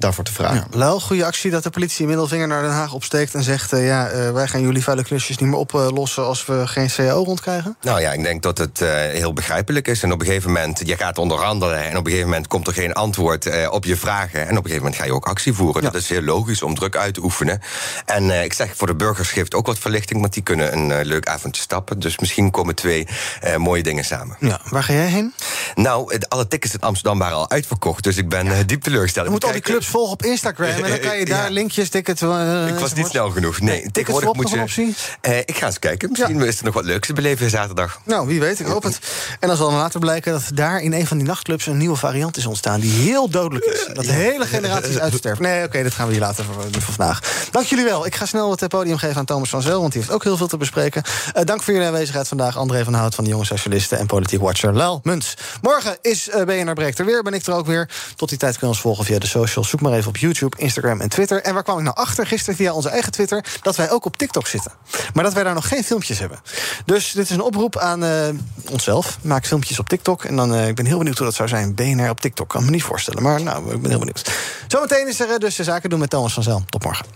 daarvoor 0.00 0.24
te 0.24 0.32
vragen. 0.32 0.66
Ja, 0.76 0.88
goede 0.98 1.24
actie 1.24 1.50
dat 1.50 1.62
de 1.62 1.70
politie 1.70 2.06
middelvinger 2.06 2.48
naar 2.48 2.62
Den 2.62 2.70
Haag 2.70 2.92
opsteekt 2.92 3.34
en 3.34 3.42
zegt: 3.42 3.72
uh, 3.72 3.86
ja, 3.86 4.12
uh, 4.12 4.30
wij 4.30 4.48
gaan 4.48 4.60
jullie 4.60 4.82
vuile 4.82 5.04
klusjes 5.04 5.38
niet 5.38 5.48
meer 5.48 5.58
oplossen 5.58 6.24
als 6.24 6.46
we 6.46 6.66
geen 6.66 6.88
CAO 6.96 7.22
rondkrijgen? 7.22 7.76
Nou 7.80 8.00
ja, 8.00 8.12
ik 8.12 8.22
denk 8.22 8.42
dat 8.42 8.58
het 8.58 8.80
uh, 8.80 8.88
heel 8.92 9.32
begrijpelijk 9.32 9.88
is. 9.88 10.02
En 10.02 10.12
op 10.12 10.20
een 10.20 10.26
gegeven 10.26 10.52
moment, 10.52 10.80
je 10.84 10.96
gaat 10.96 11.18
onderhandelen 11.18 11.84
en 11.84 11.96
op 11.96 12.04
een 12.04 12.10
gegeven 12.10 12.28
moment 12.30 12.46
komt 12.46 12.66
er 12.66 12.72
geen 12.72 12.92
antwoord 12.92 13.68
op 13.68 13.84
je 13.84 13.96
vragen. 13.96 14.40
En 14.40 14.50
op 14.50 14.64
een 14.64 14.70
gegeven 14.70 14.82
moment 14.82 14.96
ga 14.96 15.04
je 15.04 15.14
ook 15.14 15.26
actie 15.26 15.52
voeren. 15.52 15.82
Ja. 15.82 15.90
Dat 15.90 16.00
is 16.00 16.08
heel 16.08 16.22
logisch 16.22 16.62
om 16.62 16.74
druk 16.74 16.96
uit 16.96 17.14
te 17.14 17.22
oefenen. 17.22 17.60
En 18.04 18.44
ik 18.44 18.52
zeg 18.52 18.76
voor 18.76 18.86
de 18.86 18.94
burgers 18.94 19.30
geeft 19.30 19.54
ook 19.54 19.66
wat 19.66 19.78
verlichting, 19.78 20.20
want 20.20 20.32
die 20.32 20.42
kunnen 20.42 20.72
een 20.72 21.04
leuk 21.04 21.26
avondje 21.26 21.62
stappen. 21.62 21.98
Dus 21.98 22.18
misschien 22.18 22.50
komen 22.50 22.74
twee 22.74 23.08
mooie 23.56 23.82
dingen 23.82 24.04
samen. 24.04 24.36
Ja, 24.40 24.60
waar 24.70 24.82
ga 24.82 24.92
jij 24.92 25.06
heen? 25.06 25.34
Nou, 25.74 26.18
alle 26.28 26.48
tickets 26.48 26.74
in 26.74 26.80
Amsterdam 26.80 27.18
waren 27.18 27.36
al 27.36 27.50
uitverkocht, 27.50 28.04
dus 28.04 28.16
ik 28.16 28.28
ben 28.28 28.66
diep 28.66 28.82
teleurgesteld. 28.82 29.26
Je 29.26 29.32
moet 29.32 29.44
al 29.44 29.52
die 29.52 29.60
clubs 29.60 29.86
volgen 29.86 30.12
op 30.12 30.22
Instagram 30.22 30.68
en 30.68 30.90
dan 30.90 30.98
kan 30.98 31.18
je 31.18 31.24
daar 31.24 31.44
ja. 31.44 31.50
linkjes, 31.50 31.88
tickets... 31.88 32.22
Uh, 32.22 32.66
ik 32.68 32.78
was 32.78 32.92
niet 32.92 33.06
snel 33.06 33.30
genoeg. 33.30 33.60
Nee, 33.60 33.90
tegenwoordig 33.92 34.32
moet 34.32 34.50
je... 34.50 34.60
optie? 34.60 34.94
Uh, 35.28 35.38
ik 35.38 35.56
ga 35.56 35.66
eens 35.66 35.78
kijken. 35.78 36.08
Misschien 36.10 36.38
ja. 36.38 36.44
is 36.44 36.58
er 36.58 36.64
nog 36.64 36.74
wat 36.74 36.84
leuks 36.84 37.06
te 37.06 37.12
beleven 37.12 37.50
zaterdag. 37.50 38.00
Nou, 38.04 38.26
wie 38.26 38.40
weet, 38.40 38.60
ik 38.60 38.66
hoop 38.66 38.82
het. 38.82 38.98
En 39.40 39.48
dan 39.48 39.56
zal 39.56 39.72
later 39.72 40.00
blijken 40.00 40.32
dat 40.32 40.50
daar 40.54 40.80
in 40.80 40.92
een 40.92 41.06
van 41.06 41.18
die 41.18 41.26
nachtclubs... 41.26 41.66
een 41.66 41.76
nieuwe 41.76 41.96
variant 41.96 42.36
is 42.36 42.46
ontstaan 42.46 42.80
die 42.80 42.92
heel 42.92 43.28
dodelijk 43.28 43.64
is. 43.64 43.88
Dat 43.94 44.04
de 44.04 44.12
hele 44.12 44.46
generatie 44.46 44.90
is 44.90 44.98
uitsterft. 44.98 45.40
Nee, 45.40 45.56
oké, 45.56 45.66
okay, 45.66 45.82
dat 45.82 45.94
gaan 45.94 46.06
we 46.06 46.12
hier 46.12 46.22
later 46.22 46.44
voor, 46.44 46.54
voor, 46.54 46.82
vandaag. 46.82 47.20
Dank 47.50 47.66
jullie 47.66 47.84
wel. 47.84 48.06
Ik 48.06 48.14
ga 48.14 48.26
snel 48.26 48.50
het 48.50 48.68
podium 48.68 48.96
geven 48.96 49.16
aan 49.16 49.24
Thomas 49.24 49.48
van 49.48 49.62
Zel... 49.62 49.80
want 49.80 49.92
die 49.92 50.00
heeft 50.00 50.14
ook 50.14 50.24
heel 50.24 50.36
veel 50.36 50.46
te 50.46 50.56
bespreken. 50.56 51.02
Uh, 51.36 51.44
dank 51.44 51.62
voor 51.62 51.72
jullie 51.72 51.88
aanwezigheid 51.88 52.28
vandaag. 52.28 52.56
André 52.56 52.84
van 52.84 52.94
Hout 52.94 53.14
van 53.14 53.24
de 53.24 53.30
Jonge 53.30 53.44
Socialisten 53.44 53.98
en 53.98 54.06
Politiek 54.06 54.40
Watcher 54.40 54.76
Lel 54.76 55.00
Muns. 55.02 55.34
Morgen 55.62 55.98
is 56.00 56.28
BNR 56.46 56.72
Breekt 56.72 56.98
er 56.98 57.04
weer, 57.04 57.22
ben 57.22 57.34
ik 57.34 57.46
er 57.46 57.54
ook 57.54 57.66
weer. 57.66 57.90
Tot 58.16 58.28
die 58.28 58.38
tijd 58.38 58.52
kun 58.52 58.66
je 58.66 58.72
ons 58.72 58.80
volgen 58.82 59.04
via 59.04 59.18
de 59.18 59.26
socials. 59.26 59.68
Zoek 59.68 59.80
maar 59.80 59.92
even 59.92 60.08
op 60.08 60.16
YouTube, 60.16 60.56
Instagram 60.58 61.00
en 61.00 61.08
Twitter. 61.08 61.42
En 61.42 61.54
waar 61.54 61.62
kwam 61.62 61.78
ik 61.78 61.84
nou 61.84 61.96
achter 61.96 62.26
gisteren 62.26 62.56
via 62.56 62.72
onze 62.72 62.88
eigen 62.88 63.12
Twitter? 63.12 63.44
Dat 63.62 63.76
wij 63.76 63.90
ook 63.90 64.04
op 64.04 64.16
TikTok 64.16 64.46
zitten. 64.46 64.72
Maar 65.14 65.24
dat 65.24 65.32
wij 65.32 65.42
daar 65.42 65.54
nog 65.54 65.68
geen 65.68 65.84
filmpjes 65.84 66.18
hebben. 66.18 66.40
Dus 66.84 67.12
dit 67.12 67.24
is 67.24 67.30
een 67.30 67.40
oproep 67.40 67.78
aan 67.78 68.04
uh, 68.04 68.28
onszelf. 68.70 69.18
Maak 69.22 69.46
filmpjes 69.46 69.78
op 69.78 69.88
TikTok. 69.88 70.24
En 70.24 70.36
dan, 70.36 70.54
uh, 70.54 70.68
ik 70.68 70.74
ben 70.74 70.86
heel 70.86 70.98
benieuwd 70.98 71.16
hoe 71.16 71.26
dat 71.26 71.36
zou 71.36 71.48
zijn. 71.48 71.74
BNR 71.74 72.10
op 72.10 72.20
TikTok. 72.20 72.48
Kan 72.48 72.64
me 72.64 72.70
niet 72.70 72.82
voorstellen. 72.82 73.22
Maar 73.22 73.42
nou, 73.42 73.74
ik 73.74 73.80
ben 73.80 73.90
heel 73.90 73.98
benieuwd. 73.98 74.30
Zometeen 74.68 75.08
is 75.08 75.20
er 75.20 75.38
dus 75.38 75.56
de 75.56 75.64
zaken 75.64 75.90
doen 75.90 75.98
met 75.98 76.10
Thomas 76.10 76.32
van 76.32 76.42
Zel. 76.42 76.62
Tot 76.66 76.84
morgen. 76.84 77.06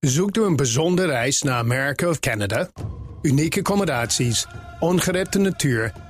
Zoekt 0.00 0.36
u 0.36 0.42
een 0.42 0.56
bijzondere 0.56 1.08
reis 1.08 1.42
naar 1.42 1.58
Amerika 1.58 2.08
of 2.08 2.20
Canada? 2.20 2.68
Unieke 3.22 3.58
accommodaties, 3.58 4.46
ongerepte 4.80 5.38
natuur 5.38 5.92